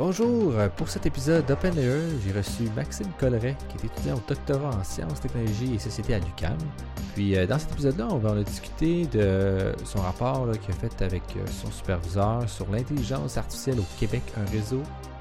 [0.00, 4.70] Bonjour, pour cet épisode d'Open Layer, j'ai reçu Maxime Colleret, qui est étudiant au doctorat
[4.70, 6.56] en sciences, technologies et société à l'UQAM.
[7.14, 11.04] Puis euh, dans cet épisode-là, on va en discuter de son rapport qu'il a fait
[11.04, 14.80] avec euh, son superviseur sur l'intelligence artificielle au Québec, un réseau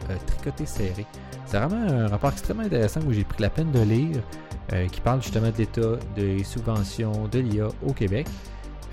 [0.09, 1.05] euh, tricoté serré.
[1.45, 4.21] C'est vraiment un rapport extrêmement intéressant où j'ai pris la peine de lire,
[4.91, 8.27] qui parle justement de l'état des subventions de l'IA au Québec.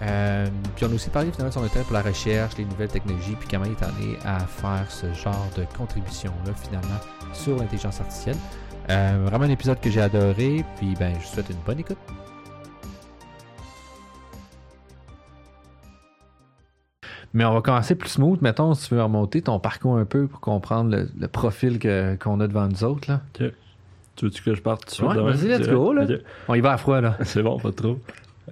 [0.03, 2.89] Euh, puis on a aussi parlé finalement de son intérêt pour la recherche, les nouvelles
[2.89, 7.01] technologies, puis comment il est amené à faire ce genre de contribution-là finalement
[7.33, 8.37] sur l'intelligence artificielle.
[8.91, 11.99] Euh, vraiment un épisode que j'ai adoré, puis ben je vous souhaite une bonne écoute.
[17.35, 18.41] Mais on va commencer plus smooth.
[18.41, 21.79] Mettons, si tu veux remonter ton parcours un peu pour comprendre le, profil
[22.19, 23.11] qu'on a devant nous autres.
[23.11, 23.21] Là.
[23.35, 25.93] Tu veux-tu que je parte tout ouais, Vas-y, let's go.
[25.93, 26.07] Là.
[26.49, 27.03] On y va à froid.
[27.03, 27.19] là.
[27.25, 27.99] C'est bon, pas trop.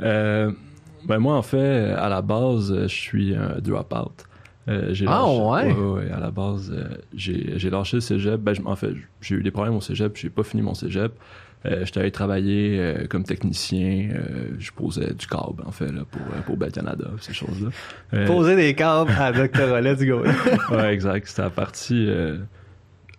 [0.01, 0.53] Euh,
[1.07, 4.27] ben moi, en fait, à la base, je suis un drop-out.
[4.67, 5.73] Euh, ah ouais?
[5.75, 6.11] ouais?
[6.11, 8.41] à la base, euh, j'ai lâché le cégep.
[8.41, 11.13] Ben, en fait, j'ai eu des problèmes au cégep, j'ai pas fini mon cégep.
[11.67, 14.11] Euh, J'étais allé travailler euh, comme technicien.
[14.13, 18.27] Euh, je posais du câble, en fait, là, pour, pour Bell Canada, ces choses-là.
[18.27, 19.81] Poser des câbles à Dr.
[19.81, 20.23] let's go.
[20.71, 21.27] ouais, exact.
[21.27, 22.09] C'était la partie...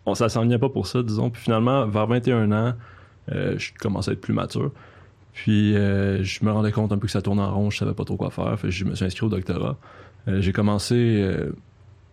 [0.05, 1.29] on ça s'en pas pour ça, disons.
[1.29, 2.73] Puis finalement, vers 21 ans,
[3.29, 4.71] je commençais à être plus mature.
[5.35, 7.93] Puis euh, je me rendais compte un peu que ça tournait en rond, je savais
[7.93, 8.57] pas trop quoi faire.
[8.57, 9.77] Fait je me suis inscrit au doctorat.
[10.29, 11.51] Euh, j'ai commencé euh,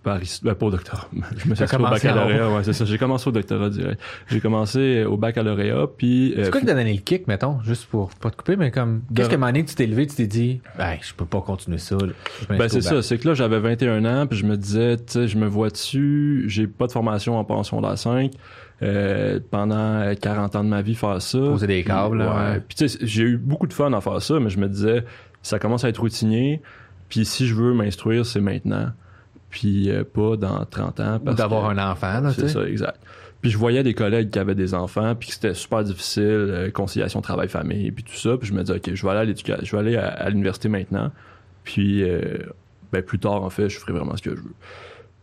[0.03, 1.07] par ben, pas au doctorat.
[1.37, 2.85] Je me suis inscrit au baccalauréat, ouais, c'est ça.
[2.85, 4.01] J'ai commencé au doctorat direct.
[4.27, 6.35] J'ai commencé au baccalauréat, puis...
[6.37, 9.03] c'est quoi qui t'a donné le kick, mettons, juste pour pas te couper, mais comme...
[9.15, 11.97] Qu'est-ce que que tu t'es levé, tu t'es dit, ben, je peux pas continuer ça,
[12.49, 13.01] Ben, c'est ça.
[13.03, 15.71] C'est que là, j'avais 21 ans, puis je me disais, tu sais, je me vois
[15.71, 18.33] dessus, j'ai pas de formation en pension la 5,
[18.83, 21.39] euh, pendant 40 ans de ma vie faire ça.
[21.39, 22.21] Poser des câbles.
[22.21, 22.61] Ouais.
[22.67, 25.05] Puis tu sais, j'ai eu beaucoup de fun à faire ça, mais je me disais,
[25.43, 26.63] ça commence à être routinier.
[27.09, 28.91] Puis si je veux m'instruire, c'est maintenant.
[29.51, 31.21] Puis euh, pas dans 30 ans.
[31.27, 32.99] Ou d'avoir un enfant, là, C'est ça, exact.
[33.41, 36.71] Puis je voyais des collègues qui avaient des enfants, puis que c'était super difficile, euh,
[36.71, 38.37] conciliation travail-famille, puis tout ça.
[38.37, 40.69] Puis je me disais, OK, je vais aller à l'éducation, je vais aller à, l'université
[40.69, 41.11] maintenant.
[41.65, 42.05] Puis
[42.93, 44.55] ben, plus tard, en fait, je ferai vraiment ce que je veux.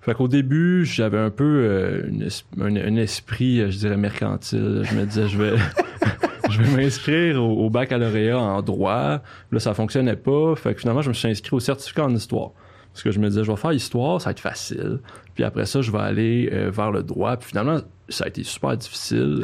[0.02, 2.30] Fait qu'au début, j'avais un peu euh,
[2.60, 4.84] un, esprit, euh, je dirais, mercantile.
[4.84, 5.58] Je me disais, je vais,
[6.50, 9.22] je vais m'inscrire au, baccalauréat en droit.
[9.52, 10.56] Là, ça fonctionnait pas.
[10.56, 12.52] Fait que finalement, je me suis inscrit au certificat en histoire.
[12.94, 15.00] Parce que je me disais, je vais faire histoire, ça va être facile.
[15.36, 17.36] Puis après ça, je vais aller euh, vers le droit.
[17.36, 19.44] Puis finalement, ça a été super difficile.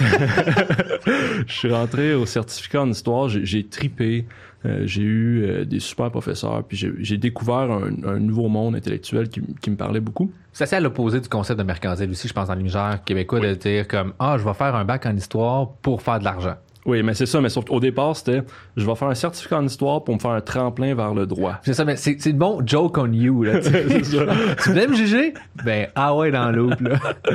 [1.46, 4.26] je suis rentré au certificat en histoire, j'ai tripé.
[4.64, 9.70] Euh, j'ai eu euh, des super professeurs, puis j'ai découvert un, nouveau monde intellectuel qui,
[9.70, 10.32] me parlait beaucoup.
[10.52, 13.54] C'est assez à l'opposé du concept de mercantile aussi, je pense, dans l'univers québécois, de
[13.54, 16.56] dire comme Ah, je vais faire un bac en histoire pour faire de l'argent.
[16.86, 18.42] Oui, mais c'est ça, mais au départ, c'était
[18.76, 21.58] je vais faire un certificat en histoire pour me faire un tremplin vers le droit.
[21.64, 23.60] C'est ça, mais c'est le bon joke on you, là.
[24.62, 25.34] tu voulais me juger?
[25.64, 26.98] Ben, ah ouais, dans l'autre, là.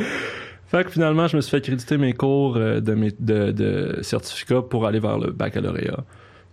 [0.72, 5.00] Fait que finalement, je me suis fait créditer mes cours euh, de, certificat pour aller
[5.00, 6.06] vers le baccalauréat.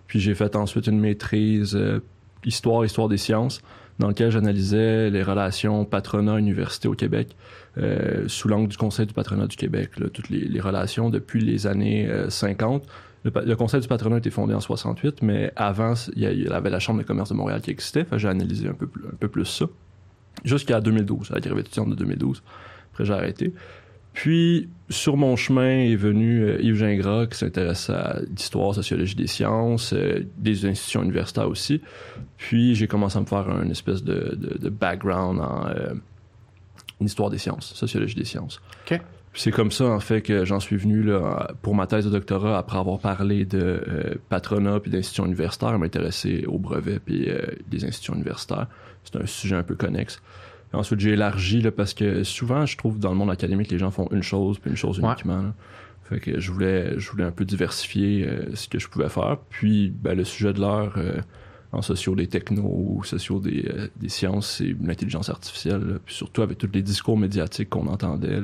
[0.08, 2.00] Puis j'ai fait ensuite une maîtrise euh,
[2.44, 3.62] histoire, histoire des sciences,
[4.00, 7.36] dans lequel j'analysais les relations patronat-université au Québec,
[7.78, 12.10] euh, sous l'angle du Conseil du patronat du Québec, toutes les, relations depuis les années
[12.28, 12.88] 50.
[13.24, 16.70] Euh, le, Conseil du patronat a été fondé en 68, mais avant, il y, avait
[16.70, 18.04] la Chambre de commerce de Montréal qui existait.
[18.16, 19.66] j'ai analysé un peu, un peu plus ça.
[20.44, 22.42] Jusqu'à 2012, à la grève étudiante de 2012.
[22.90, 23.54] Après, j'ai arrêté.
[24.18, 29.28] Puis, sur mon chemin est venu euh, Yves Gingras, qui s'intéresse à l'histoire, sociologie des
[29.28, 31.80] sciences, euh, des institutions universitaires aussi.
[32.36, 35.94] Puis, j'ai commencé à me faire une espèce de, background en euh,
[37.00, 38.60] histoire des sciences, sociologie des sciences.
[38.90, 39.00] OK.
[39.34, 42.58] C'est comme ça, en fait, que j'en suis venu là, pour ma thèse de doctorat,
[42.58, 47.28] après avoir parlé de patronat puis d'institutions universitaires, m'intéresser aux brevets puis
[47.68, 48.66] des institutions universitaires.
[49.04, 50.20] C'est un sujet un peu connexe.
[50.72, 53.90] Ensuite, j'ai élargi là, parce que souvent, je trouve dans le monde académique, les gens
[53.90, 55.52] font une chose puis une chose uniquement.
[56.08, 59.36] Fait que je voulais, je voulais un peu diversifier euh, ce que je pouvais faire.
[59.50, 61.20] Puis, ben, le sujet de l'heure euh,
[61.72, 65.98] en sociaux des technos ou sociaux des, euh, des sciences, c'est l'intelligence artificielle.
[66.06, 68.40] Puis surtout avec tous les discours médiatiques qu'on entendait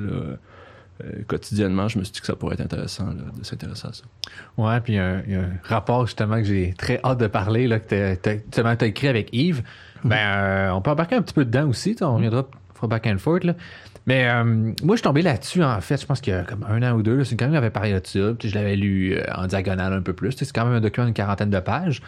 [1.26, 4.04] quotidiennement, je me suis dit que ça pourrait être intéressant de s'intéresser à ça.
[4.56, 7.80] Ouais, puis il y, a un rapport justement que j'ai très hâte de parler, là,
[7.80, 9.62] que tu as écrit avec Yves.
[10.08, 11.96] Ben, euh, on peut embarquer un petit peu dedans aussi.
[12.02, 13.44] On reviendra for back and forth.
[13.44, 13.54] Là.
[14.06, 16.64] Mais euh, moi, je suis tombé là-dessus, en fait, je pense qu'il y a comme
[16.68, 17.24] un an ou deux.
[17.24, 18.34] C'est quand même avait parlé de ça.
[18.38, 20.32] Puis je l'avais lu euh, en diagonale un peu plus.
[20.32, 22.02] C'est quand même un document d'une quarantaine de pages.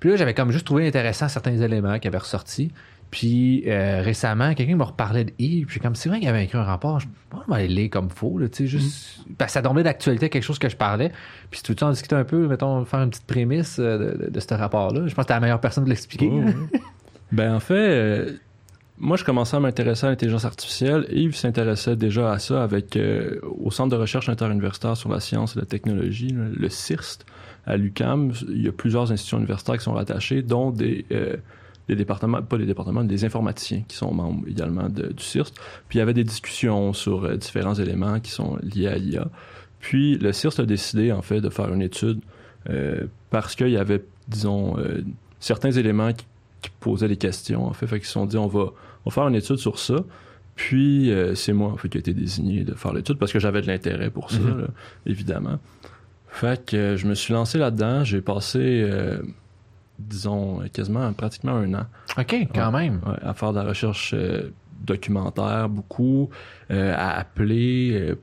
[0.00, 2.72] Puis là, j'avais comme juste trouvé intéressant certains éléments qui avaient ressorti.
[3.12, 5.66] Puis récemment, quelqu'un m'a reparlé de Yves.
[5.66, 8.36] Puis comme c'est vrai qu'il avait écrit un rapport, je que aller lire comme faux.
[8.36, 9.36] Là, juste, mm.
[9.36, 11.12] que ça tombait d'actualité quelque chose que je parlais.
[11.50, 14.54] Puis si tu veux en discuter un peu, mettons, faire une petite prémisse de, ce
[14.54, 15.06] rapport-là?
[15.06, 16.30] Je pense que t'es la meilleure personne de l'expliquer.
[17.32, 18.32] Ben en fait, euh,
[18.98, 21.06] moi, je commençais à m'intéresser à l'intelligence artificielle.
[21.10, 25.56] Yves s'intéressait déjà à ça avec euh, au Centre de recherche interuniversitaire sur la science
[25.56, 27.26] et la technologie, le CIRST,
[27.66, 28.32] à l'UCAM.
[28.48, 31.36] Il y a plusieurs institutions universitaires qui sont rattachées, dont des, euh,
[31.88, 35.54] des départements, pas des départements, des informaticiens qui sont membres également du CIRST.
[35.88, 39.28] Puis il y avait des discussions sur différents éléments qui sont liés à l'IA.
[39.80, 42.20] Puis le CIRST a décidé, en fait, de faire une étude
[43.30, 44.76] parce qu'il y avait, disons,
[45.38, 46.26] certains éléments qui
[46.62, 47.86] qui posaient des questions, en fait.
[47.86, 48.60] Fait qu'ils se sont dit, on va,
[49.04, 49.96] on va faire une étude sur ça.
[50.54, 53.38] Puis, euh, c'est moi, en fait, qui a été désigné de faire l'étude parce que
[53.38, 54.60] j'avais de l'intérêt pour ça, Mhm.
[54.62, 54.66] là,
[55.04, 55.58] évidemment.
[56.28, 58.04] Fait que euh, je me suis lancé là-dedans.
[58.04, 59.20] J'ai passé, euh,
[59.98, 61.86] disons, quasiment, pratiquement un an
[62.18, 63.00] OK, quand même.
[63.06, 64.14] ouais, à faire de la recherche
[64.80, 66.30] documentaire, beaucoup,
[66.70, 68.14] à appeler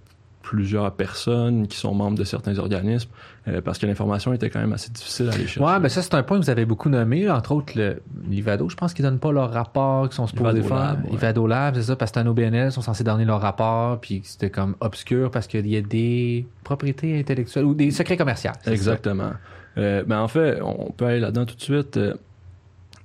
[0.43, 3.09] plusieurs personnes qui sont membres de certains organismes
[3.47, 5.61] euh, parce que l'information était quand même assez difficile à aller chercher.
[5.61, 7.29] Ouais, ben ça, c'est un point que vous avez beaucoup nommé.
[7.29, 10.67] Entre autres, le, l'Ivado, je pense qu'ils donnent pas leur rapport qu'ils sont supposés Ivado
[10.67, 10.77] faire.
[10.77, 11.13] Lab, ouais.
[11.13, 13.99] Ivado Lab, c'est ça, parce que c'est un OBNL, ils sont censés donner leur rapport,
[13.99, 18.51] puis c'était comme obscur parce qu'il y a des propriétés intellectuelles ou des secrets commerciaux.
[18.67, 19.31] Exactement.
[19.77, 21.97] Euh, ben en fait, on peut aller là-dedans tout de suite.
[21.97, 22.13] Euh,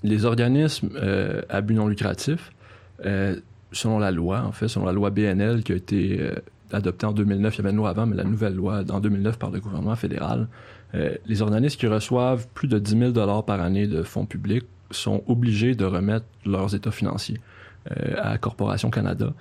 [0.02, 2.52] les organismes euh, à but non lucratif,
[3.72, 6.20] selon la loi, en fait, selon la loi BNL qui a été
[6.72, 9.38] adoptée en 2009, il y avait une loi avant, mais la nouvelle loi en 2009
[9.38, 10.48] par le gouvernement fédéral,
[10.94, 15.22] euh, les organismes qui reçoivent plus de 10 000 par année de fonds publics sont
[15.26, 17.40] obligés de remettre leurs états financiers
[17.90, 19.34] euh, à Corporation Canada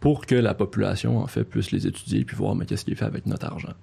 [0.00, 3.04] pour que la population, en fait, puisse les étudier puis voir qu'est-ce qui est fait
[3.04, 3.74] avec notre argent.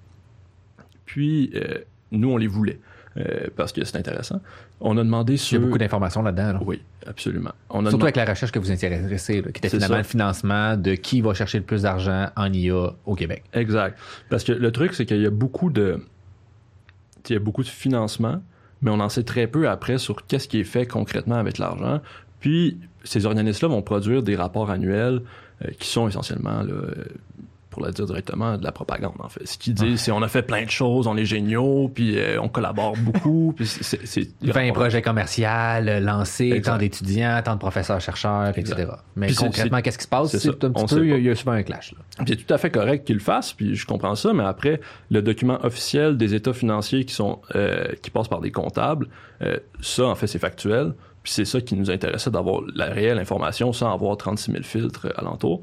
[1.06, 1.78] Puis, euh,
[2.12, 2.78] nous, on les voulait
[3.16, 4.40] euh, parce que c'est intéressant.
[4.80, 5.60] On a demandé Il y sur...
[5.60, 6.52] a beaucoup d'informations là-dedans.
[6.54, 6.60] là.
[6.64, 7.50] Oui, absolument.
[7.68, 9.98] On a Surtout demandé- avec la recherche que vous intéressez, là, qui était finalement ça.
[9.98, 13.42] le financement de qui va chercher le plus d'argent en IA au Québec.
[13.52, 13.98] Exact.
[14.28, 16.00] Parce que le truc, c'est qu'il y a beaucoup de...
[17.28, 18.40] Il y a beaucoup de financement,
[18.82, 22.00] mais on en sait très peu après sur qu'est-ce qui est fait concrètement avec l'argent.
[22.40, 25.20] Puis, ces organismes-là vont produire des rapports annuels
[25.64, 26.72] euh, qui sont essentiellement, là,
[27.70, 29.46] pour le dire directement, de la propagande, en fait.
[29.46, 32.40] Ce qu'ils disent, c'est on a fait plein de choses, on est géniaux, puis euh,
[32.40, 33.84] on collabore beaucoup, puis c'est...
[33.84, 36.72] c'est- c'est- 20 projets commerciaux euh, lancés, Exact.
[36.72, 38.88] tant d'étudiants, tant de professeurs-chercheurs, etc.
[39.16, 40.36] Mais Puis concrètement, qu'est-ce qui se passe?
[40.36, 41.92] c'est un petit On peu, il y, a- y souvent un clash.
[41.92, 41.98] Là.
[42.18, 44.80] Puis c'est tout à fait correct qu'ils le fassent, puis je comprends ça, mais après,
[45.10, 49.08] le document officiel des états financiers qui sont euh, qui passent par des comptables,
[49.42, 50.92] euh, ça, en fait, c'est factuel.
[51.22, 55.08] Puis c'est ça qui nous intéressait d'avoir la réelle information sans avoir 36 000 filtres
[55.16, 55.60] alentour.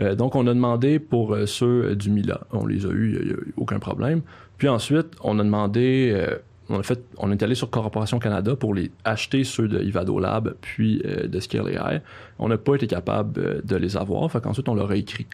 [0.00, 2.40] Euh, donc, on a demandé pour euh, ceux euh, du Mila.
[2.52, 4.22] On les a eus, il n'y a, eu aucun problème.
[4.56, 6.36] Puis ensuite, on a demandé, euh,
[6.68, 10.18] on a fait, on est allé sur Corporation Canada pour les acheter ceux de Ivado
[10.18, 12.00] Lab puis de Skill AI.
[12.38, 14.30] On n'a pas été capable de les avoir.
[14.30, 15.26] Fait qu'ensuite, on leur a écrit.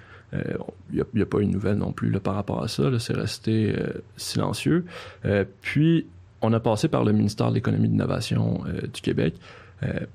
[0.93, 2.85] Il n'y a, pas eu de nouvelles non plus là, par rapport à ça.
[2.99, 3.75] C'est resté
[4.17, 4.85] silencieux.
[5.61, 6.07] Puis,
[6.41, 8.63] on a passé par le ministère de l'Économie et de l'Innovation
[8.93, 9.35] du Québec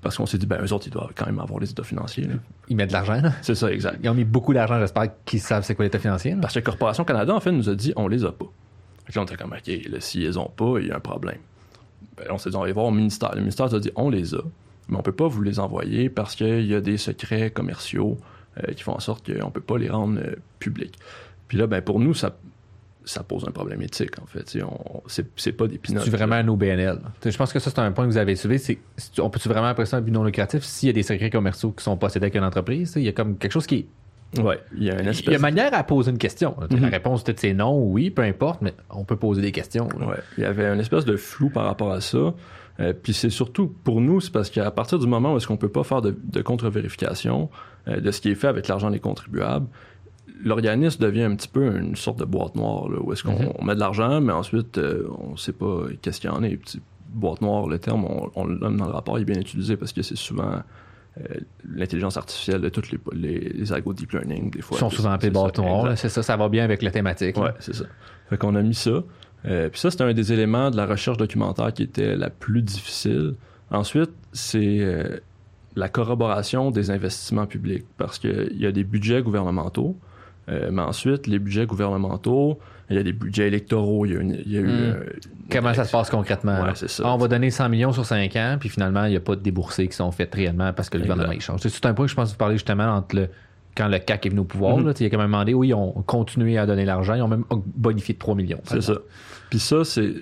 [0.01, 2.25] parce qu'on s'est dit, ben, eux autres, ils doivent quand même avoir les états financiers.
[2.25, 2.35] là.
[2.67, 3.21] Ils mettent de l'argent.
[3.21, 3.33] là.
[3.41, 3.99] C'est ça, exact.
[4.03, 6.31] Ils ont mis beaucoup d'argent, j'espère qu'ils savent c'est quoi l'état financier.
[6.31, 6.37] là.
[6.41, 8.45] Parce que Corporation Canada, en fait, nous a dit, on les a pas.
[9.05, 10.99] Que là, on était comme, OK, là, s'ils les ont pas, il y a un
[10.99, 11.39] problème.
[12.17, 13.31] Ben, on s'est dit, on va aller voir au ministère.
[13.33, 14.41] Le ministère nous a dit, on les a,
[14.87, 18.17] mais on peut pas vous les envoyer parce qu'il y a des secrets commerciaux
[18.57, 20.97] euh, qui font en sorte qu'on peut pas les rendre euh, publics.
[21.47, 22.35] Puis là, ben, pour nous, ça,
[23.05, 24.57] ça pose un problème éthique, en fait.
[25.35, 26.03] C'est, pas des pinottes.
[26.03, 26.99] C'est vraiment un OBNL.
[27.25, 28.79] Je pense que ça, c'est un point que vous avez soulevé.
[29.19, 31.71] On peut-tu vraiment appeler ça un but non lucratif s'il y a des secrets commerciaux
[31.71, 32.93] qui sont possédés avec une entreprise?
[32.95, 34.41] Il y a comme quelque chose qui est.
[34.41, 36.55] Ouais, il y a une Il y a manière à poser une question.
[36.69, 36.83] sais, Mhm.
[36.83, 39.87] La réponse, peut-être c'est non ou oui, peu importe, mais on peut poser des questions.
[39.99, 42.35] Ouais, il y avait une espèce de flou par rapport à ça.
[42.79, 45.57] Euh, puis c'est surtout pour nous, c'est parce qu'à partir du moment où est-ce qu'on
[45.57, 47.49] peut pas faire de, de contre-vérification
[47.87, 49.67] euh, de ce qui est fait avec l'argent des contribuables,
[50.43, 53.65] l'organisme devient un petit peu une sorte de boîte noire là, où est-ce qu'on Mhm.
[53.65, 56.47] met de l'argent, mais ensuite euh, on sait pas qu'est-ce qu'il y en a.
[57.11, 59.75] Boîte noire, le terme, on, on le nomme dans le rapport, il est bien utilisé
[59.77, 60.61] parce que c'est souvent
[61.19, 61.23] euh,
[61.67, 64.77] l'intelligence artificielle de toutes les, les, les algos deep learning des fois.
[64.77, 65.57] Ils sont souvent appelés exact.
[65.85, 67.35] là, C'est ça, ça va bien avec la thématique.
[67.37, 67.85] Ouais, c'est ça.
[68.29, 69.03] Fait qu'on a mis ça.
[69.45, 72.61] Euh, puis ça, c'était un des éléments de la recherche documentaire qui était la plus
[72.61, 73.33] difficile.
[73.71, 75.19] Ensuite, c'est
[75.75, 79.95] la corroboration des investissements publics parce qu'il y a des budgets gouvernementaux.
[80.49, 84.19] Euh, mais ensuite, les budgets gouvernementaux, il y a des budgets électoraux, il y a,
[84.19, 84.65] une- il y a eu...
[84.67, 84.69] Hmm.
[84.69, 85.03] euh,
[85.51, 86.59] Comment ça se passe concrètement?
[86.61, 86.75] Ouais, là?
[86.75, 87.03] ça.
[87.05, 89.35] Ah, on va donner 100 millions sur 5 ans, puis finalement, il n'y a pas
[89.35, 91.61] de déboursés qui sont faits réellement parce que le gouvernement il change.
[91.61, 93.29] C'est un point que je pense que vous parlez justement entre le
[93.77, 94.77] quand le CAC est venu au pouvoir.
[94.77, 94.87] Mhm.
[94.87, 96.85] là, tu sais, il y a quand même demandé, oui, ils ont continué à donner
[96.85, 98.59] l'argent, ils ont même bonifié de 3 millions.
[98.65, 98.95] C'est ça.
[99.49, 100.13] Puis ça, c'est.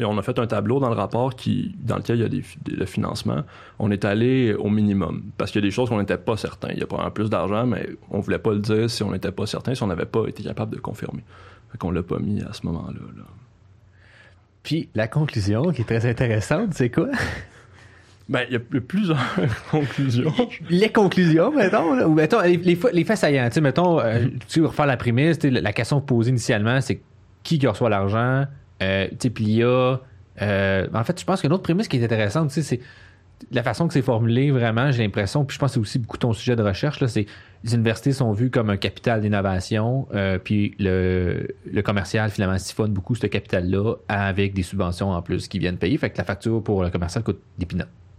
[0.00, 2.28] Et On a fait un tableau dans le rapport qui, dans lequel il y a
[2.28, 3.42] des, des- le financement.
[3.78, 6.68] On est allé au minimum parce qu'il y a des choses qu'on n'était pas certain.
[6.72, 9.30] Il y a probablement plus d'argent, mais on voulait pas le dire si on n'était
[9.32, 11.22] pas certain, si on n'avait pas été capable de confirmer.
[11.70, 12.98] Fait qu'on l'a pas mis à ce moment-là.
[13.16, 13.22] là.
[14.62, 17.08] Puis la conclusion qui est très intéressante, c'est quoi?
[18.28, 19.18] Ben, il y a plusieurs
[19.70, 20.32] conclusions.
[20.68, 23.46] Les conclusions, mettons, là, ou mettons, les, les, fa- les faits saillants.
[23.48, 27.00] Tu sais, mettons, euh, tu veux refaire la prémisse, tu la question posée initialement, c'est
[27.42, 28.44] qui qui reçoit l'argent,
[28.82, 29.96] euh, puis il y a...
[30.42, 32.80] euh, en fait, je pense qu'une autre prémisse qui est intéressante, c'est
[33.52, 36.18] la façon que c'est formulé, vraiment, j'ai l'impression, puis je pense que c'est aussi beaucoup
[36.18, 37.24] ton sujet de recherche, c'est
[37.64, 42.92] les universités sont vues comme un capital d'innovation, euh, puis le, le commercial, finalement, siphonne
[42.92, 45.96] beaucoup ce capital-là avec des subventions en plus qui viennent payer.
[45.96, 47.66] Fait que la facture pour le commercial coûte des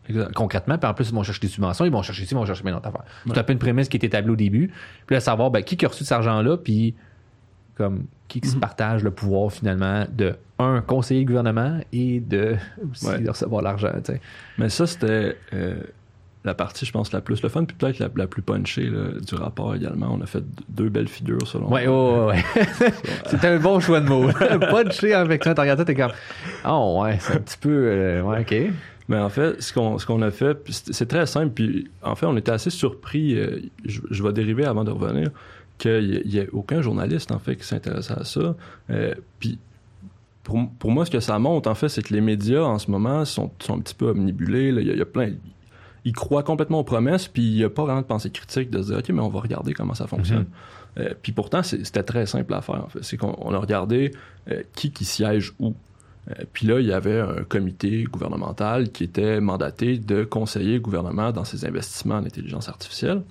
[0.10, 0.34] Exact.
[0.34, 0.78] concrètement.
[0.80, 2.64] Puis en plus, ils vont chercher des subventions, ils vont chercher ci, ils vont chercher
[2.64, 3.04] bien d'autres affaires.
[3.26, 3.32] Ouais.
[3.34, 4.72] C'est un peu une prémisse qui est établie au début.
[5.06, 6.96] Puis là, savoir ben, qui qui a reçu cet argent-là, puis
[7.76, 8.62] comme qui qui se Mhm.
[8.62, 12.56] partage le pouvoir finalement de un conseiller le gouvernement et de
[12.92, 13.20] aussi Ouais.
[13.20, 13.92] de recevoir l'argent.
[14.58, 15.76] Mais ça, c'était euh,
[16.44, 19.10] la partie, je pense, la plus le fun, puis peut-être la, la plus punchée là,
[19.26, 20.16] du rapport également.
[20.18, 22.26] On a fait deux belles figures selon Ouais, ouais, ouais.
[22.26, 22.92] ouais.
[23.28, 24.28] C'était un bon choix de mots.
[24.70, 26.12] Punché avec ça, t'as regardé, t'es comme.
[26.68, 27.70] Oh, ouais, c'est un petit peu.
[27.70, 28.74] euh, ouais, ok.
[29.08, 31.50] Mais en fait, ce qu'on ce qu'on a fait, c'est c'est très simple.
[31.54, 33.36] Puis en fait, on était assez surpris.
[33.38, 35.30] euh, je, je vais dériver avant de revenir
[35.78, 38.56] qu'il n'y ait aucun journaliste en fait qui s'intéressait à ça.
[38.90, 39.58] Euh, puis
[40.44, 42.90] pour, pour moi, ce que ça montre en fait, c'est que les médias en ce
[42.90, 44.70] moment sont, sont un petit peu omnibulés.
[44.70, 45.34] Il y, a- il y a plein.
[46.04, 48.82] Ils croient complètement aux promesses, puis il n'y a pas vraiment de pensée critique de
[48.82, 50.46] se dire ok, mais on va regarder comment ça fonctionne.
[50.98, 52.84] Euh, puis pourtant, c'était très simple à faire.
[52.84, 54.12] En fait, c'est qu'on on a regardé
[54.50, 55.76] euh, qui qui siège où.
[56.30, 60.80] Euh, Puis là, il y avait un comité gouvernemental qui était mandaté de conseiller le
[60.80, 63.22] gouvernement dans ses investissements en intelligence artificielle.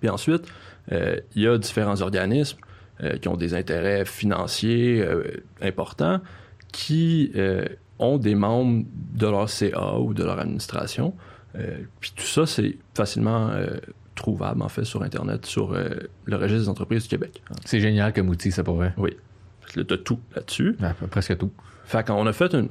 [0.00, 0.42] Puis ensuite,
[0.90, 2.56] il y a différents organismes
[3.02, 6.20] euh, qui ont des intérêts financiers euh, importants
[6.70, 7.64] qui euh,
[7.98, 11.14] ont des membres de leur CA ou de leur administration.
[12.00, 13.50] Puis tout ça, c'est facilement
[14.14, 17.42] trouvable, en fait, sur Internet, sur le registre des entreprises du Québec.
[17.64, 18.94] C'est génial comme outil, ça pourrait.
[19.66, 20.76] Tu as tout là-dessus.
[21.10, 21.50] presque tout.
[21.86, 22.68] Fait qu'on a fait une,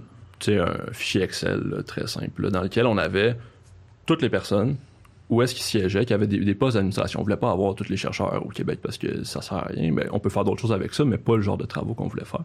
[0.48, 3.36] un fichier Excel là, très simple là, dans lequel on avait
[4.06, 4.78] toutes les personnes
[5.30, 7.20] où est-ce qu'ils siégeaient, qui avaient des, des postes d'administration.
[7.20, 9.92] On voulait pas avoir tous les chercheurs au Québec parce que ça sert à rien.
[9.92, 12.08] Mais on peut faire d'autres choses avec ça, mais pas le genre de travaux qu'on
[12.08, 12.44] voulait faire.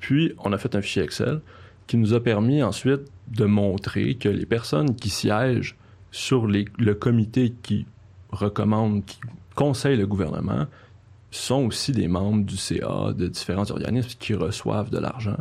[0.00, 1.40] Puis, on a fait un fichier Excel
[1.86, 5.76] qui nous a permis ensuite de montrer que les personnes qui siègent
[6.10, 7.86] sur le comité qui
[8.30, 9.18] recommande, qui
[9.54, 10.66] conseille le gouvernement,
[11.30, 15.36] sont aussi des membres du CA, de différents organismes qui reçoivent de l'argent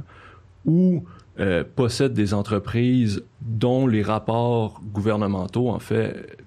[0.66, 1.04] ou
[1.40, 6.38] euh, possèdent des entreprises dont les rapports gouvernementaux, en fait,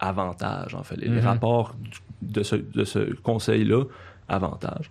[0.00, 0.96] avantagent, en fait.
[0.96, 1.18] Les, Mhm.
[1.20, 1.74] rapports
[2.22, 3.84] de ce, de ce conseil-là
[4.28, 4.90] avantagent.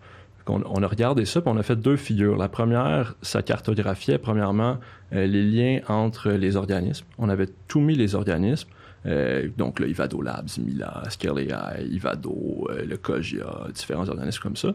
[0.49, 2.37] On, on a regardé ça, puis on a fait deux figures.
[2.37, 4.77] La première, ça cartographiait, premièrement,
[5.13, 7.05] euh, les liens entre les organismes.
[7.17, 8.69] On avait tout mis les organismes.
[9.05, 14.55] Euh, donc, le Ivado Labs, Mila, Scale AI, Ivado, euh, le Cogia, différents organismes comme
[14.55, 14.73] ça.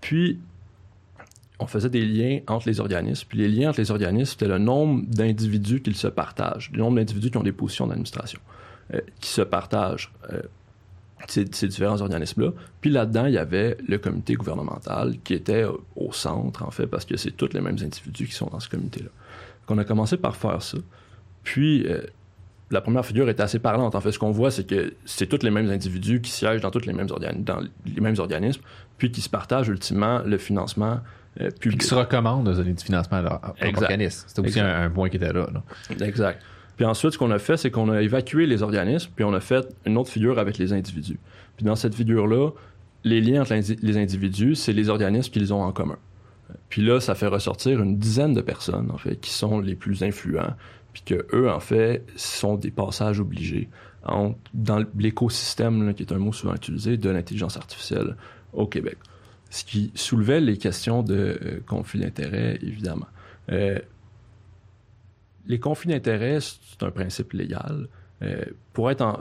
[0.00, 0.38] Puis,
[1.58, 3.26] on faisait des liens entre les organismes.
[3.28, 6.96] Puis les liens entre les organismes, c'était le nombre d'individus qu'ils se partagent, le nombre
[6.96, 8.40] d'individus qui ont des positions d'administration,
[9.20, 10.42] qui se partagent euh,
[11.28, 12.50] ces, ces différents organismes-là.
[12.80, 16.86] Puis là-dedans, il y avait le comité gouvernemental qui était au, au centre, en fait,
[16.86, 19.08] parce que c'est tous les mêmes individus qui sont dans ce comité-là.
[19.68, 20.78] Donc, on a commencé par faire ça.
[21.44, 22.00] Puis, euh,
[22.70, 23.94] la première figure est assez parlante.
[23.94, 26.70] En fait, ce qu'on voit, c'est que c'est tous les mêmes individus qui siègent dans
[26.70, 28.62] tous les mêmes, dans les mêmes organismes,
[28.98, 31.00] puis qui se partagent ultimement le financement
[31.40, 31.80] euh, Puis public.
[31.82, 33.82] qui se recommande de donner du financement à leur à leur Exact.
[33.82, 34.24] organisme.
[34.26, 35.48] C'était aussi un point qui était là.
[35.52, 35.62] là.
[36.06, 36.42] Exact.
[36.76, 39.40] Puis ensuite, ce qu'on a fait, c'est qu'on a évacué les organismes, puis on a
[39.40, 41.18] fait une autre figure avec les individus.
[41.56, 42.50] Puis dans cette figure-là,
[43.04, 45.98] les liens entre les individus, c'est les organismes qu'ils ont en commun.
[46.68, 50.02] Puis là, ça fait ressortir une dizaine de personnes, en fait, qui sont les plus
[50.02, 50.54] influents,
[50.92, 53.68] puis que eux, en fait, sont des passages obligés
[54.54, 58.16] dans l'écosystème, qui est un mot souvent utilisé, de l'intelligence artificielle
[58.52, 58.98] au Québec.
[59.50, 63.06] Ce qui soulevait les questions de euh, conflit d'intérêts, évidemment.
[63.50, 63.78] Euh,
[65.46, 67.88] les conflits d'intérêts, c'est un principe légal.
[68.22, 69.20] Euh, pour être en,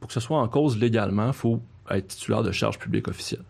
[0.00, 3.42] pour que ce soit en cause légalement, il faut être titulaire de charge publique officielle.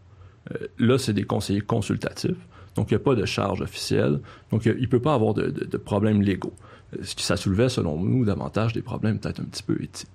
[0.53, 2.37] Euh, là, c'est des conseillers consultatifs,
[2.77, 5.47] donc il n'y a pas de charge officielle, donc il ne peut pas avoir de,
[5.51, 6.53] de- de problèmes légaux.
[6.95, 10.09] Euh, Ce qui ça soulevait, selon nous, davantage des problèmes peut-être un petit peu éthiques.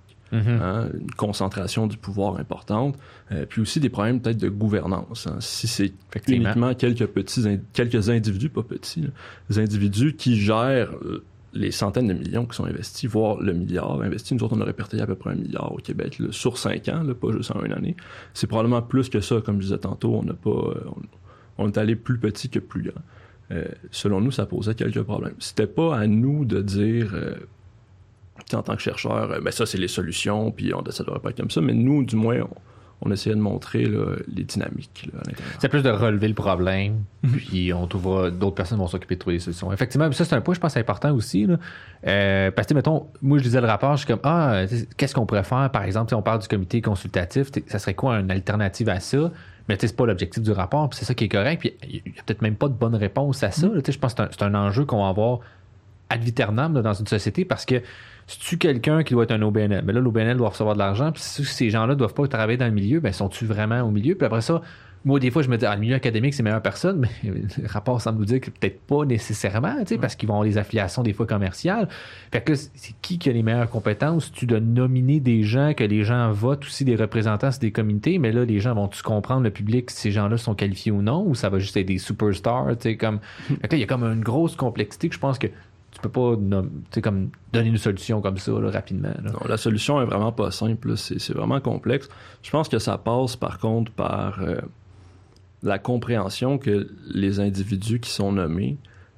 [0.61, 2.95] hein, une concentration du pouvoir importante,
[3.31, 5.25] euh, puis aussi des problèmes peut-être de gouvernance.
[5.25, 5.37] hein.
[5.39, 5.91] Si c'est
[6.49, 9.09] uniquement quelques petits, in- quelques individus, pas petits, là,
[9.49, 10.91] des individus qui gèrent
[11.53, 14.35] les centaines de millions qui sont investis, voire le milliard investi.
[14.35, 17.31] Nous autres, on a à peu près un milliard au Québec sur cinq ans, pas
[17.31, 17.95] juste en une année.
[18.33, 20.15] C'est probablement plus que ça, comme je disais tantôt.
[20.15, 20.81] On n'a pas, euh,
[21.57, 23.01] on, est allé plus petit que plus grand.
[23.51, 25.35] Euh, selon nous, ça posait quelques problèmes.
[25.39, 27.35] C'était pas à nous de dire, euh,
[28.53, 31.31] en tant que chercheur, euh, ben ça c'est les solutions, puis on, ça devrait pas
[31.31, 31.61] être comme ça.
[31.61, 32.55] Mais nous, du moins, on
[33.11, 35.55] essayait de montrer là, les dynamiques là, à l'intérieur.
[35.59, 39.37] C'est plus de relever le problème, puis on trouvera d'autres personnes vont s'occuper de trouver
[39.37, 39.71] des solutions.
[39.71, 41.57] Effectivement, ça c'est un point je pense important aussi là.
[42.07, 44.63] Euh, parce que mettons, moi je lisais le rapport, je suis comme ah
[44.97, 45.69] qu'est-ce qu'on pourrait faire?
[45.71, 49.31] Par exemple si on parle du comité consultatif, ça serait quoi une alternative à ça?
[49.69, 51.59] Mais c'est pas l'objectif du rapport, puis c'est ça qui est correct.
[51.59, 53.67] Puis il n'y a peut-être même pas de bonne réponse à ça.
[53.87, 55.39] je pense que c'est un, enjeu qu'on va avoir
[56.09, 57.81] ad viternam dans une société parce que
[58.29, 61.12] si tu quelqu'un qui doit être un OBNL, mais là, l'OBNL doit recevoir de l'argent,
[61.12, 64.13] puis si ces gens-là doivent pas travailler dans le milieu, ben sont-tu vraiment au milieu?
[64.13, 64.62] Puis après ça,
[65.03, 67.67] moi, des fois, je me dis, ah, le milieu académique, c'est meilleure personne, mais le
[67.67, 70.59] rapport semble nous dire que peut-être pas nécessairement, tu sais, parce qu'ils vont avoir des
[70.59, 71.88] affiliations des fois commerciales.
[72.31, 74.31] Fait que c'est qui qui a les meilleures compétences?
[74.31, 78.19] Tu dois nominer des gens, que les gens votent aussi des représentants sur des communautés,
[78.19, 81.25] mais là, les gens vont-tu comprendre, le public, si ces gens-là sont qualifiés ou non,
[81.25, 83.19] ou ça va juste être des superstars, tu sais, comme...
[83.48, 85.48] Fait que là, il y a comme une grosse complexité que je pense que
[86.01, 89.13] tu peux pas comme donner une solution comme ça rapidement.
[89.23, 92.09] Non, la solution est vraiment pas simple, c'est vraiment complexe.
[92.41, 94.55] Je pense que ça passe par contre par euh,
[95.63, 98.77] la compréhension que les individus qui sont nommés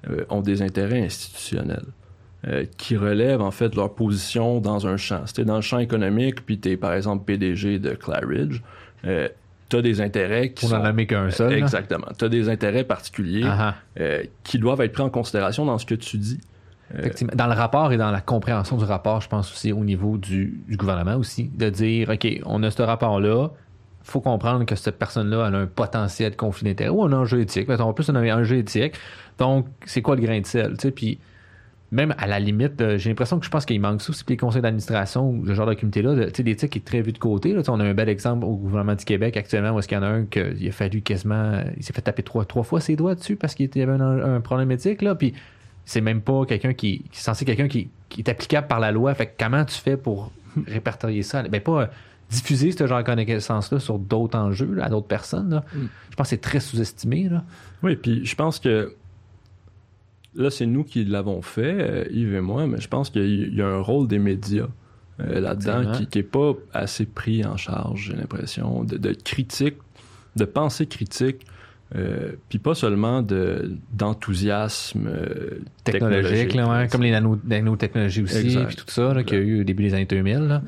[0.10, 1.86] euh, ont des intérêts institutionnels.
[2.48, 5.28] Euh, qui relèvent en fait leur position dans un champ.
[5.28, 8.64] Si dans le champ économique, puis tu es par exemple PDG de Claridge,
[9.04, 11.54] tu as des intérêts qui Pour n'en qu'un seul.
[11.54, 12.08] Exactement.
[12.18, 14.04] Tu as des intérêts particuliers ah ah.
[14.44, 16.40] qui doivent être pris en considération dans ce que tu dis.
[17.34, 20.62] Dans le rapport et dans la compréhension du rapport, je pense aussi au niveau du,
[20.70, 23.50] gouvernement aussi, de dire, OK, on a ce rapport-là,
[24.04, 27.70] faut comprendre que cette personne-là a un potentiel de conflit d'intérêt ou un enjeu éthique.
[27.70, 28.94] En plus, on a un enjeu éthique.
[29.38, 30.76] Donc, c'est quoi le grain de sel?
[30.96, 31.20] Puis,
[31.92, 34.24] même à la limite, euh, j'ai l'impression que je pense qu'il manque ça aussi.
[34.24, 37.52] Puis les conseils d'administration ou ce genre de comité-là, l'éthique est très vu de côté.
[37.52, 40.00] Là, on a un bel exemple au gouvernement du Québec actuellement où est-ce qu'il y
[40.00, 41.62] en a un qui a fallu quasiment.
[41.76, 44.40] Il s'est fait taper trois, trois fois ses doigts dessus parce qu'il y avait un,
[44.40, 45.02] problème éthique.
[45.02, 45.34] Là, puis
[45.86, 48.92] c'est même pas quelqu'un qui, qui, est censé quelqu'un qui, qui, est applicable par la
[48.92, 49.14] loi.
[49.14, 50.32] Fait comment tu fais pour
[50.68, 51.44] répertorier ça?
[51.44, 51.90] Ben pas
[52.30, 55.62] diffuser ce genre de connaissance-là sur d'autres enjeux, à d'autres personnes.
[55.74, 55.80] Mm.
[56.10, 57.30] Je pense que c'est très sous-estimé.
[57.84, 58.96] Oui, puis je pense que
[60.36, 63.62] là, c'est nous qui l'avons fait, euh, Yves et moi, mais je pense qu'il y
[63.62, 64.68] a un rôle des médias
[65.20, 69.76] euh, là-dedans qui n'est pas assez pris en charge, j'ai l'impression, de, critique,
[70.36, 71.46] de pensée critique.
[71.94, 75.10] Euh, puis pas seulement de d'enthousiasme
[75.84, 76.58] technologique,
[76.92, 80.06] comme les nanotechnologies aussi, puis tout ça qu'il y a eu au début des années
[80.06, 80.62] 2000.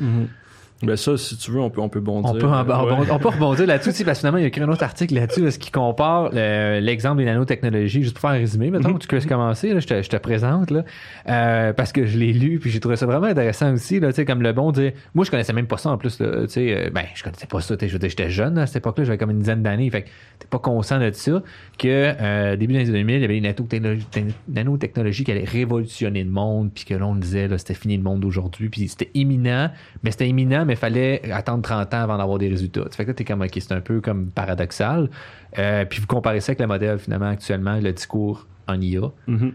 [0.81, 2.31] Ben ça, si tu veux, on peut, on peut bondir.
[2.31, 4.83] On peut, on, peut rebondir là-dessus, parce que finalement, il y a écrit un autre
[4.83, 8.03] article là-dessus, ce qui compare l'exemple des nanotechnologies.
[8.03, 8.99] Juste pour faire un résumé, maintenant mm-hmm.
[8.99, 10.83] tu peux commencer, là, je, te, je te présente, là,
[11.29, 14.15] euh, parce que je l'ai lu, puis j'ai trouvé ça vraiment intéressant aussi, là, tu
[14.15, 16.87] sais, comme le bon dire, moi, je connaissais même pas ça en plus, tu sais,
[16.87, 19.63] euh, ben, je connaissais pas ça, j'étais jeune à cette époque-là, j'avais comme une dizaine
[19.63, 20.09] d'années, fait que
[20.39, 21.41] t'es pas conscient de ça,
[21.77, 26.31] que euh, début des années 2000, il y avait une nanotechnologie, qui allait révolutionner le
[26.31, 29.69] monde, puis que l'on disait, là, c'était fini le monde d'aujourd'hui, puis c'était imminent,
[30.03, 32.85] mais c'était imminent, mais il fallait attendre 30 ans avant d'avoir des résultats.
[32.89, 35.09] Ça fait que là, t'es comme, OK, c'est un peu comme paradoxal.
[35.57, 39.11] Euh, puis vous comparez ça avec le modèle, finalement, actuellement, le discours en IA.
[39.27, 39.51] Mm-hmm.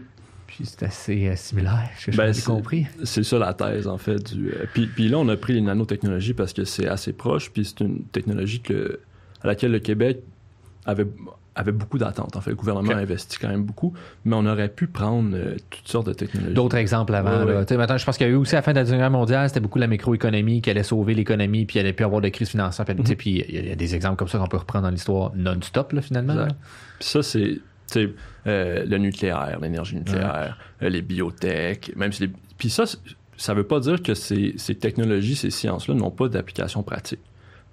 [0.47, 2.87] Puis c'est assez euh, similaire, je ben, compris?
[3.03, 4.33] C'est ça la thèse, en fait.
[4.33, 7.51] Du, euh, puis, puis, là, on a pris les nanotechnologies parce que c'est assez proche,
[7.51, 8.99] puis c'est une technologie que,
[9.41, 10.21] à laquelle le Québec
[10.85, 11.05] avait
[11.55, 12.35] avait beaucoup d'attentes.
[12.35, 13.93] En fait, le gouvernement a investi quand même beaucoup,
[14.25, 16.53] mais on aurait pu prendre euh, toutes sortes de technologies.
[16.53, 17.45] D'autres exemples avant.
[17.45, 19.11] Maintenant, je pense qu'il y a eu aussi à la fin de la Deuxième Guerre
[19.11, 22.29] mondiale, c'était beaucoup la microéconomie qui allait sauver l'économie, puis il allait plus avoir de
[22.29, 22.85] crise financière.
[22.85, 25.99] Puis, puis il y, a des exemples comme ça qu'on peut reprendre dans l'histoire non-stop,
[26.01, 26.47] finalement.
[26.99, 27.59] ça, c'est
[27.97, 32.85] euh, le nucléaire, l'énergie nucléaire, euh, les biotech, même si Puis ça,
[33.35, 37.19] ça veut pas dire que ces, ces technologies, ces sciences-là n'ont pas d'application pratique.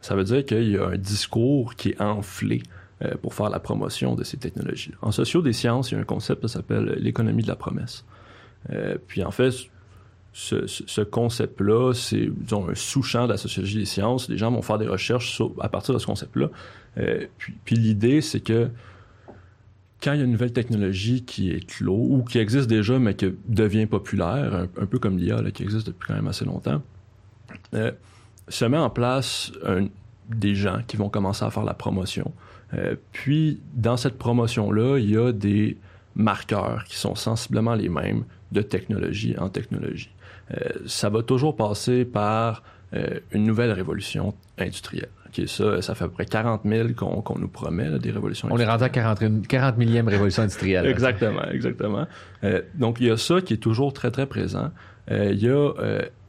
[0.01, 2.76] Ça veut dire qu'il y a un discours qui est enflé euh,
[3.21, 4.93] pour faire la promotion de ces technologies.
[5.03, 8.05] En socio des sciences, il y a un concept qui s'appelle l'économie de la promesse.
[8.71, 9.53] Euh, puis en fait,
[10.33, 14.29] ce, concept-là, c'est un sous-champ de la sociologie des sciences.
[14.29, 16.49] Les gens vont faire des recherches à partir de ce concept-là.
[16.99, 17.27] Euh,
[17.65, 18.69] puis, l'idée, c'est que
[20.03, 23.15] quand il y a une nouvelle technologie qui est clos ou qui existe déjà mais
[23.15, 26.83] qui devient populaire, un, peu comme l'IA qui existe depuis quand même assez longtemps,
[28.49, 29.53] se met en place
[30.29, 32.31] des gens qui vont commencer à faire la promotion
[32.75, 35.77] euh, puis, dans cette promotion-là, il y a des
[36.15, 40.11] marqueurs qui sont sensiblement les mêmes de technologie en technologie.
[40.53, 42.63] Euh, ça va toujours passer par
[42.95, 45.09] euh, une nouvelle révolution industrielle.
[45.47, 48.65] ça, ça fait à peu près 40 000 qu'on nous promet, des révolutions On est
[48.65, 50.87] rendu à 40, 40 millième révolution industrielle.
[50.87, 52.07] exactement, exactement.
[52.75, 54.71] donc, il y a ça qui est toujours très, très présent.
[55.11, 55.73] il y a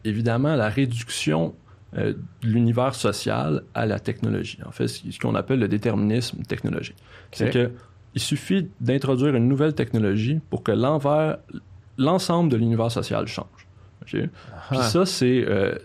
[0.04, 1.54] évidemment la réduction
[1.96, 4.60] euh, de l'univers social à la technologie.
[4.66, 6.98] En fait, ce qu'on appelle le déterminisme technologique.
[7.32, 7.72] C'est que
[8.14, 11.38] il suffit d'introduire une nouvelle technologie pour que l'envers,
[12.00, 13.68] l'ensemble de l'univers social change.
[14.06, 14.30] Puis
[14.82, 15.76] ça, c'est euh,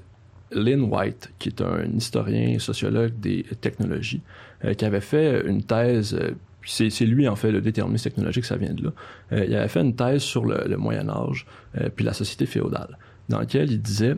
[0.54, 4.22] Lynn White, qui est un historien sociologue des technologies,
[4.64, 6.32] euh, qui avait fait une thèse, euh,
[6.64, 8.90] c'est, lui en fait le déterminisme technologique, ça vient de là.
[9.32, 11.46] Euh, il avait fait une thèse sur le, le Moyen Âge
[11.78, 14.16] euh, puis la société féodale, dans laquelle il disait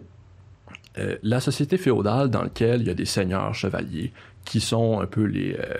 [0.98, 4.12] euh, la société féodale dans laquelle il y a des seigneurs chevaliers
[4.44, 5.74] qui sont un peu les euh,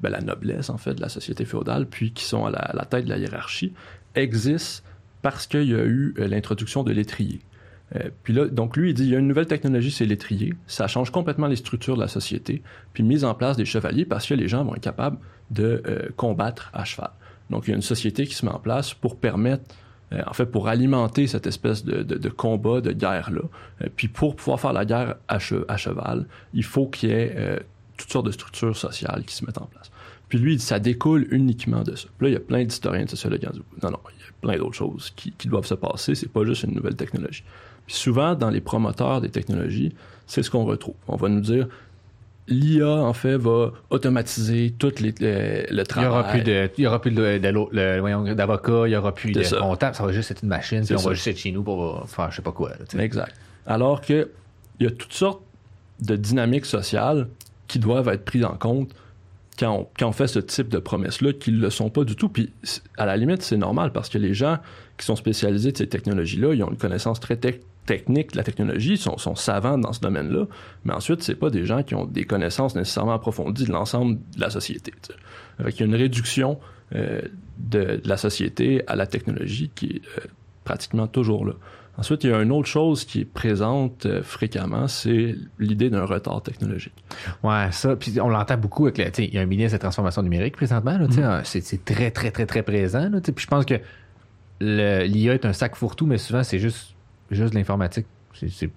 [0.00, 3.04] ben, la noblesse en fait de la société féodale, puis qui sont à la, tête
[3.04, 3.72] de la hiérarchie,
[4.14, 4.84] existe
[5.20, 7.40] parce qu'il y a eu euh, l'introduction de l'étrier.
[8.22, 10.54] Puis là, donc lui, il dit, il y a une nouvelle technologie, c'est l'étrier.
[10.66, 12.62] Ça change complètement les structures de la société.
[12.94, 15.18] Puis mise en place des chevaliers parce que les gens vont être capables
[15.50, 17.10] de combattre à cheval.
[17.50, 19.64] Donc il y a une société qui se met en place pour permettre,
[20.26, 23.42] en fait, pour alimenter cette espèce de, de, combat, de guerre-là.
[23.82, 27.12] Euh, puis pour pouvoir faire la guerre à, che- à cheval, il faut qu'il y
[27.12, 27.58] ait euh,
[27.96, 29.90] toutes sortes de structures sociales qui se mettent en place.
[30.28, 32.08] Puis lui, ça découle uniquement de ça.
[32.20, 33.46] Là, il y a plein d'historiens de sociologues qui
[33.82, 36.14] non, non, il y a plein d'autres choses qui, qui doivent se passer.
[36.14, 37.44] C'est pas juste une nouvelle technologie.
[37.86, 39.94] Puis souvent, dans les promoteurs des technologies,
[40.26, 40.94] c'est ce qu'on retrouve.
[41.08, 41.68] On va nous dire,
[42.48, 46.08] l'IA, en fait, va automatiser tout les, le, travail.
[46.76, 49.42] il y aura plus de, de l'au- le- voyons, d'avocat, il y aura plus de
[49.42, 49.58] ça.
[49.58, 51.08] comptable, ça va juste être une machine, puis on ça.
[51.08, 52.70] va juste être chez nous pour faire je sais pas quoi.
[52.70, 53.02] là.
[53.02, 53.34] Exact.
[53.66, 54.30] Alors que
[54.80, 55.42] il y a toutes sortes
[56.00, 57.28] de dynamiques sociales
[57.68, 58.90] qui doivent être prises en compte
[59.58, 62.16] quand on, quand on fait ce type de promesses-là, qui ne le sont pas du
[62.16, 62.28] tout.
[62.28, 62.50] Puis,
[62.96, 64.58] à la limite, c'est normal parce que les gens
[64.98, 68.44] qui sont spécialisés de ces technologies-là, ils ont une connaissance très tec- technique de la
[68.44, 70.46] technologie, sont, sont savants dans ce domaine-là,
[70.84, 74.40] mais ensuite, c'est pas des gens qui ont des connaissances nécessairement approfondies de l'ensemble de
[74.40, 74.92] la société.
[75.02, 75.64] tu sais.
[75.64, 76.58] Fait qu'il y a une réduction
[76.94, 77.22] euh,
[77.58, 80.26] de, de la société à la technologie qui est euh,
[80.64, 81.54] pratiquement toujours là.
[81.98, 86.06] Ensuite, il y a une autre chose qui est présente euh, fréquemment, c'est l'idée d'un
[86.06, 86.94] retard technologique.
[87.42, 87.96] Ouais, ça.
[87.96, 90.22] Puis on l'entend beaucoup avec le, tu sais, il y a un ministre de transformation
[90.22, 91.60] numérique présentement, là, tu sais, Mm-hmm.
[91.60, 93.10] c'est, très, très, très, très présent.
[93.22, 93.74] Puis je pense que
[94.60, 96.91] l'IA est un sac fourre-tout, mais souvent c'est juste,
[97.34, 98.06] juste de l'informatique.
[98.34, 98.70] C'est,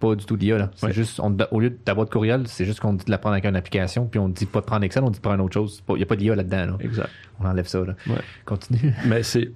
[0.00, 0.70] pas du tout l'IA, là.
[0.74, 0.92] C'est Ouais.
[0.92, 3.34] juste, on, au lieu de ta boîte courriel, c'est juste qu'on dit de la prendre
[3.34, 5.54] avec une application, puis on dit pas de prendre Excel, on dit de prendre autre
[5.54, 5.84] chose.
[5.90, 6.76] Il n'y a pas d'IA là-dedans, là.
[6.80, 7.10] Exact.
[7.38, 7.94] On enlève ça, là.
[8.08, 8.16] Ouais.
[8.44, 8.92] Continue.
[9.06, 9.52] Mais c'est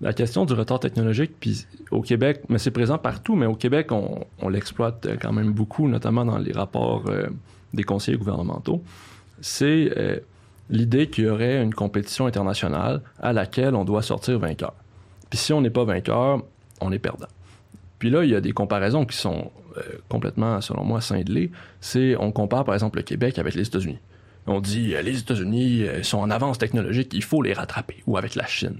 [0.00, 3.92] la question du retard technologique, puis au Québec, mais c'est présent partout, mais au Québec,
[3.92, 7.28] on, on l'exploite euh, quand même beaucoup, notamment dans les rapports euh,
[7.72, 8.82] des conseillers gouvernementaux.
[9.40, 10.18] C'est euh,
[10.68, 14.74] l'idée qu'il y aurait une compétition internationale à laquelle on doit sortir vainqueur.
[15.30, 16.42] Puis si on n'est pas vainqueur,
[16.82, 17.28] on est perdant.
[17.98, 21.50] Puis là, il y a des comparaisons qui sont euh, complètement, selon moi, cindelées.
[21.80, 23.98] C'est, on compare par exemple le Québec avec les États-Unis.
[24.46, 27.96] On dit, euh, les États-Unis euh, sont en avance technologique, il faut les rattraper.
[28.06, 28.76] Ou avec la Chine.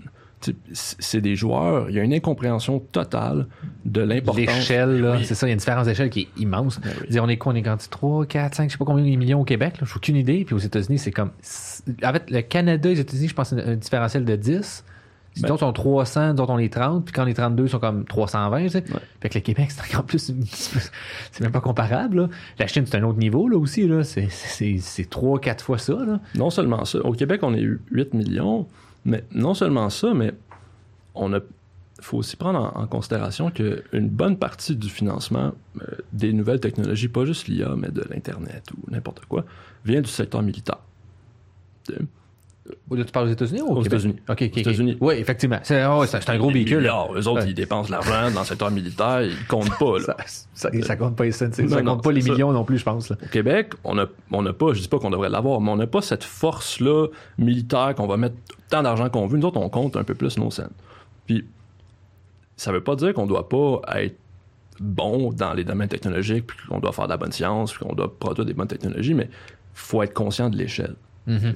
[0.75, 3.47] C'est des joueurs, il y a une incompréhension totale
[3.87, 4.37] de l'importance.
[4.47, 5.25] L'échelle, Oui.
[5.25, 6.79] c'est ça, il y a une différence d'échelle qui est immense.
[6.79, 6.95] Ben oui.
[6.99, 8.85] Je veux dire, on est quoi, on est grandi 3, 4, 5, je sais pas
[8.85, 10.45] combien de millions au Québec, là, j'ai aucune idée.
[10.45, 11.31] Puis aux États-Unis, c'est comme.
[12.05, 14.85] En fait, le Canada et les États-Unis, je pense, un différentiel de 10.
[15.43, 18.63] Ben- d'autres sont 300, d'autres on est 30, puis quand les 32 sont comme 320,
[18.63, 18.85] tu sais.
[18.93, 19.01] Ouais.
[19.21, 20.33] Fait que le Québec, c'est encore plus.
[21.31, 22.29] c'est même pas comparable, là.
[22.59, 24.05] La Chine, c'est un autre niveau, là aussi, là.
[24.05, 26.21] C'est, c'est, c'est 3, 4 fois ça, là.
[26.35, 27.01] Non seulement ça.
[27.01, 28.67] Au Québec, on est 8 millions,
[29.05, 30.33] mais non seulement ça, mais
[31.15, 31.41] on a
[32.01, 37.09] faut aussi prendre en, en considération qu'une bonne partie du financement euh, des nouvelles technologies,
[37.09, 39.45] pas juste l'IA, mais de l'Internet ou n'importe quoi,
[39.85, 40.81] vient du secteur militaire.
[42.67, 43.83] Tu parles aux États-Unis ou au Aux?
[43.83, 44.17] États-unis.
[44.29, 44.51] OK.
[45.01, 45.59] Oui, effectivement.
[45.63, 46.79] C'est, ah c'est, un gros véhicule.
[46.79, 47.49] milliards, eux autres, Ouais.
[47.51, 49.99] ils dépensent de l'argent dans le secteur militaire, ils comptent pas.
[49.99, 50.17] Là.
[50.55, 52.33] Ça, ça, ça compte pas les cents, ça Non, non, compte pas les ça.
[52.33, 53.11] millions non plus, je pense.
[53.11, 53.17] Là.
[53.23, 55.77] Au Québec, on n'a on a pas, je dis pas qu'on devrait l'avoir, mais on
[55.77, 58.37] n'a pas cette force-là militaire qu'on va mettre
[58.71, 59.39] tant d'argent qu'on veut.
[59.39, 60.71] Nous autres, on compte un peu plus nos scènes.
[61.27, 61.45] Puis,
[62.57, 64.17] ça veut pas dire qu'on doit pas être
[64.81, 67.95] bon dans les domaines technologiques, puis qu'on doit faire de la bonne science, puis qu'on
[67.95, 69.29] doit produire des bonnes technologies, mais
[69.75, 70.95] faut être conscient de l'échelle.
[71.27, 71.55] Mhm.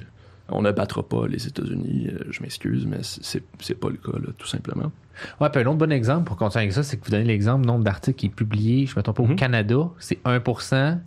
[0.49, 4.17] On ne battra pas les États-Unis, euh, je m'excuse, mais c'est c'est pas le cas,
[4.17, 4.91] là, tout simplement.
[5.39, 7.65] Ouais, puis un autre bon exemple pour continuer avec ça, c'est que vous donnez l'exemple,
[7.65, 9.35] nombre d'articles qui est publié, je ne me trompe pas, au Mhm.
[9.35, 10.99] Canada, c'est 1%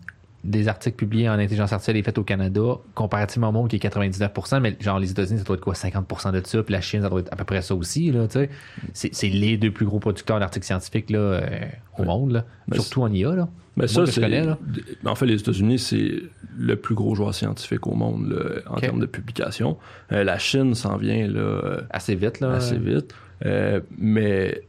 [0.45, 2.61] des articles publiés en intelligence artificielle est fait au Canada,
[2.95, 6.33] comparativement au monde qui est 99%, mais genre les États-Unis, ça doit être quoi, 50%
[6.33, 8.35] de ça, puis la Chine, ça doit être à peu près ça aussi, là, tu
[8.41, 8.51] sais.
[8.93, 11.67] C'est, c'est les deux plus gros producteurs d'articles scientifiques, là, euh,
[11.97, 12.07] au Ouais.
[12.07, 12.45] monde, là.
[12.69, 13.49] Ben, Surtout en IA, là.
[13.77, 14.29] Mais Moi, ça, c'est.
[14.29, 14.57] là.
[15.05, 16.23] En fait, les États-Unis, c'est
[16.57, 19.77] le plus gros joueur scientifique au monde là, en termes de publication.
[20.13, 22.53] Euh, la Chine s'en vient là, Assez vite, là.
[22.53, 23.15] assez vite.
[23.45, 24.63] Euh, mais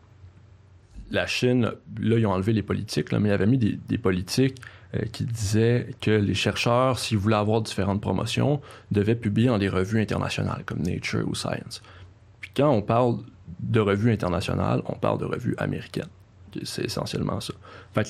[1.11, 3.99] la Chine, là, ils ont enlevé les politiques, là, mais ils avaient mis des, des
[3.99, 4.57] politiques
[4.95, 8.59] euh, qui disaient que les chercheurs, s'ils voulaient avoir différentes promotions,
[8.91, 11.83] devaient publier dans des revues internationales comme Nature ou Science.
[12.41, 13.17] Puis quand on parle
[13.59, 16.09] de revues internationales, on parle de revues américaines.
[16.63, 17.53] C'est essentiellement ça.
[17.93, 18.09] Fait que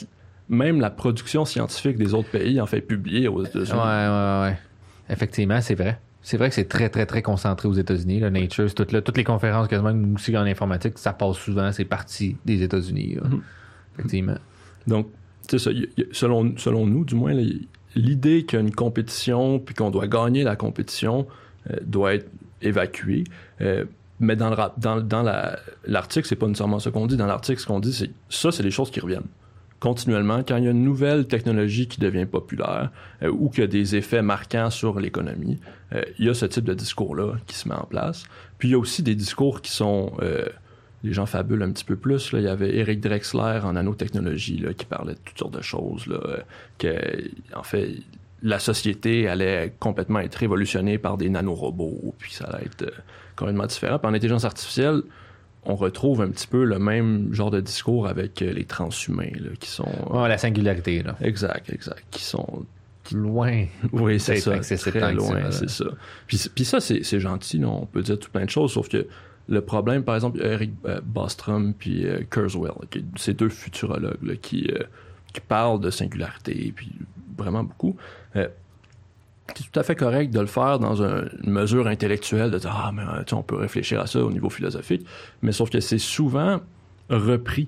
[0.49, 3.71] même la production scientifique des autres pays en fait publier aux États-Unis.
[3.71, 4.57] ouais, ouais, ouais.
[5.09, 5.99] Effectivement, c'est vrai.
[6.21, 8.19] C'est vrai que c'est très, très, très concentré aux États-Unis.
[8.19, 12.35] Là, Nature, tout toutes les conférences, quasiment aussi en informatique, ça passe souvent, c'est parti
[12.45, 13.17] des États-Unis.
[13.23, 13.41] Mhm.
[13.93, 14.37] Effectivement.
[14.87, 15.07] Donc,
[15.47, 15.57] ça,
[16.11, 17.33] selon, selon nous, du moins,
[17.95, 21.27] l'idée qu'il y a une compétition puis qu'on doit gagner la compétition
[21.69, 22.27] euh, doit être
[22.63, 23.23] évacuée.
[23.61, 23.85] Euh,
[24.19, 25.23] mais dans le rap- dans, dans
[25.85, 27.17] l'article, c'est pas nécessairement ce qu'on dit.
[27.17, 29.27] Dans l'article, ce qu'on dit, c'est ça, c'est des choses qui reviennent
[29.79, 30.43] continuellement.
[30.43, 32.91] Quand il y a une nouvelle technologie qui devient populaire
[33.23, 35.59] euh, ou qui a des effets marquants sur l'économie,
[35.93, 38.23] euh, il y a ce type de discours-là qui se met en place.
[38.57, 40.47] Puis il y a aussi des discours qui sont euh,
[41.05, 42.31] les gens fabulent un petit peu plus.
[42.31, 42.39] Là.
[42.39, 46.07] Il y avait Eric Drexler en nanotechnologie qui parlait de toutes sortes de choses.
[46.07, 46.19] Là,
[46.83, 47.21] euh,
[47.55, 47.91] en fait,
[48.41, 52.91] la société allait complètement être révolutionnée par des nanorobots, puis ça allait être
[53.35, 53.99] complètement différent.
[53.99, 55.03] Puis en intelligence artificielle,
[55.65, 59.49] on retrouve un petit peu le même genre de discours avec euh, les transhumains, là,
[59.59, 59.89] qui sont...
[60.09, 61.15] Ouais, la singularité, là.
[61.21, 62.03] Exact, exact.
[62.11, 62.65] Qui sont
[63.11, 63.65] Loin.
[63.91, 64.57] oui, c'est ça.
[64.59, 65.85] Très loin, c'est ça.
[66.27, 68.89] Puis, puis ça, c'est c'est gentil, là, on peut dire tout plein de choses, sauf
[68.89, 69.05] que
[69.47, 72.71] le problème, par exemple, Eric euh, Bostrom puis euh, Kurzweil,
[73.15, 74.83] ces deux futurologues là, qui, euh,
[75.33, 76.91] qui parlent de singularité, puis
[77.37, 77.95] vraiment beaucoup.
[78.35, 78.47] Euh,
[79.55, 82.73] c'est tout à fait correct de le faire dans un- une mesure intellectuelle, de dire
[82.75, 85.05] Ah, mais euh, on peut réfléchir à ça au niveau philosophique,
[85.41, 86.61] mais sauf que c'est souvent
[87.09, 87.67] repris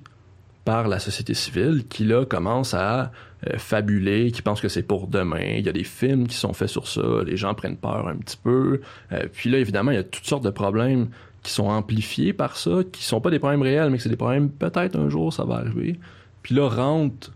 [0.64, 3.12] par la société civile qui là commence à
[3.46, 5.40] euh, fabuler, qui pense que c'est pour demain.
[5.56, 8.16] Il y a des films qui sont faits sur ça, les gens prennent peur un
[8.16, 8.80] petit peu.
[9.12, 11.08] Euh, puis là, évidemment, il y a toutes sortes de problèmes
[11.42, 14.16] qui sont amplifiés par ça, qui sont pas des problèmes réels, mais que c'est des
[14.16, 15.98] problèmes peut-être un jour ça va arriver.
[16.42, 17.30] Puis là rentre,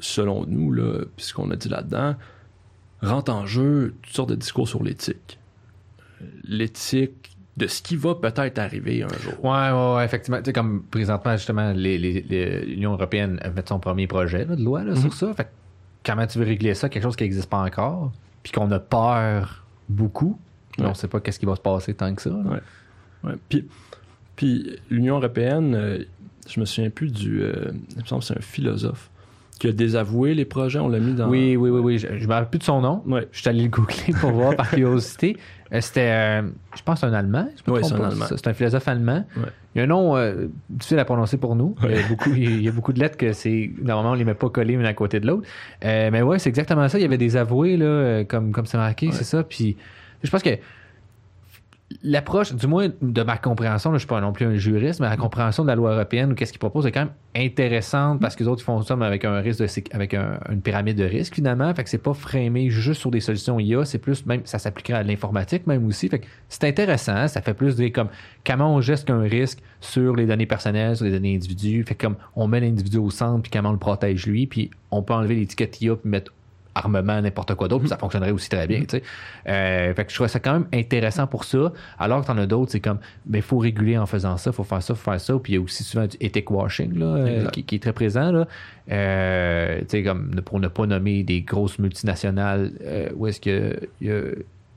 [0.00, 2.14] selon nous, là, puis ce qu'on a dit là-dedans,
[3.02, 5.38] rentre en jeu toutes sortes de discours sur l'éthique.
[6.44, 9.44] L'éthique de ce qui va peut-être arriver un jour.
[9.44, 10.38] Ouais, ouais, ouais, effectivement.
[10.38, 14.84] Tu sais, comme présentement, justement, l'Union européenne a fait son premier projet là, de loi
[14.84, 15.32] là, sur ça.
[15.34, 15.48] Fait que
[16.04, 19.64] comment tu veux régler ça, quelque chose qui n'existe pas encore, puis qu'on a peur
[19.88, 20.38] beaucoup,
[20.78, 20.86] Ouais.
[20.86, 22.30] on sait pas qu'est-ce qui va se passer tant que ça.
[22.30, 22.60] Ouais.
[23.24, 23.34] Ouais.
[23.48, 23.66] Puis,
[24.36, 26.04] puis l'Union européenne, euh,
[26.48, 27.42] je me souviens plus du.
[27.42, 29.10] euh, il me semble que c'est un philosophe
[29.58, 30.78] qui a désavoué les projets.
[30.78, 31.28] On l'a mis dans.
[31.28, 31.98] Oui, oui, oui, oui.
[31.98, 33.02] Je, je me rappelle plus de son nom.
[33.06, 33.26] Ouais.
[33.32, 35.36] Je suis allé le googler pour voir par curiosité.
[35.72, 36.42] Euh, C'était, euh,
[36.76, 37.48] je pense, un Allemand.
[37.66, 38.04] trompe c'est un.
[38.04, 38.24] Allemand.
[38.28, 39.24] C'est un philosophe allemand.
[39.36, 39.48] Ouais.
[39.74, 41.74] Il y a un nom euh, difficile à prononcer pour nous.
[41.82, 43.70] Il, y a beaucoup, il y a beaucoup de lettres que c'est.
[43.82, 45.46] Normalement, on les met pas collées une à côté de l'autre.
[45.84, 46.98] Euh, mais ouais, c'est exactement ça.
[46.98, 49.42] Il y avait des avoués, là, comme, comme c'est marqué, c'est ça.
[49.42, 49.76] Puis
[50.22, 50.50] je pense que
[52.02, 55.16] l'approche, du moins de ma compréhension, je suis pas non plus un juriste, mais la
[55.16, 58.42] compréhension de la loi européenne ou qu'est-ce qu'ils proposent est quand même intéressante parce que
[58.44, 61.34] les autres ils font ça mais avec un risque avec un- une pyramide de risque
[61.34, 61.72] finalement.
[61.74, 64.98] Fait que c'est pas framé juste sur des solutions IA, c'est plus même ça s'appliquerait
[64.98, 66.08] à l'informatique même aussi.
[66.08, 68.08] Fait que c'est intéressant, ça fait plus des comme
[68.46, 71.84] comment on geste un risque sur les données personnelles, sur les données individus.
[71.84, 74.70] Fait que comme on met l'individu au centre puis comment on le protège lui, puis
[74.90, 76.32] on peut enlever l'étiquette IA puis mettre
[76.78, 79.02] armement, n'importe quoi d'autre, puis ça fonctionnerait aussi très bien, sais.
[79.48, 82.46] Euh, fait que je trouvais ça quand même intéressant pour ça, alors que t'en as
[82.46, 85.34] d'autres, c'est comme, ben, faut réguler en faisant ça, faut faire ça, faut faire ça,
[85.42, 87.92] puis il y a aussi souvent du ethic washing, là, euh, qui, qui est très
[87.92, 88.46] présent, là.
[88.90, 92.72] Euh, comme, pour ne pas nommer des grosses multinationales,
[93.14, 94.22] où est-ce que, il y a-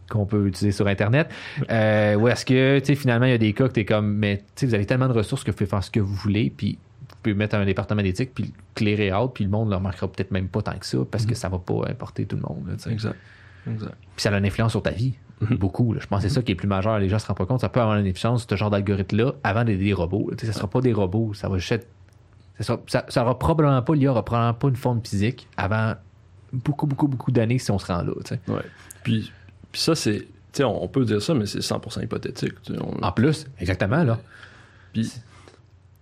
[0.09, 1.29] qu'on peut utiliser sur Internet.
[1.61, 4.85] Où est-ce que, finalement, il y a des cas que t'es comme, mais, vous avez
[4.85, 6.77] tellement de ressources que vous pouvez faire ce que vous voulez, puis
[7.21, 10.07] pouvez mettre un département d'éthique, puis le clearer out, puis le monde ne le remarquera
[10.07, 12.67] peut-être même pas tant que ça, parce que ça va pas importer tout le monde,
[12.67, 12.91] là.
[12.91, 13.15] Exact.
[13.67, 13.93] Exact.
[14.15, 15.13] Puis ça a une influence sur ta vie.
[15.41, 15.57] Mhm.
[15.57, 15.93] Beaucoup.
[15.93, 15.99] là.
[15.99, 16.99] Je pense que c'est ça qui est plus majeur.
[16.99, 17.61] Les gens se rendent pas compte.
[17.61, 20.29] Ça peut avoir une influence, ce genre d'algorithme-là, avant d'aider des robots.
[20.39, 21.33] sais, Ça sera pas des robots.
[21.33, 21.87] Ça va juste être-
[22.59, 25.95] Ça, sera, ça, ça aura probablement pas, l'IA aura probablement pas une forme physique avant
[26.53, 28.11] beaucoup, beaucoup, beaucoup d'années si on se rend là.
[28.49, 28.61] Ouais.
[29.03, 29.31] Puis,
[29.71, 30.27] puis ça, c'est.
[30.63, 32.53] On, peut dire ça, mais c'est 100% hypothétique.
[32.79, 34.19] on- En plus, exactement, là.
[34.93, 35.11] Puis,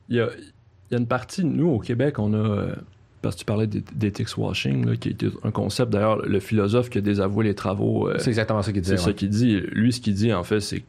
[0.10, 0.43] il y a, il
[0.91, 2.38] y a une partie, nous, au Québec, on a.
[2.38, 2.75] euh,
[3.21, 5.91] parce que tu parlais d'ethics washing, là, qui est un concept.
[5.91, 8.08] D'ailleurs, le philosophe qui a désavoué les travaux.
[8.08, 8.95] euh, C'est exactement ça qu'il disait.
[8.97, 9.60] c'est ça qu'il dit.
[9.71, 10.84] Lui, ce qu'il dit, en fait, c'est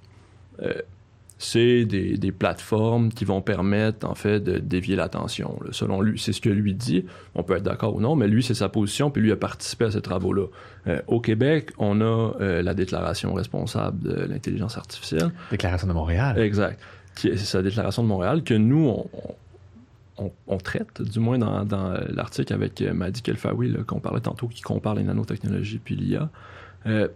[0.62, 0.72] euh,
[1.42, 5.58] c'est des, des plateformes qui vont permettre, en fait, de dévier l'attention.
[5.70, 7.06] Selon lui, c'est ce que lui dit.
[7.34, 9.86] On peut être d'accord ou non, mais lui, c'est sa position, puis lui a participé
[9.86, 10.44] à ces travaux-là.
[10.86, 12.04] Euh, au Québec, on a
[12.40, 15.30] euh, la déclaration responsable de l'intelligence artificielle.
[15.50, 16.38] Déclaration de Montréal.
[16.38, 16.78] Exact.
[17.16, 19.34] C'est sa déclaration de Montréal que nous, on, on-
[20.46, 24.48] on traite, du moins dans, dans l'article avec euh, Madi Kelfaoui, là, qu'on parlait tantôt,
[24.48, 26.28] qui compare les nanotechnologies puis l'IA.
[26.86, 27.08] Euh,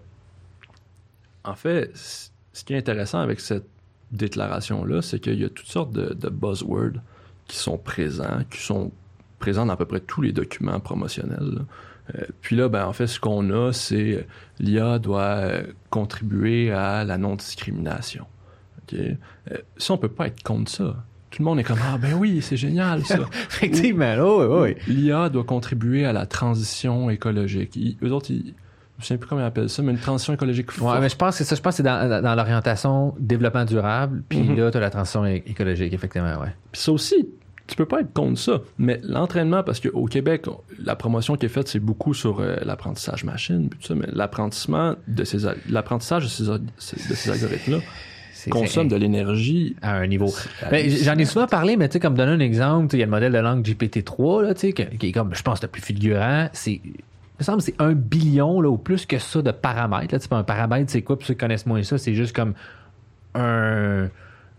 [1.44, 3.66] en fait, ce qui est intéressant avec cette
[4.12, 7.00] déclaration-là, c'est qu'il y a toutes sortes de, buzzwords
[7.46, 8.92] qui sont présents, qui sont
[9.38, 11.66] présents dans à peu près tous les documents promotionnels.
[12.14, 14.22] Euh, puis là, ben, en fait, ce qu'on a, c'est euh,
[14.58, 18.26] l'IA doit euh, contribuer à la non-discrimination.
[18.82, 18.98] OK?
[18.98, 21.04] Euh, ça, on peut pas être contre ça.
[21.34, 23.18] Tout le monde est comme Ah, ben oui, c'est génial, ça.
[23.50, 24.94] Effectivement, oui, oui.
[24.94, 27.74] L'IA doit contribuer à la transition écologique.
[27.76, 28.54] Ils- eux autres, ils,
[28.98, 31.00] je ne sais plus comment ils appellent ça, mais une transition écologique Ouais, forte.
[31.00, 31.56] mais je pense que c'est ça.
[31.56, 34.22] Je pense que c'est dans, l'orientation développement durable.
[34.28, 34.56] Puis Mhm.
[34.56, 36.54] là, tu as la transition écologique, effectivement, ouais.
[36.70, 37.28] Puis ça aussi,
[37.66, 38.60] tu peux pas être contre ça.
[38.78, 40.46] Mais l'entraînement, parce qu'au Québec,
[40.78, 44.06] la promotion qui est faite, c'est beaucoup sur euh, l'apprentissage machine, puis tout ça, mais
[44.12, 46.44] l'apprentissement de ces, l'apprentissage de ces,
[47.08, 47.78] de ces algorithmes-là
[48.50, 49.76] consomme de l'énergie.
[49.82, 50.32] à un niveau.
[50.70, 50.88] Ben.
[50.88, 53.02] J'en ai souvent parlé, mais tu sais, comme donner un exemple, tu sais, il y
[53.02, 55.62] a le modèle de langue GPT-3, là, tu sais, que- qui est comme, je pense,
[55.62, 56.48] le plus fulgurant.
[56.52, 56.92] C'est, il
[57.40, 60.12] me semble, que c'est un billion, là, ou plus que ça de paramètres.
[60.14, 61.16] Là, Tu sais, pas un paramètre, c'est quoi?
[61.18, 62.54] Pour ceux qui connaissent moins ça, c'est juste comme
[63.34, 64.08] un,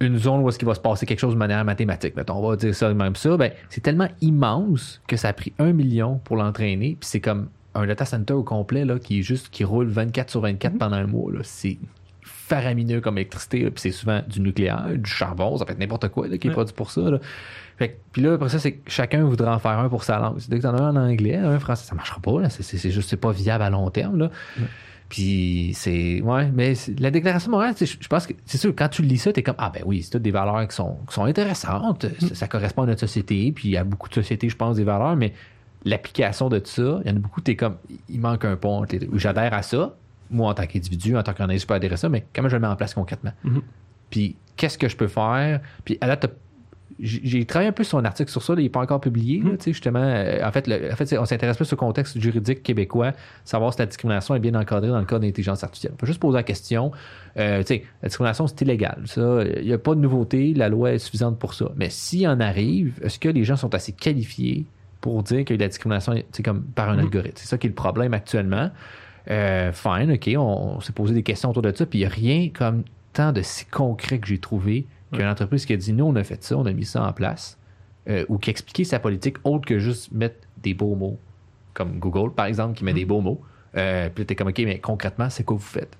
[0.01, 2.15] une zone où est-ce qu'il va se passer quelque chose de manière mathématique.
[2.15, 3.37] Mettons, on va dire ça même ça.
[3.37, 6.97] Ben, c'est tellement immense que ça a pris un million pour l'entraîner.
[6.99, 10.29] Puis c'est comme un data center au complet là, qui est juste qui roule 24
[10.29, 11.31] sur 24 pendant un mois.
[11.31, 11.39] Là.
[11.43, 11.77] C'est
[12.47, 13.61] faramineux comme électricité.
[13.71, 16.49] Puis c'est souvent du nucléaire, du charbon, ça peut être n'importe quoi là, qui est
[16.49, 16.55] Ouais.
[16.55, 17.01] produit pour ça.
[17.01, 17.19] Là.
[17.77, 20.19] Fait que- puis là, après ça, c'est que chacun voudrait en faire un pour sa
[20.19, 20.37] langue.
[20.47, 22.41] Dès que t'en as un en anglais, un en français, ça marchera pas.
[22.41, 22.49] Là.
[22.49, 24.17] C'est, c'est, c'est juste, c'est pas viable à long terme.
[24.17, 24.29] Là.
[25.09, 26.21] Puis c'est.
[26.21, 29.43] Ouais, mais la déclaration morale, je pense que c'est sûr, quand tu lis ça, t'es
[29.43, 32.07] comme Ah ben oui, c'est toutes des valeurs qui sont, qui sont intéressantes.
[32.19, 33.51] Ça, ça correspond à notre société.
[33.51, 35.33] Puis il y a beaucoup de sociétés, je pense, des valeurs, mais
[35.83, 37.75] l'application de ça, il y en a beaucoup, t'es comme
[38.09, 38.83] il manque un pont.
[39.13, 39.95] J'adhère à ça,
[40.29, 42.55] moi en tant qu'individu, en tant qu'analyste, je peux adhérer à ça, mais comment je
[42.55, 43.31] le mets en place concrètement?
[43.43, 43.61] Mhm.
[44.09, 45.61] Puis qu'est-ce que je peux faire?
[45.83, 46.17] Puis à la
[46.99, 49.41] j'ai travaillé un peu sur un article sur ça, là, il n'est pas encore publié,
[49.41, 49.99] là, sais, justement.
[49.99, 53.11] euh, en fait, le- en fait on s'intéresse plus au contexte juridique québécois,
[53.43, 55.91] savoir si la discrimination est bien encadrée dans le code d'intelligence artificielle.
[55.93, 56.91] On peut juste poser la question.
[57.37, 59.01] euh, la discrimination, c'est illégal.
[59.05, 61.69] Ça, il n'y a pas de nouveauté, la loi est suffisante pour ça.
[61.75, 64.65] Mais s'il en arrive, est-ce que les gens sont assez qualifiés
[65.01, 66.13] pour dire qu'il y a eu de la discrimination
[66.45, 66.99] comme par un Mhm.
[66.99, 67.35] algorithme?
[67.35, 68.69] C'est ça qui est le problème actuellement.
[69.29, 70.39] Euh, fine, OK, on,
[70.77, 72.83] on s'est posé des questions autour de ça, puis il n'y a rien comme
[73.13, 76.23] tant de si concret que j'ai trouvé qu'une entreprise qui a dit nous, on a
[76.23, 77.57] fait ça, on a mis ça en place,
[78.09, 81.17] euh, ou qui a expliqué sa politique autre que juste mettre des beaux mots,
[81.73, 83.41] comme Google, par exemple, qui met des beaux mots.
[83.77, 85.97] Euh, puis là, t'es comme, OK, mais concrètement, c'est quoi vous faites?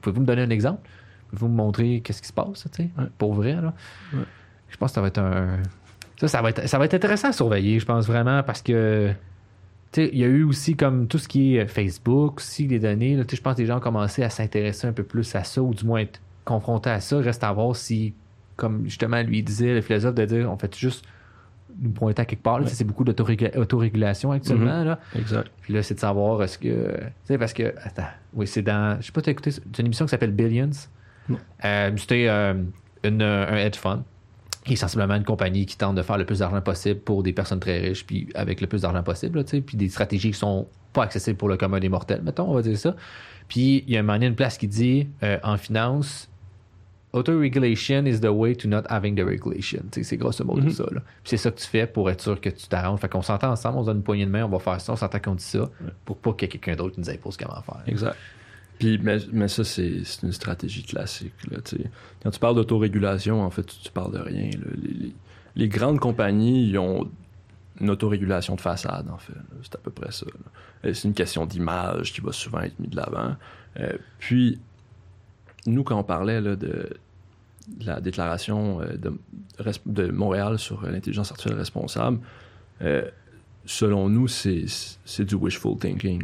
[0.00, 0.80] Pouvez-vous me donner un exemple?
[1.28, 2.88] Pouvez-vous me montrer qu'est-ce qui se passe, Ouais.
[3.18, 3.72] pour vrai, là?
[4.12, 4.20] Ouais.
[4.68, 5.58] Je pense que ça va être un...
[6.20, 9.12] Ça, ça va être, ça va être intéressant à surveiller, je pense vraiment, parce que
[9.96, 13.16] il y a eu aussi comme tout ce qui est Facebook, aussi les données.
[13.16, 15.74] je pense que les gens ont commencé à s'intéresser un peu plus à ça, ou
[15.74, 17.18] du moins être confrontés à ça.
[17.18, 18.14] Reste à voir si,
[18.56, 21.04] comme justement lui disait, le philosophe, de dire on fait juste
[21.80, 22.60] nous pointer à quelque part.
[22.68, 24.84] C'est beaucoup d'autorégula- autorégulation actuellement.
[24.84, 25.00] là.
[25.16, 25.48] Exact.
[25.62, 26.68] Puis là, c'est de savoir est-ce que.
[26.96, 27.74] Tu sais, parce que.
[27.82, 28.06] Attends.
[28.32, 28.96] Oui, c'est dans.
[29.00, 29.50] Je sais pas, tu as écouté.
[29.50, 30.70] C'est une émission qui s'appelle Billions.
[31.64, 32.54] Euh, C'était euh,
[33.02, 34.02] une- un hedge fund
[34.64, 37.32] qui est sensiblement une compagnie qui tente de faire le plus d'argent possible pour des
[37.32, 40.66] personnes très riches, puis avec le plus d'argent possible, là, puis des stratégies qui sont
[40.92, 42.96] pas accessibles pour le commun des mortels, mettons, on va dire ça.
[43.48, 46.30] Puis il y a un moment donné, une place qui dit euh, en finance,
[47.12, 49.82] auto-regulation is the way to not having the regulation.
[49.92, 50.70] C'est grosso modo Mhm.
[50.70, 50.84] ça.
[50.90, 51.00] Là.
[51.22, 52.98] Puis c'est ça que tu fais pour être sûr que tu t'arranges.
[53.00, 54.92] Fait qu'on s'entend ensemble, on se donne une poignée de main, on va faire ça,
[54.92, 55.70] on s'entend qu'on dit ça,
[56.04, 57.82] pour pas ait quelqu'un d'autre nous impose comment faire.
[57.86, 58.16] Exact.
[59.02, 61.34] Mais, ça, c'est une stratégie classique.
[61.50, 61.58] Là.
[62.22, 64.50] Quand tu parles d'autorégulation, en fait, tu, parles de rien.
[65.56, 67.10] Les, grandes compagnies, ont
[67.80, 69.34] une autorégulation de façade, en fait.
[69.62, 70.26] C'est à peu près ça.
[70.84, 73.36] Euh, C'est une question d'image qui va souvent être mise de l'avant.
[73.80, 74.60] Euh, puis,
[75.66, 76.90] nous, quand on parlait de
[77.80, 78.96] la déclaration euh,
[79.86, 82.18] de, Montréal sur l'intelligence artificielle responsable,
[83.64, 86.22] selon nous, c'est du wishful thinking.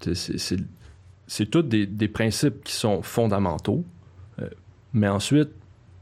[0.00, 0.58] C'est
[1.26, 3.84] c'est- tous des, des principes qui sont fondamentaux,
[4.40, 4.48] euh,
[4.92, 5.50] mais ensuite,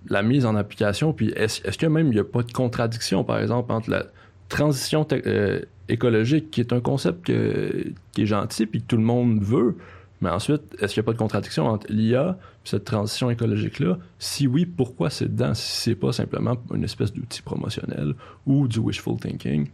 [0.09, 3.25] la mise en application, puis est-ce est-ce que même il n'y a pas de contradiction,
[3.25, 4.07] par exemple, entre la
[4.49, 9.43] transition euh, écologique, qui est un concept qui est gentil, puis que tout le monde
[9.43, 9.77] veut,
[10.21, 13.99] mais ensuite, est-ce qu'il n'y a pas de contradiction entre l'IA et cette transition écologique-là?
[14.19, 18.15] Si oui, pourquoi c'est dedans, si c'est pas simplement une espèce d'outil promotionnel
[18.47, 19.69] ou du wishful thinking?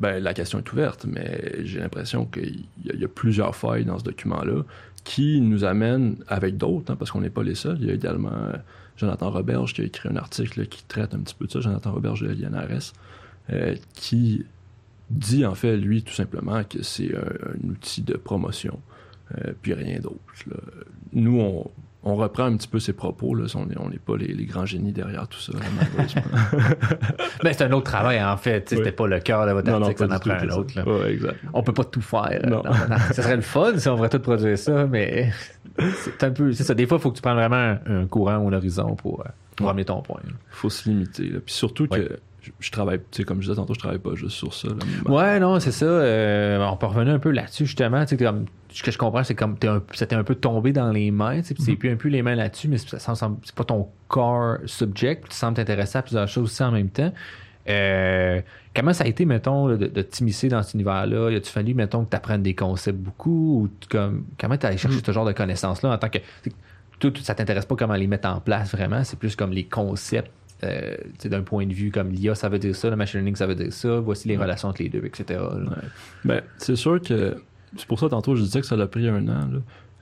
[0.00, 3.98] Ben, la question est ouverte, mais j'ai l'impression qu'il y, y a plusieurs failles dans
[3.98, 4.62] ce document-là
[5.08, 7.78] qui nous amènent avec d'autres, hein, parce qu'on n'est pas les seuls.
[7.80, 8.52] Il y a également euh,
[8.96, 11.92] Jonathan Roberge qui a écrit un article qui traite un petit peu de ça, Jonathan
[11.92, 12.92] Roberge de l'INRS,
[13.50, 14.44] euh, qui
[15.08, 18.78] dit en fait, lui, tout simplement, que c'est un, outil de promotion,
[19.38, 20.18] euh, puis rien d'autre.
[21.14, 21.70] Nous, on,
[22.04, 24.92] on reprend un petit peu ses propos, là, on n'est pas les, les grands génies
[24.92, 26.22] derrière tout ça, malheureusement.
[27.42, 28.68] Ben, c'est un autre travail, en fait.
[28.70, 28.78] Oui.
[28.78, 30.74] C'était pas le cœur de votre Non, non, article, ça en prend un autre.
[30.76, 30.84] là.
[30.88, 31.36] Ouais, exact.
[31.52, 32.40] On peut pas tout faire.
[32.48, 32.62] Non.
[33.12, 35.30] Ça serait le fun si on pourrait tout produire ça, mais
[36.04, 36.52] c'est un peu.
[36.52, 36.74] C'est ça.
[36.74, 37.56] Des fois, il faut que tu prennes vraiment
[37.86, 39.24] un, un courant ou un horizon pour, euh,
[39.56, 39.70] pour Ouais.
[39.70, 40.20] amener ton point.
[40.24, 40.32] là.
[40.50, 41.28] faut se limiter.
[41.28, 41.38] là.
[41.44, 42.00] Puis surtout Ouais.
[42.00, 42.18] que
[42.60, 44.68] je, je travaille, tu sais, comme je disais tantôt, je travaille pas juste sur ça.
[44.68, 44.74] là.
[45.10, 45.86] Ouais, non, c'est ça.
[45.86, 48.04] Euh, on peut revenir un peu là-dessus, justement.
[48.04, 50.72] Tu sais, comme, ce que je comprends, c'est comme t'es un, c'était un peu tombé
[50.72, 51.40] dans les mains.
[51.40, 54.58] tu sais, puis C'est plus un peu les mains là-dessus, mais c'est pas ton core
[54.66, 55.28] subject.
[55.28, 57.12] Tu sembles t'intéresser à plusieurs choses aussi en même temps.
[57.68, 58.40] Euh,
[58.74, 61.30] comment ça a été, mettons, de, de t'immiscer dans cet univers-là?
[61.30, 63.64] Y a-tu fallu, mettons, que tu apprennes des concepts beaucoup?
[63.64, 66.18] Ou comme, comment tu allé chercher ce genre de connaissances-là en tant que.
[66.98, 69.64] Tout, tout, ça t'intéresse pas comment les mettre en place vraiment, c'est plus comme les
[69.64, 70.32] concepts
[70.64, 73.46] euh, d'un point de vue comme l'IA, ça veut dire ça, le machine learning, ça
[73.46, 74.42] veut dire ça, voici les Ouais.
[74.42, 75.40] relations entre les deux, etc.
[75.40, 75.76] là.
[76.24, 77.36] Ben, c'est sûr que
[77.76, 79.48] c'est pour ça tantôt je disais que ça a pris un an.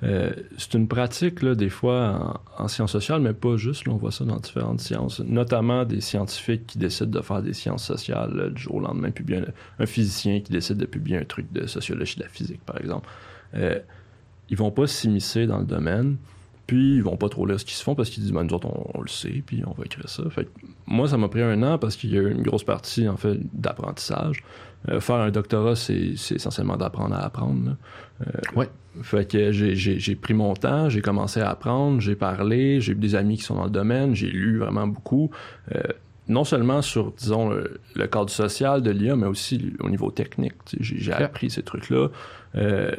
[0.03, 3.87] Euh, c'est une pratique là, des fois en, en sciences sociales, mais pas juste.
[3.87, 7.55] là, on voit ça dans différentes sciences, notamment des scientifiques qui décident de faire des
[7.55, 11.17] sciences sociales là, du jour au lendemain, publier un, un physicien qui décide de publier
[11.17, 13.09] un truc de sociologie de la physique, par exemple.
[13.55, 13.79] Euh,
[14.51, 16.17] ils vont pas s'immiscer dans le domaine,
[16.67, 18.55] puis ils vont pas trop lire ce qu'ils se font parce qu'ils disent, ben, nous
[18.55, 20.23] autres, on, on le sait, puis on va écrire ça.
[20.31, 20.51] Fait que
[20.87, 23.17] moi, ça m'a pris un an parce qu'il y a eu une grosse partie, en
[23.17, 24.43] fait, d'apprentissage.
[24.89, 27.77] Euh, faire un doctorat, c'est c'est essentiellement d'apprendre à apprendre.
[28.27, 28.69] Euh, Ouais.
[29.03, 32.93] Fait que j'ai- j'ai j'ai pris mon temps, j'ai commencé à apprendre, j'ai parlé, j'ai
[32.93, 35.31] eu des amis qui sont dans le domaine, j'ai lu vraiment beaucoup.
[35.75, 35.83] Euh,
[36.29, 40.55] non seulement sur, disons, le, le cadre social de l'IA, mais aussi au niveau technique.
[40.81, 42.09] J'ai appris ces trucs-là.
[42.57, 42.91] Euh,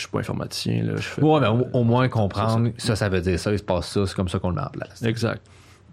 [0.00, 0.82] je suis pas informaticien.
[0.82, 3.52] Là, je fais Ouais, pas- ben, au, au moins comprendre, ça, ça veut dire ça,
[3.52, 5.02] il se passe ça, c'est comme ça qu'on le met en place.
[5.02, 5.42] Exact.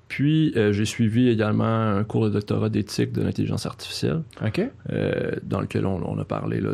[0.08, 4.22] Puis, euh, j'ai suivi également un cours de doctorat d'éthique de l'intelligence artificielle.
[4.46, 4.62] OK?
[4.92, 6.62] euh, dans lequel on, on a parlé.
[6.62, 6.72] là.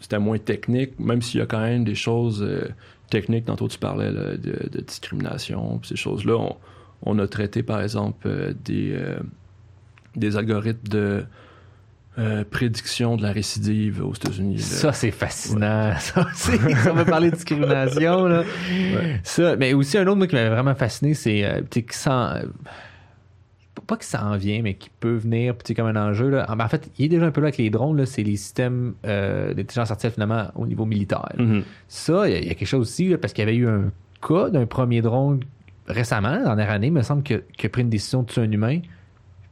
[0.00, 2.68] C'était moins technique, même s'il y a quand même des choses euh,
[3.10, 3.44] techniques.
[3.44, 6.36] Tantôt, tu parlais là, de, de discrimination, ces choses-là.
[6.38, 6.56] On,
[7.04, 8.96] on a traité, par exemple, des,
[10.16, 11.24] des algorithmes de
[12.18, 14.58] euh, prédiction de la récidive aux États-Unis.
[14.58, 15.92] Ça, c'est fascinant.
[15.98, 18.42] Ça, c'est- ça va parler de discrimination, là.
[19.22, 21.60] Ça, mais aussi, un autre, moi, qui m'avait vraiment fasciné, c'est, euh,
[21.90, 22.42] s'en- euh,
[23.86, 26.46] pas que ça en vient, mais qui peut venir, comme un enjeu, là.
[26.48, 28.36] En en fait, il est déjà un peu là avec les drones, là, c'est les
[28.36, 31.28] systèmes euh, d'intelligence artificielle, finalement, au niveau militaire.
[31.38, 31.62] Mhm.
[31.88, 33.56] Ça, il y, a- il y a quelque chose aussi, là, parce qu'il y avait
[33.56, 33.90] eu un
[34.26, 35.40] cas d'un premier drone
[35.88, 38.42] récemment, la dernière année, il me semble, que- qui a pris une décision de tuer
[38.42, 38.80] un humain.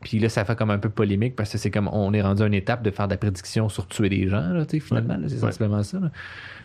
[0.02, 2.42] Puis là, ça fait comme un peu polémique parce que c'est comme on est rendu
[2.42, 5.16] à une étape de faire de la prédiction sur tuer des gens, là, finalement.
[5.26, 5.40] c'est Ouais.
[5.40, 6.00] sensiblement ça.
[6.00, 6.10] là.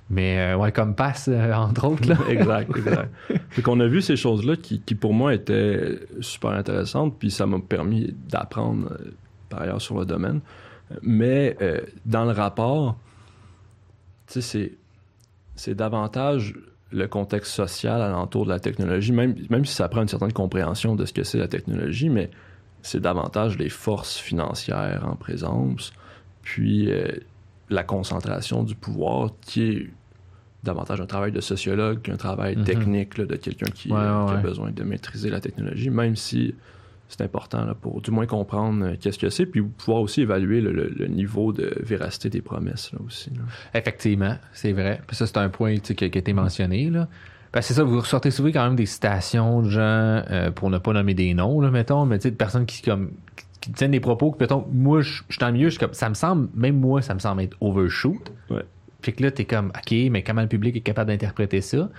[0.10, 2.08] Mais euh, ouais, comme passe, euh, entre autres.
[2.08, 2.16] Là.
[2.30, 3.10] exact, exact.
[3.50, 7.46] Fait qu'on a vu ces choses-là qui, qui, pour moi, étaient super intéressantes, puis ça
[7.46, 9.12] m'a permis d'apprendre, euh,
[9.50, 10.42] par ailleurs, sur le domaine.
[11.02, 11.58] Mais
[12.06, 12.96] dans le rapport,
[14.28, 14.72] tu sais, c'est,
[15.56, 16.54] c'est davantage
[16.92, 20.96] le contexte social alentour de la technologie, même, même si ça prend une certaine compréhension
[20.96, 22.30] de ce que c'est la technologie, mais
[22.86, 25.92] c'est davantage les forces financières en présence,
[26.44, 27.08] puis euh,
[27.70, 29.90] la concentration du pouvoir qui est
[30.64, 32.64] davantage un travail de sociologue qu'un travail Mhm.
[32.64, 34.42] technique là, de quelqu'un qui, Ouais, euh, ouais, qui a ouais.
[34.42, 36.56] besoin de maîtriser la technologie, même si
[37.08, 40.62] c'est important là, pour du moins comprendre euh, qu'est-ce que c'est, puis pouvoir aussi évaluer
[40.62, 43.30] le, le- le niveau de véracité des promesses là, aussi.
[43.32, 43.42] là.
[43.76, 45.02] Effectivement, c'est vrai.
[45.06, 46.90] Puis ça, c'est un point qui a été mentionné.
[46.90, 47.08] Là.
[47.56, 50.78] Ben, c'est ça, vous ressortez souvent quand même des citations de gens, euh, pour ne
[50.78, 53.12] pas nommer des noms, là, mettons, mais tu sais, de personnes qui, comme,
[53.62, 56.16] qui tiennent des propos que, mettons, moi, je suis dans le milieu, comme, ça me
[56.16, 58.32] semble, même moi, ça me semble être overshoot.
[58.50, 58.64] Ouais.
[59.02, 61.90] Puis que là, t'es comme, OK, mais comment le public est capable d'interpréter ça?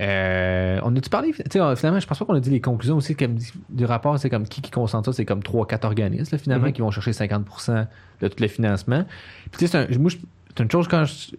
[0.00, 1.42] Euh, on a-tu parlé, sais,
[1.76, 3.36] finalement, je pense pas qu'on a dit les conclusions aussi comme,
[3.68, 6.72] du rapport, c'est comme qui qui concentre ça, c'est comme 3-4 organismes, là, finalement, Mhm.
[6.72, 7.86] qui vont chercher 50%
[8.22, 9.04] de tous les financements.
[9.50, 10.10] Puis tu sais, c'est un- moi,
[10.56, 11.36] c'est une chose quand je,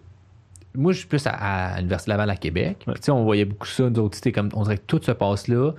[0.74, 2.78] moi, je suis plus à, à l'Université Laval à Québec.
[2.86, 2.94] Ouais.
[2.94, 5.00] Puis, tu sais, on voyait beaucoup ça, nous autres, c'était comme, on dirait que tout
[5.02, 5.72] se passe là.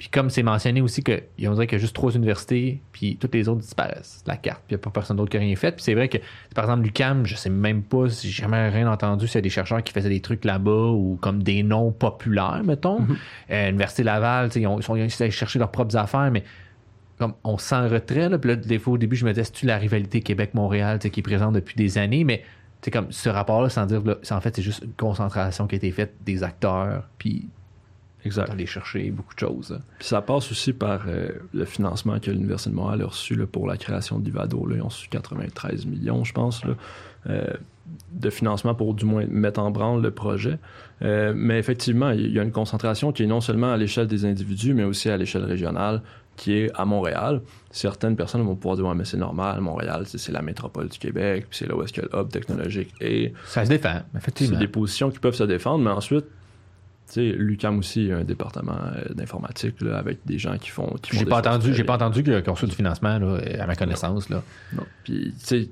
[0.00, 3.18] Puis comme c'est mentionné aussi que on dirait qu'il y a juste trois universités, puis
[3.18, 5.36] toutes les autres disparaissent de la carte, puis il n'y a pas personne d'autre qui
[5.36, 5.72] a rien fait.
[5.72, 6.16] Puis c'est vrai que,
[6.54, 9.42] par exemple, l'UCAM, je sais même pas si j'ai jamais rien entendu s'il y a
[9.42, 13.06] des chercheurs qui faisaient des trucs là-bas ou comme des noms populaires, mettons.
[13.50, 16.44] Euh, Université Laval, ils, ont, ils sont allés chercher leurs propres affaires, mais
[17.18, 19.32] comme on se sent en retrait, là, puis là, des fois, au début, je me
[19.32, 22.42] disais, c'est-tu la rivalité Québec-Montréal qui est présente depuis des années, mais
[22.82, 25.74] c'est comme ce rapport-là, sans dire, là, c'est- en fait, c'est juste une concentration qui
[25.74, 27.48] a été faite des acteurs, puis
[28.24, 28.50] Exact.
[28.50, 29.70] aller chercher beaucoup de choses.
[29.70, 29.78] là.
[29.98, 33.46] Puis ça passe aussi par euh, le financement que l'Université de Montréal a reçu là,
[33.46, 34.66] pour la création d'Ivado.
[34.66, 34.76] Là.
[34.76, 36.74] Ils ont reçu 93 millions, je pense, là,
[37.28, 37.46] euh,
[38.12, 40.58] de financement pour du moins mettre en branle le projet.
[41.02, 44.24] Euh, mais effectivement, il y a une concentration qui est non seulement à l'échelle des
[44.26, 46.02] individus, mais aussi à l'échelle régionale,
[46.40, 47.42] qui est à Montréal.
[47.70, 50.98] Certaines personnes vont pouvoir dire Ouais, mais c'est normal, Montréal, c'est c'est la métropole du
[50.98, 53.34] Québec, puis c'est là où est-ce que le hub technologique est.
[53.44, 54.58] Ça se défend, C'est effectivement.
[54.58, 58.72] des positions qui peuvent se défendre, mais ensuite, tu sais, l'UQAM aussi a un département
[58.96, 60.94] euh, d'informatique avec des gens qui font.
[61.02, 64.30] qui J'ai pas entendu, j'ai pas entendu qu'on reçoit du financement, là, à ma connaissance,
[64.30, 64.42] là.
[64.72, 64.84] Non.
[65.04, 65.68] Puis, tu sais,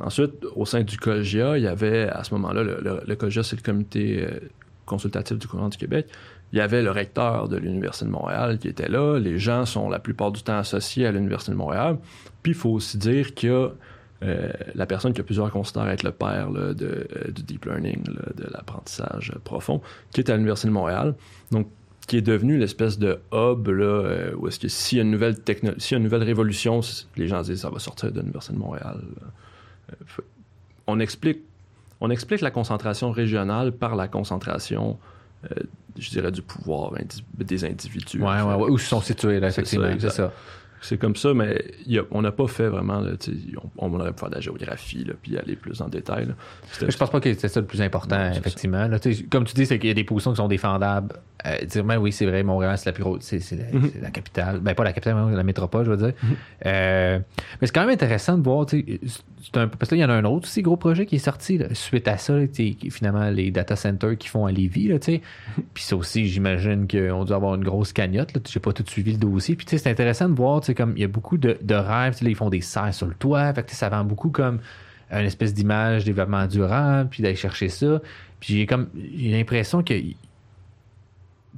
[0.00, 3.42] ensuite, au sein du COGIA, il y avait à ce moment-là, le, le, le COGIA,
[3.42, 4.40] c'est le comité euh,
[4.86, 6.06] consultatif du gouvernement du Québec.
[6.52, 9.18] Il y avait le recteur de l'Université de Montréal qui était là.
[9.18, 11.98] Les gens sont la plupart du temps associés à l'Université de Montréal.
[12.42, 13.68] Puis, il faut aussi dire qu'il y a
[14.74, 19.32] la personne que plusieurs considèrent être le père de, euh, du deep learning, de l'apprentissage
[19.44, 21.14] profond, qui est à l'Université de Montréal.
[21.50, 21.68] Donc,
[22.06, 25.10] qui est devenu l'espèce de hub là, euh, où est-ce que s'il y a une
[25.10, 25.36] nouvelle
[25.90, 26.80] une nouvelle révolution,
[27.16, 29.00] les gens se disent ça va sortir de l'Université de Montréal.
[29.90, 30.22] Euh,
[30.86, 31.40] on explique
[32.00, 34.98] on explique la concentration régionale par la concentration,
[35.98, 38.20] je dirais, du pouvoir indi- des individus.
[38.20, 38.70] Ouais, ouais, ouais.
[38.70, 39.88] Où sont situés, là, effectivement.
[39.98, 40.32] C'est ça.
[40.82, 43.00] c'est comme ça, mais y a- on n'a pas fait vraiment.
[43.00, 43.12] là,
[43.78, 46.28] on, on aurait pu faire de la géographie, là, puis aller plus en détail.
[46.70, 48.86] C'était- Je pense pas que c'est ça le plus important, Non, effectivement.
[48.86, 48.98] Là,
[49.30, 51.16] comme tu dis, c'est qu'il y a des positions qui sont défendables.
[51.44, 53.90] Euh, dire, ben oui, c'est vrai, Montréal, c'est la plus grosse, c'est, c'est la, Mhm.
[54.02, 54.60] la capitale.
[54.60, 56.12] Ben, pas la capitale, mais la métropole, je veux dire.
[56.66, 57.18] Euh,
[57.60, 58.66] mais c'est quand même intéressant de voir,
[59.54, 61.20] un parce que là, il y en a un autre aussi gros projet qui est
[61.20, 62.46] sorti là, suite à ça, là,
[62.90, 64.98] finalement, les data centers qui font à Lévis, là.
[65.74, 68.36] Puis ça aussi, j'imagine qu'on doit avoir une grosse cagnotte.
[68.50, 69.56] J'ai pas tout suivi le dossier.
[69.56, 72.16] Puis c'est intéressant de voir, tu sais, comme il y a beaucoup de, de rêves.
[72.22, 73.52] Là, ils font des serres sur le toit.
[73.54, 74.60] Fait que ça vend beaucoup comme
[75.10, 78.00] une espèce d'image développement durable, puis d'aller chercher ça.
[78.40, 79.94] Puis j'ai comme j'ai l'impression que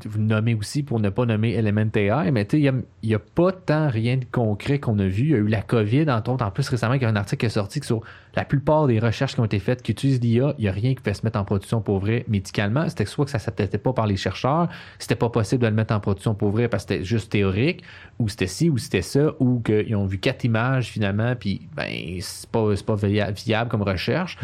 [0.07, 2.72] vous nommez aussi pour ne pas nommer Element AI, mais tu sais, il a-
[3.03, 5.24] n'y a, pas tant rien de concret qu'on a vu.
[5.24, 6.44] Il y a eu la COVID, entre autres.
[6.44, 8.01] En plus, récemment, il y a un article qui est sorti que sur
[8.34, 10.94] la plupart des recherches qui ont été faites qui utilisent l'IA, il n'y a rien
[10.94, 12.88] qui fait se mettre en production pour vrai médicalement.
[12.88, 14.68] C'était soit que ça ne s'adaptait pas par les chercheurs,
[14.99, 17.82] c'était pas possible de le mettre en production pour vrai parce que c'était juste théorique,
[18.18, 21.86] ou c'était ci, ou c'était ça, ou qu'ils ont vu quatre images finalement, puis ben,
[22.20, 24.36] c'est pas, pas via- viable comme recherche.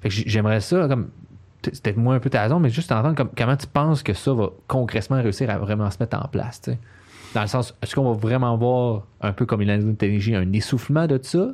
[0.00, 1.10] Fait que j'aimerais ça, comme
[1.70, 4.32] peut-être moins un peu ta raison, mais juste entendre comme- comment tu penses que ça
[4.34, 6.60] va concrètement réussir à vraiment se mettre en place.
[7.34, 10.52] Dans le sens, est-ce qu'on va vraiment voir un peu comme il a dit un
[10.52, 11.48] essoufflement de ça?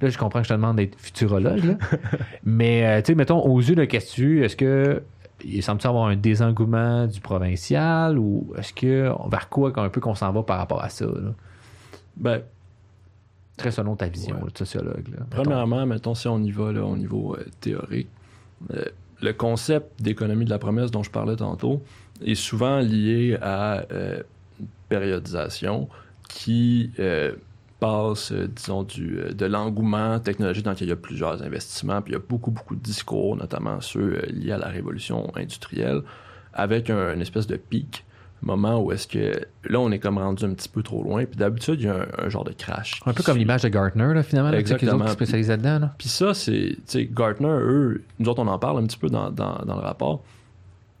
[0.00, 1.74] Là, je comprends que je te demande d'être futurologue, là.
[2.44, 5.02] mais euh, tu sais, mettons, aux yeux de Castu, est-ce que
[5.44, 10.14] il semble avoir un désengouement du provincial ou est-ce que vers quoi un peu qu'on
[10.14, 11.04] s'en va par rapport à ça?
[11.06, 11.32] là?
[12.16, 12.40] Ben,
[13.56, 14.50] Très selon ta vision Ouais.
[14.52, 15.06] de sociologue.
[15.08, 15.26] là, mettons.
[15.42, 18.08] Premièrement, mettons, si on y va là, au niveau euh, théorique,
[18.72, 18.84] euh,
[19.24, 21.82] le concept d'économie de la promesse dont je parlais tantôt
[22.24, 24.22] est souvent lié à euh,
[24.60, 25.88] une périodisation
[26.28, 27.32] qui euh,
[27.80, 32.12] passe, euh, disons, euh, de l'engouement technologique dans lequel il y a plusieurs investissements, puis
[32.12, 36.02] il y a beaucoup, beaucoup de discours, notamment ceux euh, liés à la révolution industrielle,
[36.52, 38.04] avec un, une espèce de pic,
[38.44, 39.32] moment où est-ce que
[39.64, 41.94] là, on est comme rendu un petit peu trop loin, puis d'habitude, il y a
[41.94, 43.00] un, un genre de crash.
[43.06, 45.04] Un peu comme l'image de Gartner, là, finalement, là, sais, que les autres Exactement.
[45.06, 45.78] qui spécialisent là-dedans.
[45.78, 45.94] Là.
[45.98, 49.08] Puis ça, c'est, tu sais, Gartner, eux, nous autres, on en parle un petit peu
[49.08, 50.22] dans, dans, dans le rapport.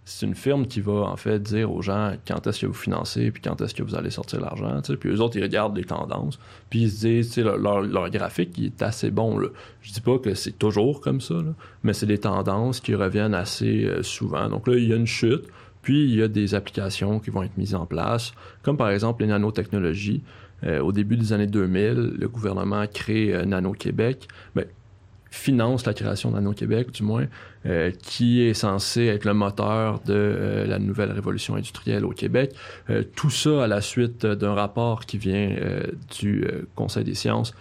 [0.06, 3.30] C'est une firme qui va, en fait, dire aux gens quand est-ce que vous financez,
[3.30, 4.82] puis quand est-ce que vous allez sortir l'argent.
[5.00, 6.38] Puis eux autres, ils regardent les tendances,
[6.68, 9.48] puis ils se disent, tu sais, leur, leur, leur graphique, il est assez bon, là.
[9.80, 13.32] Je dis pas que c'est toujours comme ça, là, mais c'est des tendances qui reviennent
[13.32, 14.50] assez euh, souvent.
[14.50, 15.46] Donc là, il y a une chute,
[15.84, 18.32] puis il y a des applications qui vont être mises en place,
[18.62, 20.22] comme par exemple les nanotechnologies.
[20.64, 24.26] Euh, au début des années 2000, le gouvernement crée euh, Nano Québec.
[24.54, 24.64] Ben,
[25.34, 27.26] finance la création de Nano Québec, du moins,
[27.66, 32.54] euh, qui est censé être le moteur de euh, la nouvelle révolution industrielle au Québec.
[32.88, 35.56] Euh, tout ça à la suite euh, d'un rapport qui vient
[36.18, 37.52] du Conseil des sciences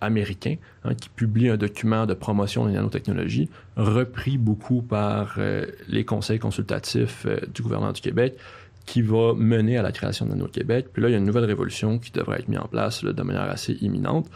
[0.00, 6.04] américain, hein, qui publie un document de promotion des nanotechnologies, repris beaucoup par euh, les
[6.04, 8.36] conseils consultatifs euh, du gouvernement du Québec,
[8.86, 10.88] qui va mener à la création de Nano-Québec.
[10.92, 13.22] Puis là, il y a une nouvelle révolution qui devrait être mise en place de
[13.22, 14.28] manière assez imminente.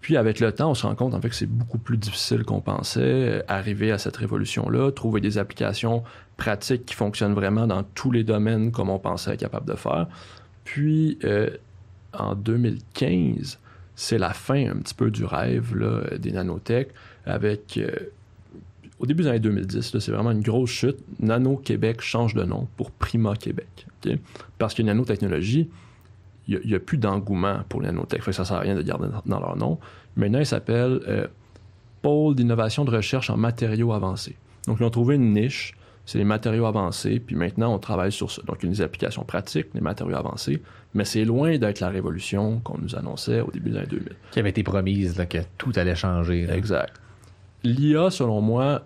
[0.00, 2.44] Puis avec le temps, on se rend compte en fait que c'est beaucoup plus difficile
[2.44, 6.02] qu'on pensait, euh, arriver à cette révolution-là, trouver des applications
[6.38, 10.06] pratiques qui fonctionnent vraiment dans tous les domaines comme on pensait être capable de faire.
[10.64, 11.18] Puis
[12.12, 13.58] en 2015,
[13.94, 15.74] c'est la fin un petit peu du rêve
[16.18, 16.88] des nanotech
[17.26, 17.90] avec euh,
[18.98, 20.98] au début des années 2010, là, c'est vraiment une grosse chute.
[21.18, 23.86] Nano Québec change de nom pour Prima Québec.
[24.58, 25.68] Parce que nanotechnologie,
[26.46, 28.22] il n'y a, plus d'engouement pour les nanotech.
[28.22, 29.78] Ça ne sert à rien de garder dans, dans leur nom.
[30.16, 31.26] Maintenant, ils s'appellent euh,
[32.00, 34.36] Pôle d'innovation de recherche en matériaux avancés.
[34.66, 35.74] Donc, ils ont trouvé une niche,
[36.04, 38.42] c'est les matériaux avancés, puis maintenant, on travaille sur ça.
[38.42, 40.60] Donc, il y a des applications pratiques, les matériaux avancés,
[40.94, 44.08] mais c'est loin d'être la révolution qu'on nous annonçait au début des années 2000.
[44.32, 46.46] Qui avait été promise, là, que tout allait changer.
[46.46, 46.56] là.
[46.56, 47.00] Exact.
[47.62, 48.82] L'IA, selon moi,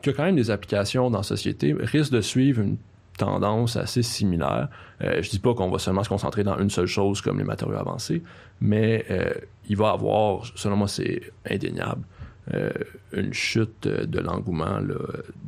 [0.00, 2.76] qui a quand même des applications dans la société, risque de suivre une
[3.18, 4.68] tendance assez similaire.
[5.02, 7.44] Euh, je dis pas qu'on va seulement se concentrer dans une seule chose comme les
[7.44, 8.22] matériaux avancés,
[8.60, 9.32] mais euh,
[9.68, 12.02] il va avoir, selon moi, c'est indéniable,
[12.52, 12.70] euh,
[13.12, 14.78] une chute euh, de l'engouement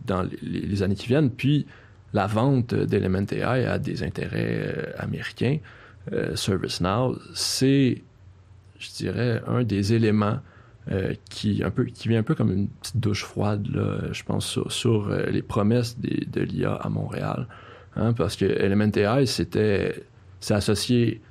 [0.07, 1.31] dans les, années qui viennent.
[1.31, 1.67] Puis
[2.13, 5.59] la vente d'Element AI à des intérêts euh, américains,
[6.13, 8.03] euh, ServiceNow, c'est,
[8.79, 10.39] je dirais, un des éléments
[10.93, 14.23] euh, qui, un peu, qui vient un peu comme une petite douche froide, là, je
[14.23, 17.49] pense, sur, sur, les promesses des- de l'IA à Montréal.
[17.97, 20.05] Hein, parce que Element AI, c'était,
[20.41, 21.23] c'est associé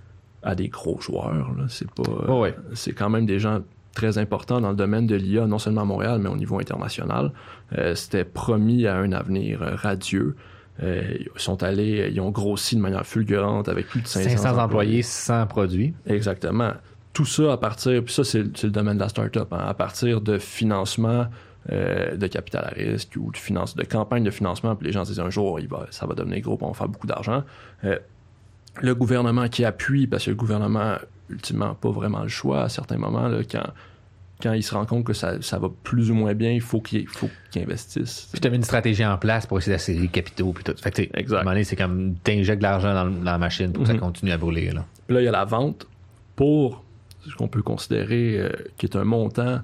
[0.41, 1.55] à des gros joueurs.
[1.69, 2.55] C'est pas, Oh ouais.
[2.73, 3.61] c'est quand même des gens
[3.93, 7.31] très importants dans le domaine de l'IA, non seulement à Montréal, mais au niveau international.
[7.77, 10.35] Euh, c'était promis à un avenir euh, radieux.
[10.81, 14.57] Euh, ils sont allés, ils ont grossi de manière fulgurante avec plus de 500, 500
[14.57, 15.93] employés, 100 produits.
[16.07, 16.71] Exactement.
[17.13, 20.21] Tout ça à partir, puis ça c'est le domaine de la startup, hein, à partir
[20.21, 21.27] de financement
[21.71, 25.05] euh, de capital à risque ou de finance, de campagne de financement, puis les gens
[25.05, 27.07] se disent un jour il va, ça va devenir gros, puis on va faire beaucoup
[27.07, 27.43] d'argent.
[27.85, 27.97] Euh,
[28.81, 30.97] le gouvernement qui appuie, parce que le gouvernement
[31.29, 33.63] ultimement pas vraiment le choix à certains moments, là, quand,
[34.41, 36.81] quand il se rend compte que ça, ça va plus ou moins bien, il faut
[36.81, 38.27] qu'il faut qu'il investisse.
[38.31, 40.73] Puis tu mis une stratégie en place pour essayer d'assurer les capitaux puis tout.
[40.81, 41.37] Fait que, Exact.
[41.37, 43.87] À un moment donné, c'est comme t'injectes de l'argent dans, dans la machine pour que
[43.87, 43.99] ça Mhm.
[44.01, 44.71] continue à brûler.
[44.71, 44.85] Là.
[45.07, 45.87] Puis là, il y a la vente
[46.35, 46.83] pour
[47.25, 49.61] ce qu'on peut considérer euh, qui est un montant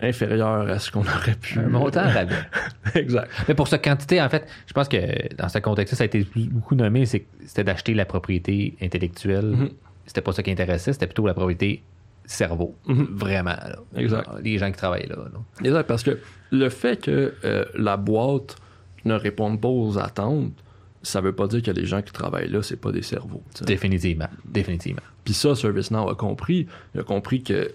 [0.00, 1.58] inférieur à ce qu'on aurait pu.
[1.58, 2.34] Un montant rabais.
[2.94, 3.30] exact.
[3.48, 6.26] Mais pour cette quantité, en fait, je pense que dans ce contexte-là, ça a été
[6.50, 9.44] beaucoup nommé, c'était d'acheter la propriété intellectuelle.
[9.46, 9.70] Mhm.
[10.14, 11.82] C'était pas ça qui intéressait, c'était plutôt la propriété
[12.24, 12.76] cerveau.
[12.86, 13.08] Mhm.
[13.10, 13.50] Vraiment.
[13.50, 13.76] là.
[13.96, 14.28] Exact.
[14.44, 15.16] Les gens qui travaillent là.
[15.16, 15.40] là.
[15.64, 16.20] Exact, parce que
[16.52, 18.54] le fait que euh, la boîte
[19.04, 20.52] ne réponde pas aux attentes,
[21.02, 23.42] ça veut pas dire que les gens qui travaillent là, c'est pas des cerveaux.
[23.62, 24.28] Définitivement.
[24.44, 25.02] Définitivement.
[25.24, 26.68] Puis ça, ServiceNow a compris.
[26.94, 27.72] Il a compris que,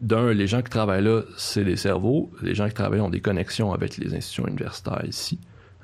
[0.00, 2.30] d'un, les gens qui travaillent là, c'est des cerveaux.
[2.42, 5.38] Les gens qui travaillent ont des connexions avec les institutions universitaires ici.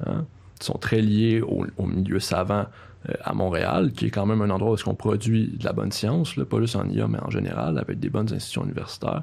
[0.05, 0.27] hein.
[0.61, 2.67] Ils sont très liés au, au milieu savant
[3.23, 6.37] à Montréal, qui est quand même un endroit où on produit de la bonne science,
[6.37, 9.23] là, pas juste en IA, mais en général, avec des bonnes institutions universitaires.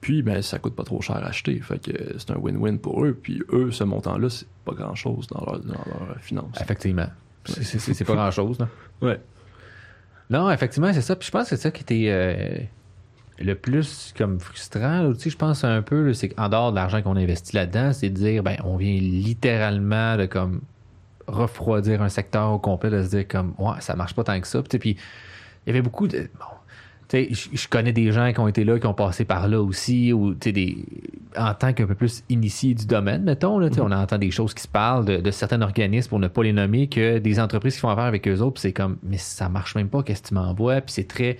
[0.00, 1.58] Puis, ben, ça coûte pas trop cher à acheter.
[1.60, 3.18] Fait que euh, c'est un win-win pour eux.
[3.20, 5.74] Puis, eux, ce montant-là, c'est pas grand-chose dans leur, dans
[6.06, 6.56] leur finance.
[6.60, 7.08] Effectivement.
[7.44, 8.58] C'est- pas grand-chose.
[8.58, 8.68] là.
[9.02, 9.20] Ouais.
[10.30, 11.16] Non, effectivement, c'est ça.
[11.16, 12.58] Puis je pense que c'est ça qui était euh,
[13.38, 15.02] le plus comme frustrant.
[15.02, 17.92] là, tu sais, je pense un peu, c'est qu'en dehors de l'argent qu'on investit là-dedans,
[17.92, 20.60] c'est de dire, ben, on vient littéralement de comme
[21.28, 24.46] refroidir un secteur au complet, de se dire comme, ouais, ça marche pas tant que
[24.46, 24.62] ça.
[24.62, 24.96] Puis,
[25.66, 26.28] il y avait beaucoup de.
[26.38, 26.56] Bon,
[27.12, 30.34] je- connais des gens qui ont été là, qui ont passé par là aussi, ou
[30.34, 30.84] des,
[31.36, 34.52] en tant qu'un peu plus initié du domaine, mettons, là, sais, on entend des choses
[34.54, 37.74] qui se parlent de, de certains organismes, pour ne pas les nommer, que des entreprises
[37.74, 40.22] qui font affaire avec eux autres, puis c'est comme, mais ça marche même pas, qu'est-ce
[40.22, 41.38] que tu m'envoies, puis c'est très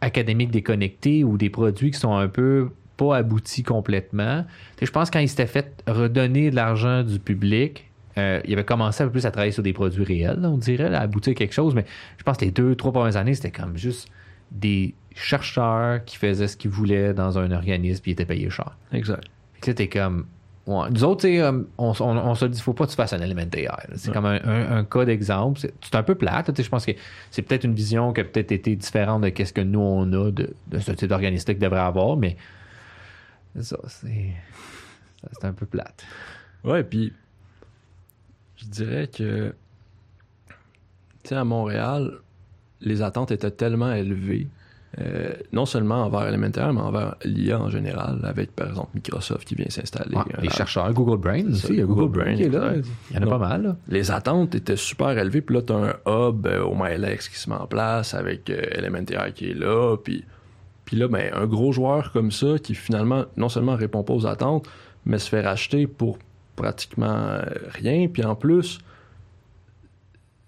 [0.00, 4.44] académique déconnecté, ou des produits qui sont un peu pas aboutis complètement.
[4.82, 7.87] Je pense quand il s'était fait redonner de l'argent du public,
[8.18, 10.58] euh, il avait commencé un peu plus à travailler sur des produits réels, là, on
[10.58, 11.84] dirait, là, à aboutir à quelque chose, mais
[12.18, 14.08] je pense que les deux, trois premières années, c'était comme juste
[14.50, 18.76] des chercheurs qui faisaient ce qu'ils voulaient dans un organisme puis ils étaient payés cher.
[18.92, 19.24] Exact.
[19.54, 20.26] Fait que là, comme.
[20.66, 20.90] Ouais.
[20.90, 23.22] Nous autres, euh, on, on, on se dit, faut pas que tu fasses un
[23.64, 23.78] là.
[23.96, 24.14] C'est Ouais.
[24.14, 25.60] comme un, un- un cas d'exemple.
[25.80, 26.62] C'est un peu plate.
[26.62, 26.92] Je pense que
[27.30, 30.30] c'est peut-être une vision qui a peut-être été différente de ce que nous, on a
[30.30, 32.36] de, de ce type d'organisme qu'il devrait avoir, mais
[33.60, 34.32] ça, c'est
[35.32, 36.04] c'est un peu plate.
[36.64, 37.12] Ouais, puis
[38.58, 39.54] je dirais que,
[41.22, 42.18] tu sais, à Montréal,
[42.80, 44.48] les attentes étaient tellement élevées,
[45.00, 49.54] euh, non seulement envers Elemental, mais envers l'IA en général, avec par exemple Microsoft qui
[49.54, 50.16] vient s'installer.
[50.16, 52.48] Ouais, un les chercheurs, Google Brain aussi, il y a Google, Google Brain qui est
[52.48, 52.72] là.
[53.10, 53.62] Il y en a Donc, pas mal.
[53.62, 53.76] Là.
[53.88, 57.38] Les attentes étaient super élevées, puis là, tu as un hub euh, au MyLex qui
[57.38, 60.24] se met en place avec euh, Elemental qui est là, puis,
[60.84, 64.26] puis là, ben, un gros joueur comme ça qui finalement, non seulement répond pas aux
[64.26, 64.68] attentes,
[65.04, 66.18] mais se fait racheter pour
[66.58, 68.80] pratiquement euh, rien, puis en plus,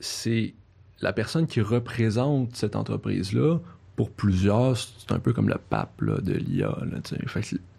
[0.00, 0.54] c'est
[1.00, 3.58] la personne qui représente cette entreprise-là.
[3.94, 6.76] Pour plusieurs, c'est un peu comme le pape de l'IA.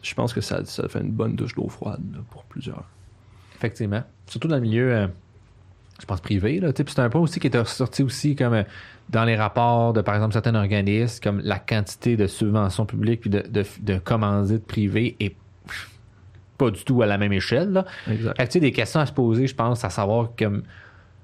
[0.01, 2.85] Je pense que ça, ça fait une bonne douche d'eau froide pour plusieurs.
[3.55, 4.03] Effectivement.
[4.27, 5.07] Surtout dans le milieu, euh,
[5.99, 6.61] je pense, privé.
[6.75, 8.63] C'est un point aussi qui est ressorti aussi comme euh,
[9.09, 13.29] dans les rapports de, par exemple, certains organismes, comme la quantité de subventions publiques puis
[13.29, 15.35] de, de, de commandites privées est
[16.65, 17.71] pas du tout à la même échelle.
[17.71, 17.85] Là.
[18.09, 18.37] Exact.
[18.37, 20.63] Fait que, des questions à se poser, je pense, à savoir comme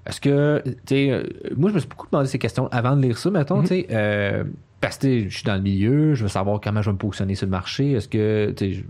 [0.06, 1.24] est-ce que tu sais euh,
[1.58, 3.88] moi je me suis beaucoup demandé ces questions avant de lire ça, mettons, tu sais,
[3.92, 4.44] euh,
[4.80, 7.36] parce que je suis dans le milieu, je veux savoir comment je vais me positionner
[7.36, 8.84] sur le marché, est-ce que tu sais, je-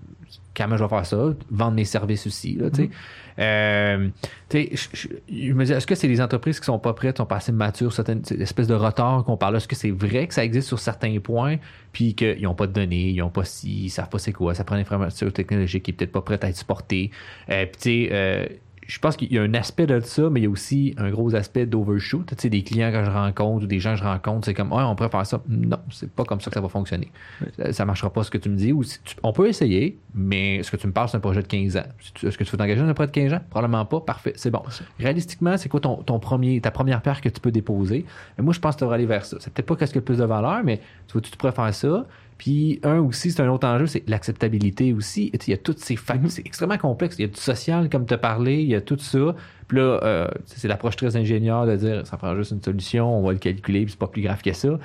[0.56, 1.18] comment je vais faire ça,
[1.52, 2.88] vendre mes services aussi, là, tu sais.
[2.90, 2.94] Tu
[3.38, 7.38] sais, je, me dis, est-ce que c'est les entreprises qui sont pas prêtes, sont pas
[7.38, 10.68] assez matures, certaines espèces de retard qu'on parle est-ce que c'est vrai que ça existe
[10.68, 11.58] sur certains points,
[11.92, 14.54] puis qu'ils n'ont pas de données, ils n'ont pas si, ils savent pas c'est quoi,
[14.54, 17.12] ça prend une infrastructure technologique qui est peut-être pas prête à être supportée.
[17.50, 18.46] Euh, puis tu sais, euh,
[18.88, 21.10] je pense qu'il y a un aspect de ça, mais il y a aussi un
[21.10, 22.26] gros aspect d'overshoot.
[22.26, 24.72] Tu sais, des clients que je rencontre ou des gens que je rencontre, c'est comme,
[24.72, 25.42] ouais, on pourrait faire ça.
[25.50, 27.12] Non, c'est pas comme ça que ça va fonctionner.
[27.58, 28.72] Ça, ça marchera pas ce que tu me dis.
[28.72, 31.42] Ou si tu- on peut essayer, mais ce que tu me parles, c'est un projet
[31.42, 31.84] de 15 ans?
[32.24, 33.42] Est-ce que tu veux t'engager dans un projet de 15 ans?
[33.50, 34.00] Probablement pas.
[34.00, 34.62] Parfait, c'est bon.
[35.00, 38.06] Réalistiquement, c'est quoi ton, ton premier, ta première pierre que tu peux déposer?
[38.38, 39.38] Mais moi, je pense que tu devrais aller vers ça.
[39.42, 40.78] C'est peut-être pas qu'est-ce qui a le plus de valeur, mais
[41.08, 42.06] tu vois, tu pourrais faire ça.
[42.38, 45.32] Puis, un aussi, c'est un autre enjeu, c'est l'acceptabilité aussi.
[45.34, 46.30] Il y a toutes ces facteurs.
[46.30, 47.16] C'est extrêmement complexe.
[47.18, 49.36] Il y a du social, comme tu as parlé, il y a tout ça.
[49.68, 53.24] Puis là, euh, c'est l'approche très ingénieure de dire ça prend juste une solution, on
[53.26, 54.80] va le calculer, puis c'est pas plus grave que ça.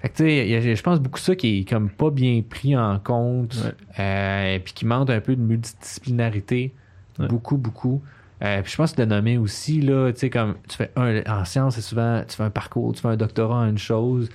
[0.00, 2.10] Fait que tu sais, il y a- je pense beaucoup ça qui est comme pas
[2.10, 3.56] bien pris en compte,
[3.98, 6.72] euh, puis qui manque un peu de multidisciplinarité,
[7.18, 7.28] Ouais.
[7.28, 8.02] beaucoup, beaucoup.
[8.42, 11.22] Euh, puis je pense que de nommer aussi, là, tu sais, comme tu fais un,
[11.26, 14.28] en sciences, c'est souvent, tu fais un parcours, tu fais un doctorat en une chose.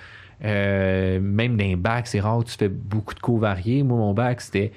[0.44, 3.84] Euh, même dans les bacs, c'est rare que tu fais beaucoup de cours variés.
[3.84, 4.72] Moi, mon bac, c'était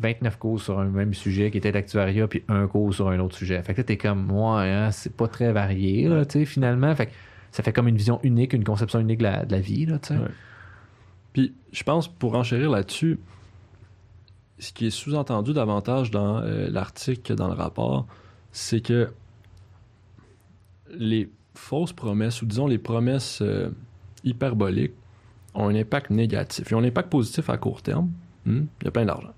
[0.00, 3.36] 29 cours sur un même sujet qui était l'actuariat, puis un cours sur un autre
[3.36, 3.62] sujet.
[3.62, 6.94] Fait que là, t'es comme, moi, hein, c'est pas très varié, là, tu sais, finalement.
[6.94, 7.12] Fait que
[7.50, 9.98] ça fait comme une vision unique, une conception unique de la, de la vie, là,
[9.98, 10.14] tu sais.
[10.14, 10.28] Ouais.
[11.32, 13.18] Puis je pense, pour enchérir là-dessus,
[14.58, 18.06] ce qui est sous-entendu davantage dans euh, l'article que dans le rapport,
[18.52, 19.10] c'est que
[20.94, 23.70] les fausses promesses, ou disons les promesses euh,
[24.24, 24.94] hyperboliques,
[25.54, 26.70] ont un impact négatif.
[26.70, 28.10] Ils ont un impact positif à court terme.
[28.46, 29.32] Hmm, Il y a plein d'argent.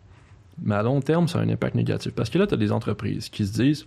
[0.63, 2.13] Mais à long terme, ça a un impact négatif.
[2.13, 3.87] Parce que là, tu as des entreprises qui se disent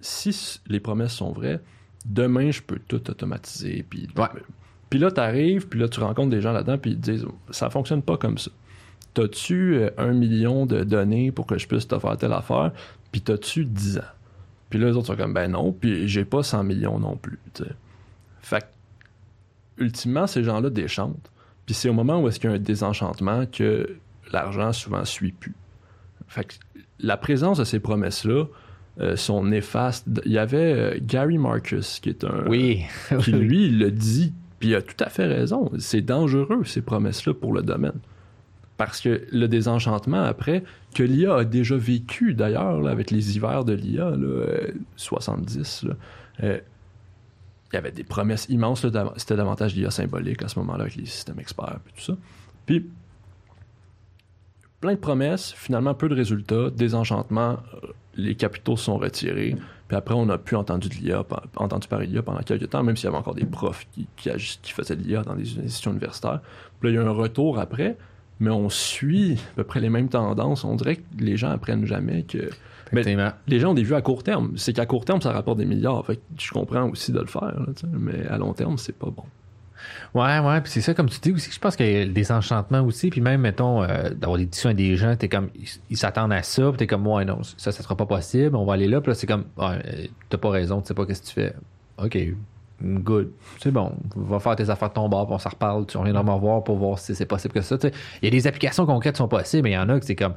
[0.00, 1.60] si les promesses sont vraies,
[2.04, 3.84] demain, je peux tout automatiser.
[3.88, 4.26] Puis, Ouais.
[4.90, 7.26] puis là, tu arrives, puis là, tu rencontres des gens là-dedans, puis ils te disent
[7.50, 8.50] ça fonctionne pas comme ça.
[9.14, 12.72] T'as-tu euh, un million de données pour que je puisse te faire telle affaire,
[13.12, 14.02] puis t'as-tu 10 ans?
[14.70, 17.38] Puis là, les autres sont comme ben non, puis j'ai pas 100 millions non plus.
[17.54, 17.70] tu sais.
[18.42, 18.64] Fait que,
[19.78, 21.30] ultimement, ces gens-là déchantent.
[21.66, 23.96] Puis c'est au moment où est-ce qu'il y a un désenchantement que
[24.32, 25.54] l'argent souvent suit plus.
[26.28, 26.54] Fait que
[27.00, 28.46] la présence de ces promesses-là
[29.00, 30.06] euh, sont néfastes.
[30.24, 32.46] Il y avait euh, Gary Marcus, qui est un.
[32.46, 32.82] Oui.
[33.20, 35.70] qui lui, il le dit, puis il a tout à fait raison.
[35.78, 37.98] C'est dangereux, ces promesses-là, pour le domaine.
[38.76, 40.64] Parce que le désenchantement, après,
[40.94, 45.94] que l'IA a déjà vécu, d'ailleurs, avec les hivers de l'IA, là, euh, 70, là,
[46.42, 46.58] euh,
[47.74, 48.86] il y avait des promesses immenses.
[49.16, 52.16] C'était davantage l'IA symbolique à ce moment-là, avec les systèmes experts, puis tout ça.
[52.66, 52.88] Puis,
[54.80, 59.56] plein de promesses, finalement peu de résultats, désenchantement, euh, les capitaux sont retirés,
[59.88, 61.14] puis après on n'a plus entendu de
[61.56, 64.06] entendu parler de l'IA pendant quelques temps, même s'il y avait encore des profs qui,
[64.16, 64.30] qui,
[64.62, 66.40] qui faisaient de l'IA dans des institutions universitaires.
[66.78, 67.96] Puis là, il y a un retour après,
[68.38, 70.64] mais on suit à peu près les mêmes tendances.
[70.64, 72.50] On dirait que les gens apprennent jamais que...
[72.92, 73.02] Mais
[73.46, 74.52] les gens ont des vues à court terme.
[74.56, 76.04] C'est qu'à court terme, ça rapporte des milliards.
[76.06, 79.10] Fait que je comprends aussi de le faire, là, mais à long terme, c'est pas
[79.10, 79.24] bon.
[80.14, 82.32] Ouais, ouais, puis c'est ça, comme tu dis aussi, je pense qu'il y a des
[82.32, 85.50] enchantements aussi, puis même, mettons, euh, d'avoir des discussions avec des gens, t'es comme,
[85.90, 88.64] ils s'attendent à ça, puis t'es comme, ouais, non, ça, ça sera pas possible, on
[88.64, 91.04] va aller là, puis là, c'est comme, ouais, euh, t'as pas raison, tu sais pas
[91.04, 91.54] qu'est-ce que tu fais.
[91.98, 92.18] OK,
[92.82, 93.30] good,
[93.60, 96.22] c'est bon, va faire tes affaires de ton bord, puis on s'en reparle, tu reviendras
[96.22, 97.94] me revoir pour voir si c'est possible que ça, tu sais.
[98.22, 100.06] Il y a des applications concrètes qui sont possibles, mais il y en a que
[100.06, 100.34] c'est comme,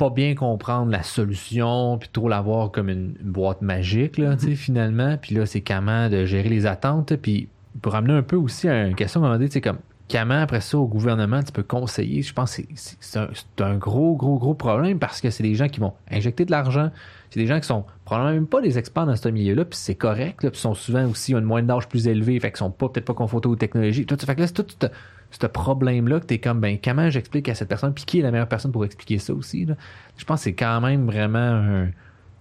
[0.00, 4.54] pas bien comprendre la solution, puis trop l'avoir comme une, une boîte magique, là, sais,
[4.54, 5.18] finalement.
[5.20, 7.14] Puis là, c'est comment de gérer les attentes.
[7.16, 7.48] Puis
[7.82, 9.76] pour amener un peu aussi à une question, à un moment donné, tu sais, comme
[10.10, 13.18] comment après ça au gouvernement tu peux conseiller, je pense que c'est-
[13.60, 16.90] un, gros, gros, gros problème parce que c'est des gens qui vont injecter de l'argent.
[17.28, 19.94] C'est des gens qui sont probablement même pas des experts dans ce milieu-là, puis c'est
[19.94, 22.70] correct, là, puis sont souvent aussi ont une moyenne d'âge plus élevée, fait qu'ils sont
[22.70, 24.06] pas peut-être pas confrontés aux technologies.
[24.06, 24.86] Tout, fait que là, c'est tout
[25.30, 28.30] ce problème-là que t'es comme, ben, comment j'explique à cette personne, puis qui est la
[28.30, 29.74] meilleure personne pour expliquer ça aussi, là?
[30.16, 31.88] Je pense que c'est quand même vraiment un,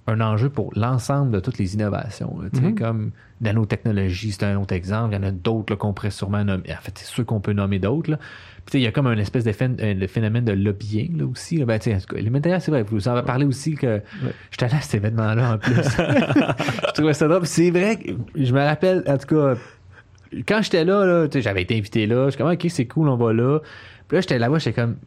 [0.07, 2.39] un enjeu pour l'ensemble de toutes les innovations.
[2.41, 2.49] là.
[2.53, 2.75] Tu Mhm.
[2.75, 3.11] Comme
[3.41, 5.13] nanotechnologie, c'est un autre exemple.
[5.13, 6.63] Il y en a d'autres qu'on pourrait sûrement nommer.
[6.71, 8.17] En fait, c'est sûr qu'on peut nommer d'autres.
[8.65, 11.25] Puis, tu il y a comme un espèce de euh, le phénomème de lobbying là,
[11.25, 11.57] aussi.
[11.57, 11.65] là.
[11.65, 12.83] Ben, tu sais, en tout cas, les matériels, c'est vrai.
[12.83, 14.01] Vous en avez parlé aussi que
[14.51, 15.73] j'étais allé à cet événement-là en plus.
[16.87, 17.45] je trouvais ça drôle.
[17.45, 19.55] C'est vrai que je me rappelle, en tout cas,
[20.47, 22.25] quand j'étais là, là j'avais été invité là.
[22.25, 23.59] Je suis comme, ok, c'est cool, on va là.
[24.07, 24.97] Puis là, j'étais là-bas, j'étais comme,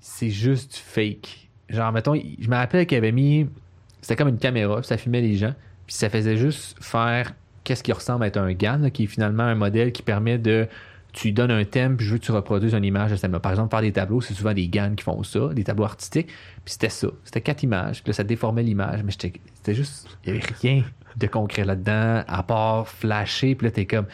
[0.00, 1.48] c'est juste fake.
[1.68, 3.46] Genre, mettons, je me rappelle qu'il avait mis,
[4.02, 5.54] c'était comme une caméra, ça filmait les gens,
[5.86, 7.32] puis ça faisait juste faire
[7.64, 10.68] qu'est-ce qui ressemble à être un GAN, qui est finalement un modèle qui permet de,
[11.14, 13.52] tu donnes un thème, puis je veux que tu reproduises une image de cette Par
[13.52, 16.72] exemple, faire des tableaux, c'est souvent des GAN qui font ça, des tableaux artistiques, puis
[16.72, 17.08] c'était ça.
[17.24, 20.82] C'était quatre images, puis là, ça déformait l'image, mais c'était juste, il y avait rien
[21.16, 24.06] de concret là-dedans, à part flasher, puis là, t'es comme,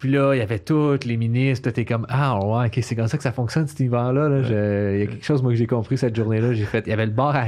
[0.00, 1.68] puis là, il y avait tous les ministres.
[1.68, 4.30] Là, t'es comme, ah, ouais, ok, c'est comme ça que ça fonctionne, cet hiver-là.
[4.30, 4.92] Là.
[4.94, 6.54] Il y a quelque chose, moi, que j'ai compris cette journée-là.
[6.54, 7.44] J'ai fait, il y avait le bar à,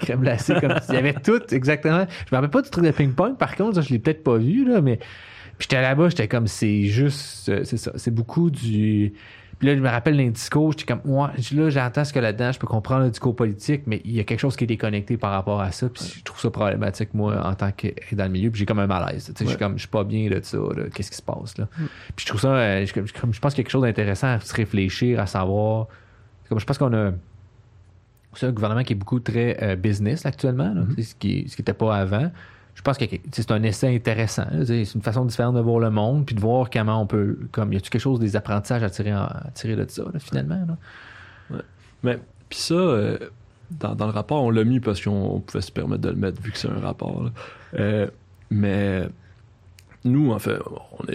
[0.00, 2.04] crème glacée, comme il y avait tout, exactement.
[2.26, 4.68] Je me rappelle pas du truc de ping-pong, par contre, je l'ai peut-être pas vu,
[4.68, 4.98] là, mais.
[5.58, 9.12] Puis j'étais là-bas, j'étais comme, c'est juste, euh, c'est ça, c'est beaucoup du.
[9.58, 12.58] Puis là, je me rappelle discours, j'étais comme, ouais, là, j'entends ce que là-dedans, je
[12.58, 15.30] peux comprendre le discours politique, mais il y a quelque chose qui est déconnecté par
[15.30, 18.50] rapport à ça, puis je trouve ça problématique, moi, en tant que dans le milieu,
[18.50, 20.40] puis j'ai comme un malaise, tu sais, je suis comme, je suis pas bien de
[20.42, 20.58] ça,
[20.92, 21.68] qu'est-ce qui se passe, là?
[22.16, 23.82] Puis je trouve ça, euh, je, je- comme- je pense qu'il y a quelque chose
[23.82, 25.86] d'intéressant à se réfléchir, à savoir,
[26.48, 27.12] comme je pense qu'on a,
[28.34, 31.54] c'est un gouvernement qui est beaucoup très euh, business actuellement, là, C'est ce qui ce
[31.54, 32.32] qui était pas avant.
[32.74, 34.46] Je pense que c'est un essai intéressant.
[34.64, 37.72] C'est une façon différente de voir le monde, puis de voir comment on peut, comme
[37.72, 40.66] y a-tu quelque chose des apprentissages à tirer, en- à tirer de ça là, finalement.
[41.50, 41.58] là?
[42.02, 42.18] Mais
[42.48, 43.18] puis ça, euh,
[43.70, 46.40] dans, dans le rapport, on l'a mis parce qu'on pouvait se permettre de le mettre
[46.42, 47.30] vu que c'est un rapport.
[47.78, 48.08] Euh,
[48.50, 49.08] mais
[50.04, 50.58] nous, en fait,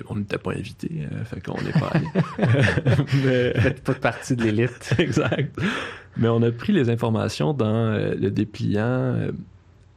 [0.10, 2.08] on n'était pas invités, euh, fait qu'on n'est pas allés.
[3.26, 4.94] mais, Faites pas partie de l'élite.
[5.00, 5.60] exact.
[6.16, 9.16] Mais on a pris les informations dans euh, le dépliant.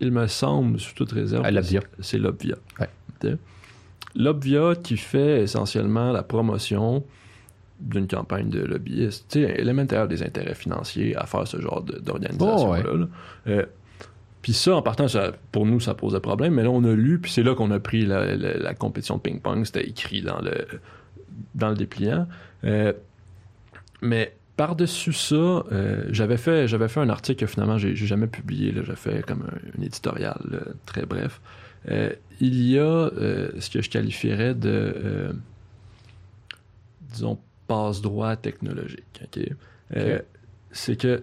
[0.00, 1.44] Il me semble, sous toute réserve,
[2.00, 2.56] c'est l'Obvia.
[2.78, 3.36] Ouais.
[4.16, 7.04] L'Obvia qui fait essentiellement la promotion
[7.78, 9.26] d'une campagne de lobbyistes.
[9.30, 12.82] Tu sais, élémentaire des intérêts financiers à faire ce genre d'organisation-là.
[12.86, 13.06] Oh, ouais.
[13.46, 13.66] Euh,
[14.42, 16.54] puis ça, en partant, ça- pour nous, ça posait problème.
[16.54, 19.16] Mais là, on a lu, puis c'est là qu'on a pris la, la- la compétition
[19.16, 19.64] de ping-pong.
[19.64, 20.66] C'était écrit dans le
[21.54, 22.26] dans le dépliant.
[22.64, 22.92] Euh,
[24.02, 28.74] mais par-dessus ça, euh, j'avais fait, j'avais fait un article que finalement j'ai jamais publié.
[28.74, 31.40] J'ai fait comme un, un éditorial là, très bref.
[31.88, 35.32] Euh, il y a euh, ce que je qualifierais de, euh,
[37.10, 37.38] disons,
[37.68, 39.22] passe-droit technologique.
[39.96, 40.18] Euh.
[40.72, 41.22] C'est que,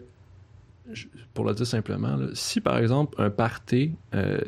[1.35, 4.41] pour le dire simplement, là, si par exemple un party euh,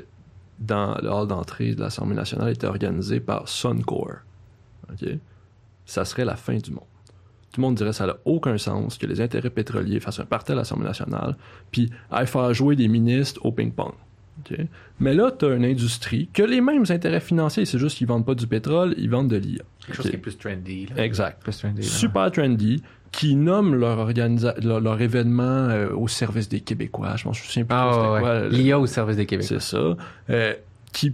[0.57, 4.15] dans le hall d'entrée de l'Assemblée nationale était organisé par Suncor,
[5.85, 6.88] ça serait la fin du monde.
[7.51, 10.25] Tout le monde dirait que ça n'a aucun sens que les intérêts pétroliers fassent un
[10.25, 11.35] parti à l'Assemblée nationale,
[11.71, 13.93] puis aillent faire jouer des ministres au ping-pong.
[14.99, 18.07] Mais là, tu as une industrie qui a les mêmes intérêts financiers, c'est juste qu'ils
[18.07, 19.63] vendent pas du pétrole, ils vendent de l'IA.
[19.85, 20.87] Quelque chose qui est plus trendy.
[20.95, 21.03] là.
[21.03, 21.41] Exact.
[21.43, 21.81] Plus trendy.
[21.81, 21.87] là.
[21.87, 22.81] Super trendy,
[23.11, 27.15] qui nomment leur, organisa- leur, leur événement euh, au service des Québécois.
[27.17, 28.29] Je m'en souviens plus Ah, c'était ouais, quoi.
[28.33, 28.41] ouais.
[28.43, 29.59] le- L'IA au service des Québécois.
[29.59, 29.97] c'est ça.
[30.29, 30.53] Euh,
[30.93, 31.13] qui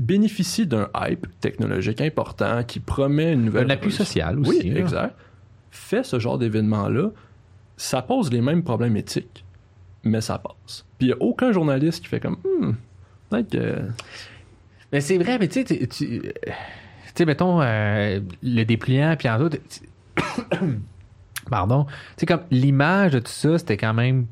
[0.00, 3.66] bénéficie d'un hype technologique important, qui promet une nouvelle.
[3.66, 4.60] Un appui social aussi.
[4.64, 4.80] Oui, là.
[4.80, 5.14] exact.
[5.76, 7.10] Fait ce genre d'événement-là,
[7.76, 9.44] ça pose les mêmes problèmes éthiques,
[10.04, 10.84] mais ça passe.
[10.98, 12.36] Puis il n'y a aucun journaliste qui fait comme.
[12.44, 12.72] Hmm,
[13.28, 13.82] peut-être que.
[14.92, 16.22] Mais c'est vrai, mais tu sais, tu
[17.14, 19.58] sais, mettons, euh, le dépliant, puis en d'autres.
[21.50, 21.84] Pardon.
[21.84, 24.26] Tu sais, comme l'image de tout ça, c'était quand même.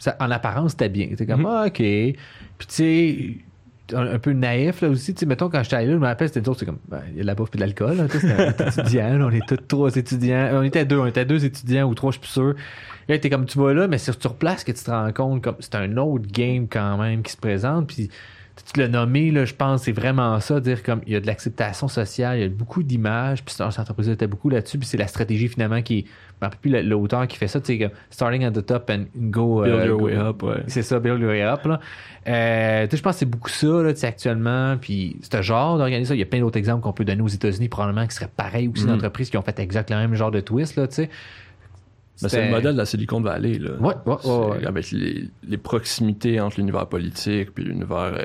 [0.00, 1.06] ça- en apparence, c'était bien.
[1.10, 1.46] C'était comme, Mhm.
[1.46, 1.74] ah, OK.
[1.78, 2.16] Puis
[2.58, 3.36] tu sais.
[3.94, 6.06] Un, un peu naïf là aussi, tu sais, mettons quand j'étais allé là, je me
[6.06, 7.96] rappelle, c'était d'autres, c'est comme, ben, il y a de la bouffe et de l'alcool,
[8.10, 11.06] sais, c'était- on était étudiants, là, on est tous trois étudiants, on était deux, on
[11.06, 12.54] était deux étudiants ou trois, je suis plus sûr.
[13.08, 15.42] Là, t'es comme, tu vas là, mais c'est sur place que tu te rends compte,
[15.42, 18.10] comme, c'est un autre game quand même qui se présente, puis
[18.72, 21.26] tu l'as nommé, là, je pense, c'est vraiment ça, dire comme il y a de
[21.26, 24.96] l'acceptation sociale, il y a beaucoup d'images, puis cette entreprise était beaucoup là-dessus, puis c'est
[24.96, 26.06] la stratégie finalement qui.
[26.40, 29.06] Je rappelle plus l'auteur qui fait ça, tu sais, comme starting at the top and
[29.16, 29.62] go.
[29.64, 30.62] Build euh, your go- way up, ouais.
[30.68, 31.80] C'est ça, build your way up, là.
[32.28, 35.42] Euh, tu sais, je pense que c'est beaucoup ça, là, tu sais, actuellement, puis ce
[35.42, 38.14] genre d'organisation, il y a plein d'autres exemples qu'on peut donner aux États-Unis, probablement, qui
[38.14, 38.88] seraient pareils aussi Mm.
[38.88, 41.10] d'entreprises qui ont fait exactement le même genre de twist, là, tu sais.
[42.22, 43.58] Ben, c'est le modèle de la Silicon Valley.
[43.58, 43.70] Là.
[43.80, 44.66] Ouais, ouais, C'est ouais, ouais.
[44.66, 48.24] Avec les, les proximités entre l'univers politique puis l'univers euh,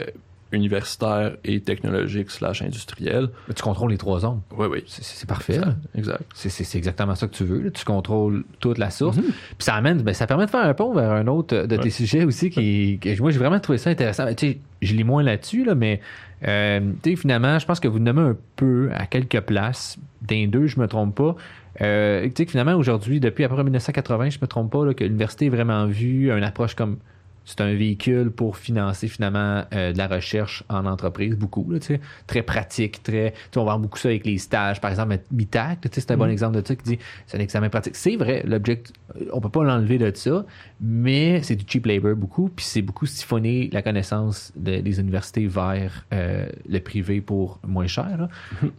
[0.51, 3.29] universitaire et technologique slash industriel.
[3.47, 4.41] Mais Tu contrôles les trois zones.
[4.55, 4.83] Oui, oui.
[4.85, 5.59] C'est- parfait.
[5.95, 6.21] Exact.
[6.35, 7.59] C'est- exactement ça que tu veux.
[7.61, 7.71] là.
[7.71, 9.17] Tu contrôles toute la source.
[9.17, 9.23] Mhm.
[9.23, 11.83] Puis ça amène, ben, ça permet de faire un pont vers un autre de tes
[11.83, 11.89] Ouais.
[11.89, 14.25] sujets aussi qui, que moi j'ai vraiment trouvé ça intéressant.
[14.25, 16.01] Ben, tu sais, je lis moins là-dessus, là, mais
[16.47, 16.81] euh,
[17.17, 20.87] finalement, je pense que vous nommez un peu à quelques places, d'un deux, je me
[20.87, 21.35] trompe pas.
[21.81, 25.03] Euh, tu sais que finalement aujourd'hui, depuis après 1980, je me trompe pas, là, que
[25.03, 26.97] l'université est vraiment vue, une approche comme
[27.45, 31.77] c'est un véhicule pour financer finalement euh, de la recherche en entreprise, beaucoup, là,
[32.25, 36.15] très pratique, très, on voit beaucoup ça avec les stages, par exemple, MITAC, c'est un
[36.15, 36.31] bon Mhm.
[36.31, 37.97] exemple de ça qui dit c'est un examen pratique.
[37.97, 38.95] C'est vrai, l'objectif,
[39.33, 40.45] on peut pas l'enlever de ça,
[40.79, 45.45] mais c'est du cheap labor beaucoup, puis c'est beaucoup siphonner la connaissance de- des universités
[45.47, 48.07] vers euh, le privé pour moins cher.
[48.17, 48.29] là.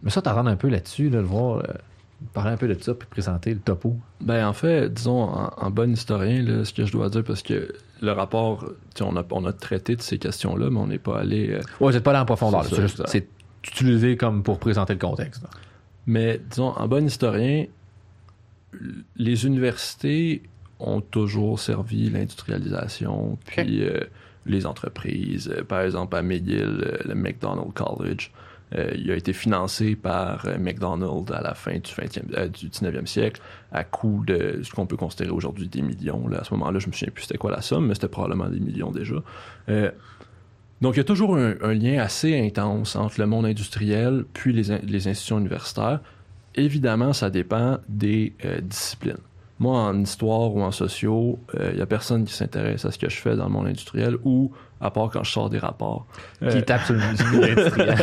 [0.01, 1.73] Mais ça, t'entends un peu là-dessus, là, le voir, euh,
[2.33, 3.95] parler un peu de ça, puis présenter le topo?
[4.21, 7.41] Ben, en fait, disons, en, en bon historien, là, ce que je dois dire, parce
[7.41, 8.65] que le rapport,
[9.01, 11.49] on a, on a traité de ces questions-là, mais on n'est pas allé.
[11.51, 12.65] euh, Ouais, vous pas là en profondeur,
[13.07, 13.27] C'est
[13.63, 15.41] utilisé comme pour présenter le contexte.
[15.43, 15.49] là.
[16.05, 17.65] Mais disons, en bon historien,
[19.15, 20.43] les universités
[20.79, 24.01] ont toujours servi l'industrialisation, puis euh,
[24.45, 25.49] les entreprises.
[25.49, 28.31] Euh, par exemple, à McGill, euh, le McDonald College,
[28.73, 32.69] euh, il a été financé par euh, McDonald's à la fin du, 20e, euh, du
[32.69, 33.41] 19e siècle,
[33.71, 36.27] à coût de ce qu'on peut considérer aujourd'hui des millions.
[36.27, 38.49] Là, à ce moment-là, je me souviens plus c'était quoi la somme, mais c'était probablement
[38.49, 39.15] des millions déjà.
[39.69, 39.91] Euh,
[40.81, 44.77] donc, il y a toujours un, lien assez intense entre le monde industriel puis les,
[44.79, 46.01] les institutions universitaires.
[46.55, 49.17] Évidemment, ça dépend des euh, disciplines.
[49.59, 52.97] Moi, en histoire ou en sociaux, euh, il n'y a personne qui s'intéresse à ce
[52.97, 54.51] que je fais dans le monde industriel ou
[54.81, 56.05] à part quand je sors des rapports.
[56.39, 57.01] Qui Euh, tape sur le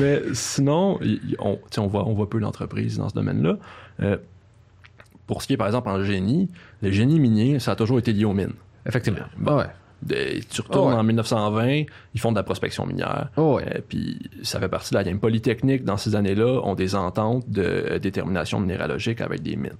[0.00, 0.98] mais sinon,
[1.38, 3.56] on, on, voit, on voit peu d'entreprises dans ce domaine-là.
[4.02, 4.16] Euh,
[5.26, 6.48] pour ce qui est, par exemple, en génie,
[6.82, 8.52] le génie minier, ça a toujours été lié aux mines.
[8.86, 9.20] Effectivement.
[9.38, 9.58] Bon.
[9.58, 9.66] Ouais.
[10.02, 11.00] De- tu retournes Oh ouais.
[11.00, 11.84] en 1920,
[12.14, 13.30] ils font de la prospection minière.
[13.36, 13.76] Oh, ouais.
[13.76, 15.18] Euh, puis ça fait partie de la game.
[15.18, 19.72] Polytechnique, dans ces années-là, ont des ententes de euh, détermination minéralogique avec des mines.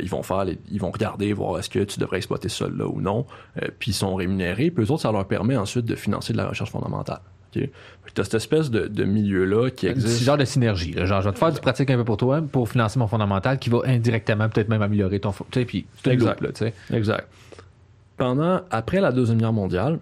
[0.00, 2.86] Ils vont faire, les- ils vont regarder, voir est-ce que tu devrais exploiter ce sol-là
[2.86, 3.26] ou non.
[3.62, 4.70] Euh, puis ils sont rémunérés.
[4.70, 7.20] Puis eux autres, ça leur permet ensuite de financer de la recherche fondamentale.
[7.52, 7.68] Tu
[8.16, 10.18] as cette espèce de, de milieu-là qui C'est existe.
[10.20, 10.92] ce genre de synergie.
[10.92, 11.04] là.
[11.04, 13.58] Genre, je vais te faire du pratique un peu pour toi, pour financer mon fondamental,
[13.58, 15.32] qui va indirectement peut-être même améliorer ton.
[15.32, 16.40] Tu sais, puis c'est une Exact.
[16.40, 16.70] là.
[16.96, 17.28] Exact.
[18.16, 19.98] Pendant, après la Deuxième Guerre mondiale,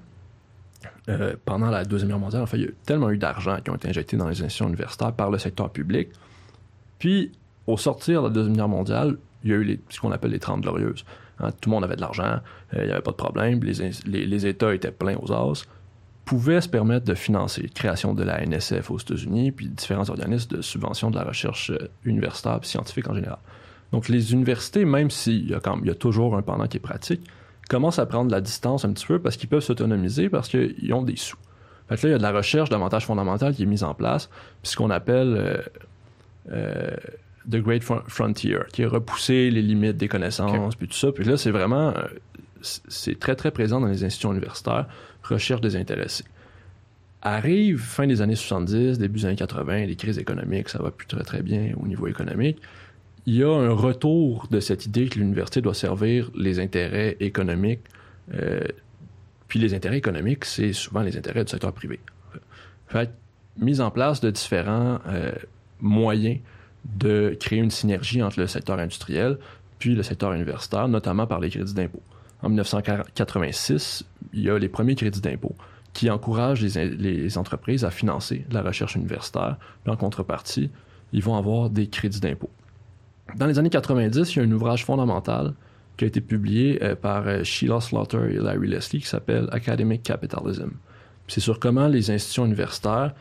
[1.09, 3.71] euh, pendant la Deuxième Guerre mondiale, en fait, il y a tellement eu d'argent qui
[3.71, 6.09] ont été injectés dans les institutions universitaires par le secteur public.
[6.99, 7.33] Puis,
[7.67, 10.39] au sortir de la Deuxième Guerre mondiale, il y a eu ce qu'on appelle les
[10.39, 11.05] Trente Glorieuses.
[11.39, 12.41] Hein, tout le monde avait de l'argent,
[12.75, 15.67] euh, il n'y avait pas de problème, les, États étaient pleins aux as.
[16.25, 20.57] pouvaient se permettre de financer la création de la NSF aux États-Unis, puis différents organismes
[20.57, 23.39] de subvention de la recherche euh, universitaire et scientifique en général.
[23.93, 26.77] Donc, les universités, même s'il y, a quand même- y a toujours un pendant qui
[26.77, 27.23] est pratique,
[27.69, 31.03] commencent à prendre la distance un petit peu parce qu'ils peuvent s'autonomiser parce qu'ils ont
[31.03, 31.37] des sous.
[31.89, 33.95] Fait que là, il y a de la recherche davantage fondamentale qui est mise en
[33.95, 34.29] place,
[34.63, 35.65] puis ce qu'on appelle
[36.53, 36.97] euh,
[37.49, 41.13] The Great Fron- Frontier, qui est repousser les limites des connaissances, puis tout ça.
[41.13, 42.03] Puis là, c'est vraiment, euh,
[42.63, 44.87] c'est très, très présent dans les institutions universitaires,
[45.23, 46.25] recherche désintéressée.
[47.23, 51.07] Arrive fin des années 70, début des années 80, les crises économiques, ça va plus
[51.07, 52.59] très, très bien au niveau économique.
[53.27, 57.81] Il y a un retour de cette idée que l'université doit servir les intérêts économiques.
[58.35, 58.61] euh,
[59.49, 61.99] puis les intérêts économiques, c'est souvent les intérêts du secteur privé.
[62.87, 63.11] Fait
[63.59, 65.33] mise en place de différents euh,
[65.81, 66.39] moyens
[66.85, 69.39] de créer une synergie entre le secteur industriel
[69.81, 72.03] puis le secteur universitaire, notamment par les crédits d'impôt.
[72.43, 74.05] En 1986,
[74.35, 75.55] il y a les premiers crédits d'impôt
[75.93, 79.57] qui encouragent les, entreprises à financer la recherche universitaire.
[79.83, 80.71] Puis en contrepartie,
[81.13, 82.51] ils vont avoir des crédits d'impôt.
[83.37, 85.55] Dans les années 90, il y a un ouvrage fondamental
[85.97, 90.03] qui a été publié euh, par euh, Sheila Slaughter et Larry Leslie qui s'appelle Academic
[90.03, 90.71] Capitalism.
[91.29, 93.15] C'est sur comment les institutions universitaires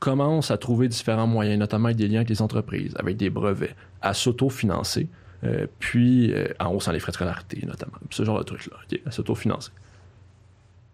[0.00, 3.76] commencent à trouver différents moyens, notamment avec des liens avec les entreprises, avec des brevets,
[4.02, 5.08] à s'autofinancer,
[5.44, 7.92] euh, puis euh, en haussant les frais de scolarité, notamment.
[8.10, 9.70] Ce genre de trucs-là, ok, à s'autofinancer.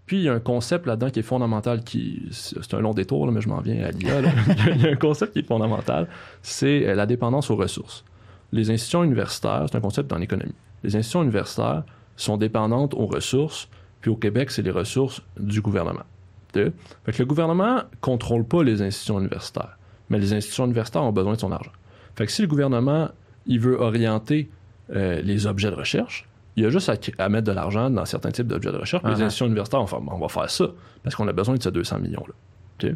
[0.06, 3.26] Puis il y a un concept là-dedans qui est fondamental, qui c'est un long détour,
[3.26, 4.20] là, mais je m'en viens à l'IA.
[4.74, 6.08] il y a un concept qui est fondamental,
[6.42, 8.04] c'est euh, la dépendance aux ressources.
[8.52, 10.54] Les institutions universitaires, c'est un concept dans l'économie.
[10.84, 11.84] Les institutions universitaires
[12.16, 13.68] sont dépendantes aux ressources,
[14.00, 16.04] puis au Québec, c'est les ressources du gouvernement.
[16.52, 16.72] Fait
[17.12, 19.78] que le gouvernement contrôle pas les institutions universitaires,
[20.08, 21.72] mais les institutions universitaires ont besoin de son argent.
[22.14, 23.10] Fait que si le gouvernement
[23.46, 24.50] il veut orienter
[24.94, 28.04] euh, les objets de recherche, il y a juste à, à mettre de l'argent dans
[28.04, 29.02] certains types d'objets de recherche.
[29.04, 30.66] Les institutions universitaires vont faire, on va faire ça
[31.02, 32.90] parce qu'on a besoin de ces 200 millions-là.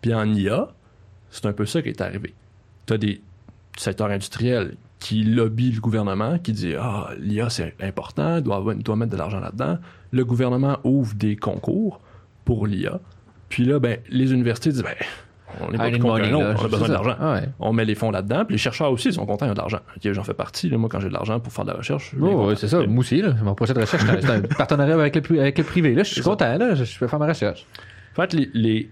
[0.00, 0.68] Puis en IA,
[1.30, 2.34] c'est un peu ça qui est arrivé.
[2.86, 3.22] Tu as des
[3.76, 9.12] secteurs industriels qui lobbyent le gouvernement, qui dit Ah, l'IA c'est important, doit, doit mettre
[9.12, 9.78] de l'argent là-dedans.
[10.10, 12.00] Le gouvernement ouvre des concours
[12.44, 13.00] pour l'IA.
[13.48, 14.94] Puis là, ben, les universités disent ben,
[15.60, 15.98] on n'est pas plus
[16.30, 17.16] là, on a besoin l'argent.
[17.20, 17.48] Ah ouais.
[17.60, 19.58] On met les fonds là-dedans, puis les chercheurs aussi ils sont contents, ils ont de
[19.58, 19.78] l'argent.
[20.02, 20.68] J'en fais partie.
[20.68, 20.76] là.
[20.78, 22.84] moi, quand j'ai de l'argent pour faire de la recherche, Oh, ouais, c'est ça.
[22.86, 25.64] Moi aussi, là, mon projet de recherche, c'est un, partenariat avec le, pri- avec le
[25.64, 25.94] privé.
[25.94, 27.66] Là, je suis content, là, je, je peux faire ma recherche.
[28.12, 28.90] En fait, les, les,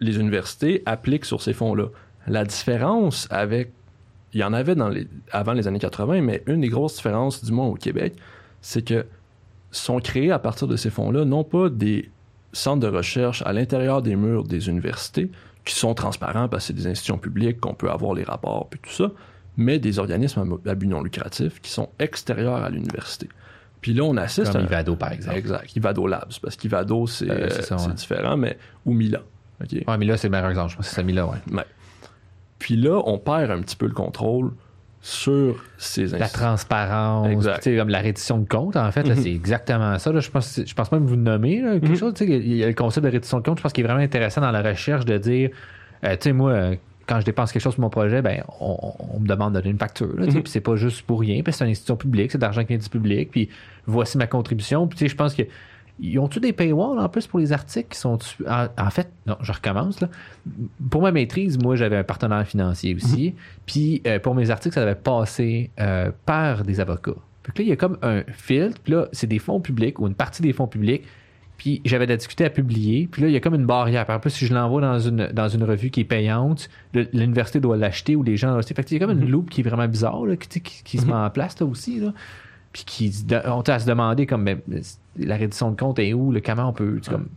[0.00, 1.86] les universités appliquent sur ces fonds-là.
[2.26, 3.72] La différence avec.
[4.32, 7.44] Il y en avait dans les, avant les années 80, mais une des grosses différences,
[7.44, 8.14] du moins au Québec,
[8.60, 9.04] c'est que
[9.72, 12.10] sont créés à partir de ces fonds-là, non pas des
[12.52, 15.30] centres de recherche à l'intérieur des murs des universités,
[15.64, 18.80] qui sont transparents parce que c'est des institutions publiques, qu'on peut avoir les rapports, puis
[18.82, 19.10] tout ça,
[19.56, 23.28] mais des organismes à but non lucratif qui sont extérieurs à l'université.
[23.80, 24.64] Puis là, on assiste Comme à.
[24.64, 25.36] Ivado, par exemple.
[25.38, 25.74] Exact.
[25.76, 27.94] Ivado Labs, parce qu'Ivado, c'est Euh, ouais.
[27.94, 28.58] différent, mais.
[28.84, 29.20] Ou Milan.
[29.62, 29.72] OK?
[29.86, 30.70] Ouais, là, c'est le meilleur exemple.
[30.70, 31.64] Je pense que c'est celui-là, ouais.
[32.58, 34.52] Puis là, on perd un petit peu le contrôle
[35.02, 37.28] sur ces La transparence,
[37.64, 39.16] comme la reddition de compte, en fait, Mhm.
[39.16, 40.12] c'est exactement ça.
[40.12, 41.96] Là, je, pense, je pense même vous nommer là, quelque Mhm.
[41.96, 42.14] chose.
[42.20, 44.42] Il y a le concept de reddition de compte, je pense qu'il est vraiment intéressant
[44.42, 45.50] dans la recherche de dire,
[46.04, 46.72] euh, tu sais, moi,
[47.06, 49.78] quand je dépense quelque chose pour mon projet, ben, on, me demande de donner une
[49.78, 50.14] facture.
[50.18, 50.28] Mhm.
[50.42, 52.68] Puis c'est pas juste pour rien, puis c'est une institution publique, c'est de l'argent qui
[52.68, 53.48] vient du public, puis
[53.86, 54.86] voici ma contribution.
[54.86, 55.42] Puis tu sais, je pense que
[56.02, 59.36] ils ont-tu des paywalls en plus pour les articles qui sont en, en fait non
[59.40, 60.08] je recommence là.
[60.90, 63.34] Pour ma maîtrise moi j'avais un partenaire financier aussi.
[63.66, 67.12] Puis euh, pour mes articles ça devait passer euh, par des avocats.
[67.42, 68.78] Que là il y a comme un filtre.
[68.82, 71.02] Puis là c'est des fonds publics ou une partie des fonds publics.
[71.58, 73.06] Puis j'avais de la difficulté à publier.
[73.12, 74.06] Puis là il y a comme une barrière.
[74.06, 77.60] Puis en plus si je l'envoie dans une dans une revue qui est payante l'université
[77.60, 78.74] doit l'acheter ou les gens doivent l'acheter.
[78.74, 79.30] fait que il y a comme une Mhm.
[79.30, 81.08] loupe qui est vraiment bizarre là, qui, se Mhm.
[81.10, 82.14] met en place là aussi là.
[82.72, 83.12] Puis qui
[83.46, 84.60] on t'a à se demander comme ben,
[85.18, 87.28] la reddition de compte est où, le comment on peut tu sais, comme,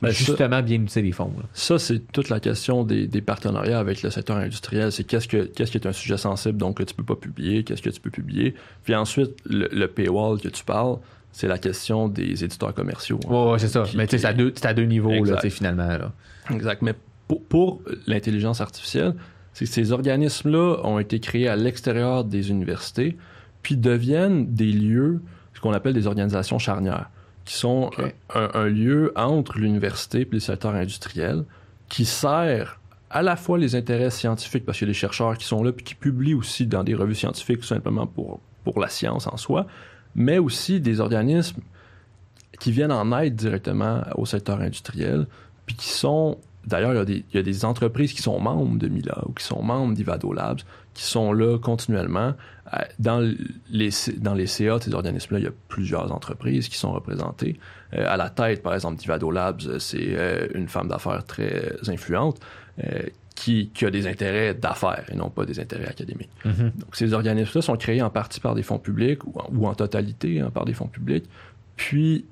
[0.00, 1.32] Ben, ça- justement bien utiliser les fonds.
[1.36, 1.44] là.
[1.52, 4.92] Ça, c'est toute la question des, des partenariats avec le secteur industriel.
[4.92, 7.64] C'est qu'est-ce que qu'est-ce qui est un sujet sensible, donc que tu peux pas publier,
[7.64, 8.54] qu'est-ce que tu peux publier.
[8.84, 10.96] Puis ensuite, le, le paywall que tu parles,
[11.32, 13.20] c'est la question des éditeurs commerciaux.
[13.26, 13.30] hein.
[13.32, 13.82] Ouais, ouais, c'est ça.
[13.82, 15.86] Qui- Mais tu sais, c'est à deux, à deux niveaux, là, finalement.
[15.88, 16.12] Là.
[16.50, 16.80] Exact.
[16.82, 16.94] Mais
[17.26, 19.14] pour, pour l'intelligence artificielle,
[19.52, 23.16] c'est que ces organismes-là ont été créés à l'extérieur des universités,
[23.62, 25.20] puis deviennent des lieux,
[25.54, 27.10] ce qu'on appelle des organisations charnières,
[27.48, 27.90] qui sont
[28.34, 31.44] un, un lieu entre l'université et le secteur industriel,
[31.88, 32.78] qui sert
[33.08, 35.72] à la fois les intérêts scientifiques, parce qu'il y a des chercheurs qui sont là,
[35.72, 39.38] puis qui publient aussi dans des revues scientifiques, tout simplement pour, pour la science en
[39.38, 39.66] soi,
[40.14, 41.62] mais aussi des organismes
[42.60, 45.26] qui viennent en aide directement au secteur industriel,
[45.64, 46.36] puis qui sont
[46.68, 49.22] d'ailleurs, il, y a des- il y a des entreprises qui sont membres de Mila
[49.26, 50.60] ou qui sont membres d'Ivado Labs,
[50.94, 52.34] qui sont là continuellement.
[52.74, 53.20] Euh, Dans
[53.70, 57.58] les, dans les CA de ces organismes-là, il y a plusieurs entreprises qui sont représentées.
[57.94, 61.72] Euh, à la tête, par exemple, d'Ivado Labs, euh, c'est euh, une femme d'affaires très
[61.88, 62.38] influente
[62.84, 63.02] euh,
[63.34, 66.30] qui, qui a des intérêts d'affaires et non pas des intérêts académiques.
[66.44, 69.74] Donc, ces organismes-là sont créés en partie par des fonds publics ou en, ou en
[69.74, 71.24] totalité hein, par des fonds publics,
[71.76, 72.24] puis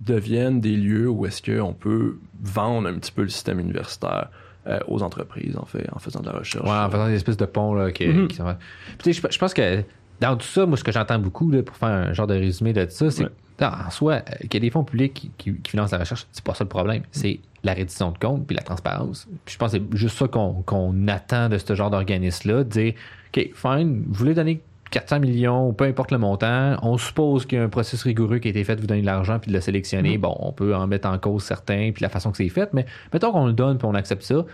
[0.00, 4.28] deviennent des lieux où est-ce qu'on peut vendre un petit peu le système universitaire
[4.66, 6.64] euh, aux entreprises, en fait, en faisant de la recherche.
[6.64, 8.28] Ouais, en faisant des espèces de ponts là, qui, Mhm.
[8.28, 8.54] qui sont-
[8.98, 9.82] Puis, je, je pense que
[10.20, 12.72] dans tout ça, moi, ce que j'entends beaucoup là, pour faire un genre de résumé
[12.72, 13.30] de ça, c'est Ouais.
[13.58, 15.98] que, en soi, euh, qu'il y a des fonds publics qui, qui- qui financent la
[15.98, 17.02] recherche, c'est pas ça le problème.
[17.10, 19.26] C'est la reddition de comptes puis la transparence.
[19.44, 22.68] Puis je pense que c'est juste ça qu'on qu'on attend de ce genre d'organisme-là, de
[22.68, 22.94] dire
[23.36, 24.62] OK, fine, vous voulez donner
[24.94, 28.46] 400 millions, peu importe le montant, on suppose qu'il y a un processus rigoureux qui
[28.46, 30.18] a été fait de vous donner de l'argent puis de le sélectionner.
[30.18, 32.86] Bon, on peut en mettre en cause certains puis la façon que c'est fait, mais
[33.12, 34.44] mettons qu'on le donne puis on accepte ça.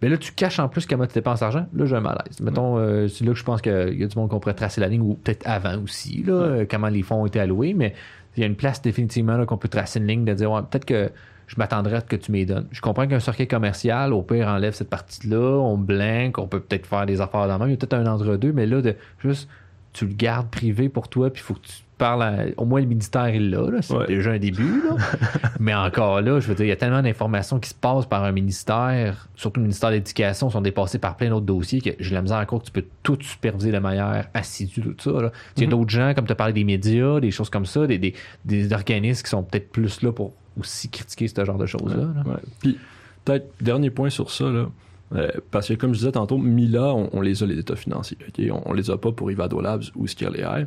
[0.00, 1.66] Mais là, tu caches en plus comment tu dépenses l'argent.
[1.74, 2.38] Là, j'ai un malaise.
[2.40, 4.80] Mettons, euh, c'est là que je pense qu'il y a du monde qu'on pourrait tracer
[4.80, 7.74] la ligne, ou peut-être avant aussi, là, euh, comment les fonds ont été alloués.
[7.74, 7.94] Mais
[8.36, 10.60] il y a une place définitivement là, qu'on peut tracer une ligne de dire, ouais,
[10.70, 11.10] peut-être que
[11.48, 12.68] je m'attendrais à ce que tu m'y donnes.
[12.70, 16.86] Je comprends qu'un circuit commercial, au pire, enlève cette partie-là, on blank, on peut peut-être
[16.86, 17.68] faire des affaires dans le même.
[17.68, 19.48] Il y a peut-être un entre-deux, mais là, de juste,
[19.94, 22.80] tu le gardes privé pour toi, puis il faut que tu parles à- Au moins,
[22.80, 23.80] le ministère est là, là.
[23.80, 24.06] c'est Ouais.
[24.06, 24.96] déjà un début, là.
[25.60, 28.24] Mais encore là, je veux dire, il y a tellement d'informations qui se passent par
[28.24, 32.14] un ministère, surtout le ministère de l'Éducation, sont dépassés par plein d'autres dossiers que j'ai
[32.14, 35.22] la misère croire que tu peux tout superviser de manière assidue, tout ça.
[35.22, 35.30] là.
[35.56, 37.86] Il y a d'autres gens, comme tu as parlé des médias, des choses comme ça,
[37.86, 38.14] des, des,
[38.44, 42.02] des organismes qui sont peut-être plus là pour aussi critiquer ce genre de choses-là.
[42.02, 42.22] là.
[42.26, 42.36] Ouais.
[42.60, 42.78] Puis,
[43.24, 44.66] peut-être, dernier point sur ça, là,
[45.14, 48.18] euh, parce que comme je disais tantôt, Mila, on, les a les états financiers.
[48.50, 50.66] On, on les a pas pour Ivado Labs ou Skill AI.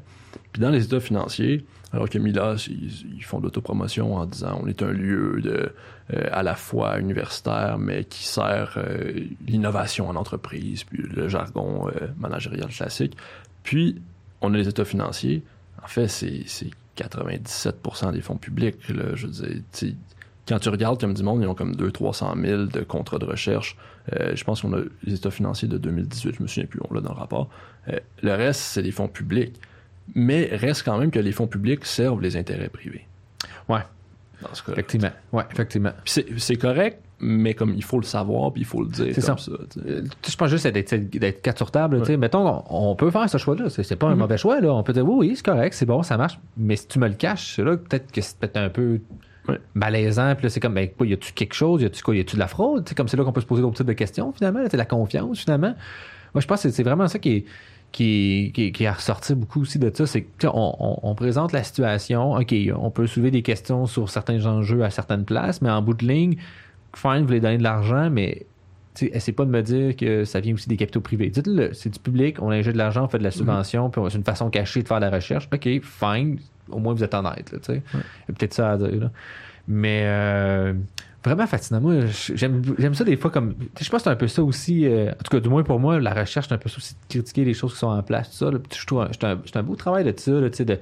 [0.53, 4.67] Puis dans les états financiers, alors que Mila, ils, font de l'autopromotion en disant on
[4.67, 5.71] est un lieu de,
[6.13, 9.13] euh, à la fois universitaire, mais qui sert euh,
[9.45, 13.17] l'innovation en entreprise, puis le jargon managérial classique.
[13.63, 13.99] Puis,
[14.41, 15.43] on a les états financiers.
[15.83, 18.87] En fait, c'est c'est 97% des fonds publics.
[18.89, 19.27] Là, je
[20.47, 23.75] quand tu regardes comme du monde, ils ont comme 200-300 000 de contrats de recherche.
[24.15, 26.93] Euh, je pense qu'on a les états financiers de 2018, je me souviens plus, on
[26.93, 27.49] l'a dans le rapport.
[27.89, 29.59] Euh, le reste, c'est des fonds publics.
[30.15, 33.05] Mais reste quand même que les fonds publics servent les intérêts privés.
[33.67, 33.81] Ouais.
[34.41, 35.09] Dans ce cas Effectivement.
[35.33, 35.91] Ouais, effectivement.
[36.05, 39.35] c'est correct, mais comme il faut le savoir, puis il faut le dire C'est ça.
[39.35, 39.51] ça.
[39.75, 42.01] je pense juste d'être d'être quatre sur table.
[42.17, 43.69] Mettons, on, on peut faire ce choix-là.
[43.69, 44.19] C'est pas un Mhm.
[44.19, 44.61] mauvais choix.
[44.61, 44.73] Là.
[44.73, 46.39] On peut dire oui, oui, c'est correct, c'est bon, ça marche.
[46.55, 48.99] Mais si tu me le caches, là peut-être que c'est peut-être un peu
[49.47, 49.59] Ouais.
[49.75, 50.33] malaisant.
[50.35, 51.81] Puis là, c'est comme, ben, quoi, y a-tu quelque chose?
[51.81, 52.15] Y a-tu quoi?
[52.15, 52.87] Y a-tu de la fraude?
[52.87, 54.59] Sais, comme c'est là qu'on peut se poser d'autres types de questions, finalement.
[54.69, 55.73] C'est la confiance, finalement.
[56.33, 57.45] Moi, je pense que c'est- c'est vraiment ça qui est.
[57.93, 62.33] Qui, qui, qui a ressorti beaucoup aussi de ça, c'est sais, on, présente la situation,
[62.33, 65.93] OK, on peut soulever des questions sur certains enjeux à certaines places, mais en bout
[65.93, 66.35] de ligne,
[66.93, 68.45] fine, vous voulez donner de l'argent, mais
[69.01, 71.29] essayez pas de me dire que ça vient aussi des capitaux privés.
[71.29, 74.17] Dites-le, c'est du public, on injecte de l'argent, on fait de la subvention, puis c'est
[74.17, 75.47] une façon cachée de faire de la recherche.
[75.53, 76.39] OK, fine,
[76.69, 77.83] au moins vous êtes honnête, là, tu sais.
[77.93, 79.11] Il y a peut-être ça à dire, là.
[79.67, 80.73] Mais euh,
[81.25, 81.81] vraiment fascinant.
[81.81, 81.95] Moi,
[82.35, 83.55] j'aime ça des fois comme.
[83.79, 84.85] Je pense que c'est un peu ça aussi.
[84.85, 86.93] euh, en tout cas, du moins pour moi, la recherche, c'est un peu ça aussi
[86.93, 88.51] de critiquer les choses qui sont en place, tout ça.
[88.51, 88.59] là.
[88.73, 90.79] Je trouve un- c'est un, un beau travail de ça, là, tu sais, de.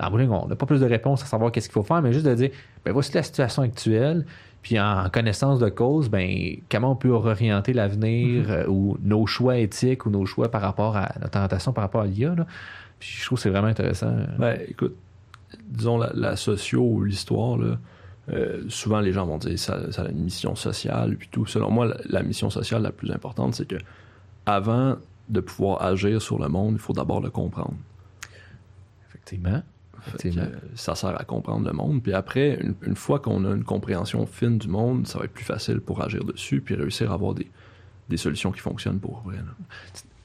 [0.00, 2.00] En de ligne, on n'a pas plus de réponses à savoir qu'est-ce qu'il faut faire,
[2.00, 2.50] mais juste de dire,
[2.84, 4.24] ben voici la situation actuelle,
[4.62, 6.30] puis en connaissance de cause, ben
[6.70, 10.96] comment on peut orienter l'avenir euh, ou nos choix éthiques ou nos choix par rapport
[10.96, 12.32] à notre orientation par rapport à l'IA.
[13.00, 14.14] Puis je trouve que c'est vraiment intéressant.
[14.38, 14.94] Ben, écoute,
[15.64, 17.78] disons la, la socio ou l'histoire, là,
[18.30, 21.46] euh, souvent les gens vont dire ça, ça a une mission sociale, puis tout.
[21.46, 23.76] Selon moi, la, la mission sociale la plus importante, c'est que
[24.44, 24.96] avant
[25.28, 27.76] de pouvoir agir sur le monde, il faut d'abord le comprendre.
[30.06, 30.48] Effectivement.
[30.74, 32.02] Ça sert à comprendre le monde.
[32.02, 35.32] Puis après, une, une fois qu'on a une compréhension fine du monde, ça va être
[35.32, 37.50] plus facile pour agir dessus, puis réussir à avoir des,
[38.08, 39.36] des solutions qui fonctionnent pour vrai.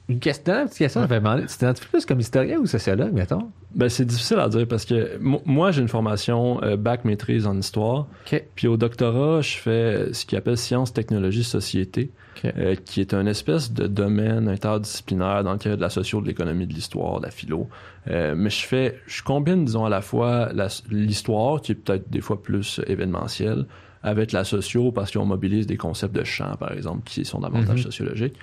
[0.08, 3.12] Une question, une petite question, je vais demander, tu t'identifies plus comme historien ou sociologue,
[3.14, 3.50] mettons?
[3.74, 7.46] Ben, c'est difficile à dire parce que mo- moi, j'ai une formation euh, bac maîtrise
[7.46, 8.06] en histoire.
[8.54, 12.10] Puis au doctorat, je fais ce qu'ils appelle sciences, technologie, société,
[12.44, 15.88] euh, qui est un espèce de domaine interdisciplinaire dans lequel il y a de la
[15.90, 17.68] socio, de l'économie, de l'histoire, de la philo.
[18.10, 20.50] Euh, mais je fais, je combine, disons, à la fois
[20.90, 23.64] l'histoire, qui est peut-être des fois plus événementielle,
[24.02, 27.78] avec la socio, parce qu'on mobilise des concepts de champ, par exemple, qui sont davantage
[27.78, 27.84] Mhm.
[27.84, 28.34] sociologiques.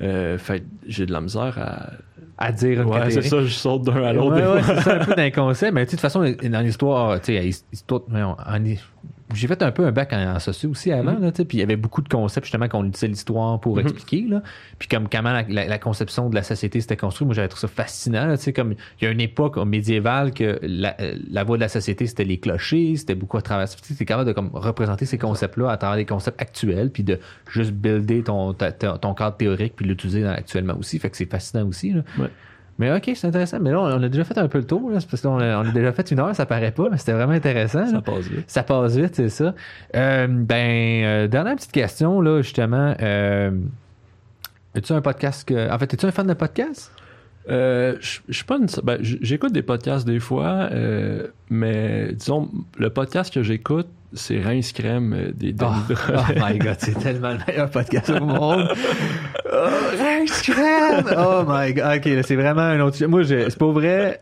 [0.00, 1.90] Euh, fait j'ai de la misère à...
[2.38, 4.36] À dire une Ouais, c'est ça, je saute d'un à l'autre.
[4.36, 7.50] Ouais, ouais, c'est ça un peu d'inconscient, mais de toute façon, dans l'histoire, tu sais,
[8.22, 8.36] en
[9.34, 11.62] j'ai fait un peu un bac en, en socio aussi avant, sais, puis il y
[11.64, 13.82] avait beaucoup de concepts justement qu'on utilisait l'histoire pour Mhm.
[13.88, 14.42] expliquer, là.
[14.78, 17.62] Puis comme comment la, la- la conception de la société s'était construite, moi j'avais trouvé
[17.62, 21.16] ça fascinant, là, tu sais, comme il y a une époque médiévale que la, euh,
[21.30, 24.28] la voie de la société c'était les clochers, c'était beaucoup à travers, tu es capable
[24.28, 27.18] de comme représenter ces concepts-là à travers des concepts actuels, puis de
[27.50, 31.30] juste builder ton, ta- ta- ton cadre théorique puis l'utiliser actuellement aussi, fait que c'est
[31.30, 32.02] fascinant aussi, là.
[32.18, 32.28] Ouais.
[32.78, 33.58] Mais ok, c'est intéressant.
[33.60, 35.58] Mais là, on a déjà fait un peu le tour, là, c'est parce qu'on a,
[35.62, 37.80] on a déjà fait une heure, ça paraît pas, mais c'était vraiment intéressant.
[37.80, 37.86] là.
[37.90, 38.44] Ça passe vite.
[38.50, 39.54] Ça passe vite, c'est ça.
[39.94, 42.94] Euh, ben, euh, dernière petite question, là, justement.
[43.00, 43.50] Euh,
[44.74, 45.70] es-tu un podcast que.
[45.72, 46.92] En fait, es-tu un fan de podcast?
[47.48, 52.50] Euh, je je suis pas une- ben, j'écoute des podcasts des fois, euh, mais disons,
[52.76, 56.98] le podcast que j'écoute, c'est Rince Crème euh, des Oh, Denis oh my god, c'est
[56.98, 58.68] tellement le meilleur podcast au monde.
[59.52, 59.68] Oh,
[59.98, 61.06] Rince Crème!
[61.16, 63.02] Oh my god, ok, c'est vraiment un autre.
[63.06, 64.20] Moi, c'est pas vrai.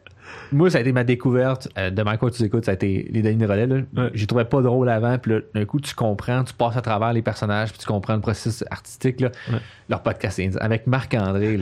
[0.54, 3.22] Moi, ça a été ma découverte euh, de Michael, tu écoutes, ça a été les
[3.22, 3.66] Denis Relais.
[3.66, 3.76] Là.
[3.96, 4.10] Ouais.
[4.14, 7.12] J'ai trouvé pas drôle avant, puis là, d'un coup, tu comprends, tu passes à travers
[7.12, 9.20] les personnages, puis tu comprends le processus artistique.
[9.20, 9.30] Là.
[9.50, 9.58] Ouais.
[9.88, 11.58] Leur podcast, avec Marc-André.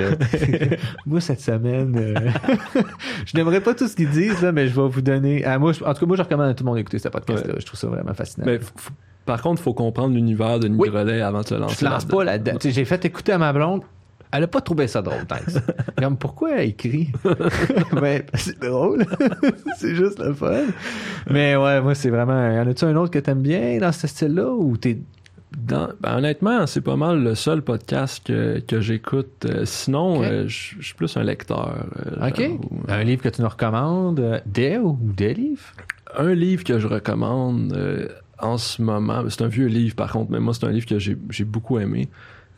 [1.06, 2.14] Moi, cette semaine, euh,
[3.26, 5.44] je n'aimerais pas tout ce qu'ils disent, là, mais je vais vous donner.
[5.44, 7.08] ah, moi, je- en tout cas, moi, je recommande à tout le monde d'écouter ce
[7.08, 7.54] podcast-là.
[7.58, 8.44] Je trouve ça vraiment fascinant.
[8.46, 8.60] Mais
[9.24, 10.88] par contre, il faut comprendre l'univers de Denis Oui.
[11.22, 11.74] Avant de se lancer.
[11.76, 12.58] Je te lance pas là-dedans.
[12.62, 13.82] J'ai fait écouter à ma blonde.
[14.32, 15.24] Elle a pas trouvé ça drôle.
[15.98, 17.10] Comme, pourquoi elle écrit?
[17.92, 19.04] ben, c'est drôle.
[19.78, 20.64] c'est juste le fun.
[21.30, 22.50] Mais ouais, moi, c'est vraiment.
[22.50, 24.98] Y en a-tu un autre que t'aimes bien dans ce style-là ou t'es.
[25.56, 29.44] Dans- ben, honnêtement, c'est pas mal le seul podcast que, que j'écoute.
[29.44, 31.84] Euh, sinon, euh, je suis plus un lecteur.
[32.22, 32.42] euh, OK?
[32.88, 34.18] Un livre que tu nous recommandes?
[34.20, 35.60] euh, Des ou des livres?
[36.16, 40.30] Un livre que je recommande euh, en ce moment, c'est un vieux livre par contre,
[40.32, 42.08] mais moi c'est un livre que j'ai j'ai beaucoup aimé.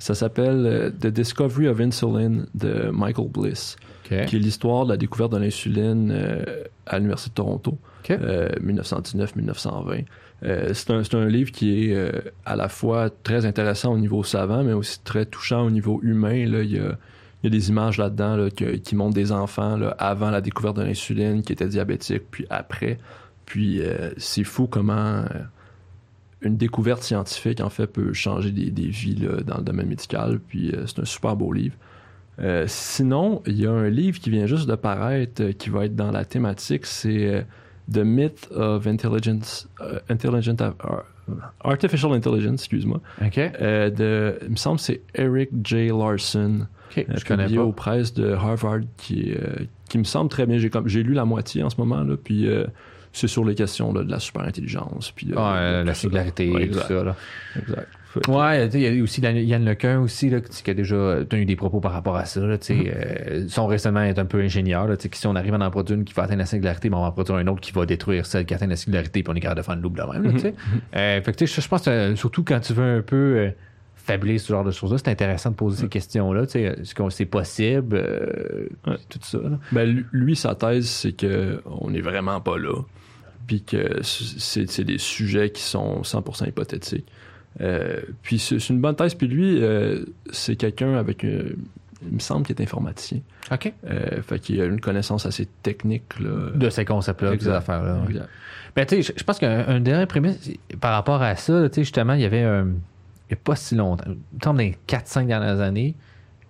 [0.05, 4.99] Ça s'appelle euh, The Discovery of Insulin de Michael Bliss, qui est l'histoire de la
[4.99, 6.45] découverte de l'insuline euh,
[6.85, 8.11] à l'Université de Toronto, OK.
[8.11, 10.05] euh, 1919-1920.
[10.43, 11.97] Euh, c'est un, un livre qui est
[12.45, 16.51] à la fois très intéressant au niveau savant, mais aussi très touchant au niveau humain.
[16.51, 16.63] Là.
[16.63, 16.99] Il, y a,
[17.43, 20.77] il y a des images là-dedans là, qui montrent des enfants là, avant la découverte
[20.77, 22.99] de l'insuline qui étaient diabétiques, puis après.
[23.47, 25.25] Puis euh, c'est fou comment
[26.45, 30.39] une découverte scientifique en fait peut changer des, des vies là, dans le domaine médical.
[30.49, 31.75] Puis euh, c'est un super beau livre.
[32.41, 35.85] Euh, sinon, il y a un livre qui vient juste de paraître euh, qui va
[35.87, 37.47] être dans la thématique, c'est
[37.93, 39.69] The Myth of Intelligence,
[40.09, 41.05] Intelligent Ar-
[41.63, 43.01] Artificial Intelligence, excuse-moi.
[43.25, 43.37] OK.
[43.37, 45.89] De, il me semble que c'est Eric J.
[45.89, 46.99] Larson, OK.
[47.09, 47.63] euh, Je connais pas.
[47.63, 49.33] aux presses de Harvard, qui,
[49.89, 50.59] qui me semble très bien.
[50.59, 52.65] J'ai comme j'ai lu la moitié en ce moment là, puis euh,
[53.15, 56.51] c'est sur les questions là, de la superintelligence, puis de- Ah, euh, de la singularité
[56.51, 57.03] Ouais, et tout ça.
[57.05, 57.17] Là.
[57.59, 57.89] exact.
[58.29, 61.81] Ouais, il y a aussi Yann Lequin aussi, là, qui a déjà tenu des propos
[61.81, 62.41] par rapport à ça.
[62.41, 64.87] Là, sais, euh, son raisonnement est un peu ingénieur.
[64.87, 66.99] Là, que si on arrive à en produire une qui va atteindre la singularité, ben,
[66.99, 69.33] on va en produire un autre qui va détruire celle qui atteint la singularité, puis
[69.33, 70.33] on est capable de faire une loupe de même.
[70.95, 73.51] Euh, fait que, je pense que euh, surtout quand tu veux un peu euh,
[73.97, 76.47] faiblir ce genre de choses-là, c'est intéressant de poser ces questions-là.
[76.47, 77.97] Tu sais, est-ce que c'est possible?
[77.97, 78.97] euh, Ouais.
[79.09, 79.39] Tout ça.
[79.73, 82.75] Ben, lui- sa thèse, c'est que on n'est vraiment pas là.
[83.47, 87.07] Puis que c'est des sujets qui sont 100% hypothétiques.
[87.61, 89.15] Euh, puis c'est une bonne thèse.
[89.15, 91.25] Puis lui, euh, c'est quelqu'un avec.
[91.25, 91.55] euh,
[92.07, 93.21] il me semble qu'il est informaticien.
[93.51, 93.73] OK.
[93.89, 96.19] Euh, fait qu'il a une connaissance assez technique.
[96.21, 96.51] Là.
[96.55, 98.03] De ces concepts-là, de ces affaires-là.
[98.07, 98.21] ouais.
[98.77, 100.51] Ben, tu sais, je, pense qu'un un dernier prémisse
[100.81, 102.67] par rapport à ça, tu sais, justement, il y avait un.
[103.31, 104.05] Il n'y a pas si longtemps,
[104.35, 105.95] dans les 4-5 dernières années,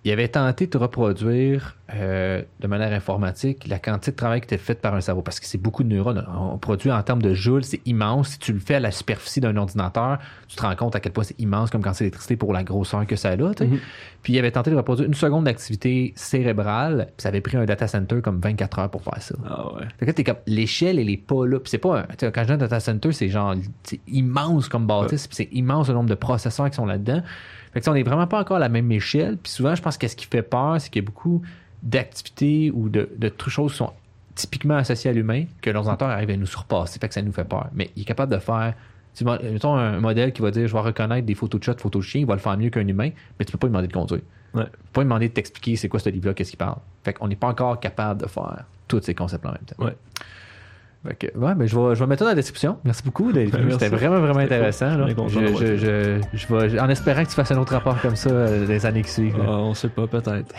[0.05, 4.57] il avait tenté de reproduire euh, de manière informatique la quantité de travail qui était
[4.59, 5.21] faite par un cerveau.
[5.23, 6.23] Parce que c'est beaucoup de neurones.
[6.35, 8.29] On produit en termes de joules, c'est immense.
[8.29, 11.11] Si tu le fais à la superficie d'un ordinateur, tu te rends compte à quel
[11.11, 13.37] point c'est immense comme quantité d'électricité pour la grosseur que ça a.
[13.57, 13.65] sais.
[13.65, 13.79] Mhm.
[14.21, 17.65] Puis il avait tenté de reproduire une seconde d'activité cérébrale, puis ça avait pris un
[17.65, 19.35] data center comme 24 heures pour faire ça.
[19.47, 19.81] Ah ouais.
[19.97, 21.59] Fait que là, t'es comme, l'échelle, elle est pas là.
[21.59, 24.85] Puis c'est pas, un- quand je dis un data center, c'est genre, c'est immense comme
[24.85, 27.21] bâtisse, puis c'est immense le nombre de processeurs qui sont là-dedans.
[27.75, 29.35] Fait que on est vraiment pas encore à la même échelle.
[29.35, 31.41] Puis souvent, je pense que ce qui fait peur, c'est qu'il y a beaucoup
[31.83, 33.91] d'activités ou de, de choses qui sont
[34.33, 36.99] typiquement associées à l'humain que l'ordinateur arrive à nous surpasser.
[36.99, 37.67] Fait que ça nous fait peur.
[37.73, 38.75] Mais il est capable de faire,
[39.21, 42.07] mettons un modèle qui va dire, je vais reconnaître des photos de chat, photos de
[42.07, 43.93] chien, il va le faire mieux qu'un humain, mais tu peux pas lui demander de
[43.93, 44.21] conduire.
[44.53, 44.63] Ouais.
[44.63, 46.77] Tu peux pas lui demander de t'expliquer c'est quoi ce livre-là, qu'est-ce qu'il parle.
[47.03, 49.83] Fait qu'on n'est pas encore capable de faire tous ces concepts-là en même temps.
[49.83, 49.97] Ouais.
[51.13, 52.77] Que, ouais, mais je vais, je vais mettre ça dans la description.
[52.83, 53.49] Merci beaucoup, Dave.
[53.53, 53.71] Merci.
[53.73, 54.97] C'était vraiment, vraiment intéressant.
[54.97, 55.07] là.
[55.07, 58.01] Je Je, je, été je, je vais, en espérant que tu fasses un autre rapport
[58.01, 59.37] comme ça euh, les années qui suivent.
[59.41, 60.53] Ah, on sait pas, peut-être.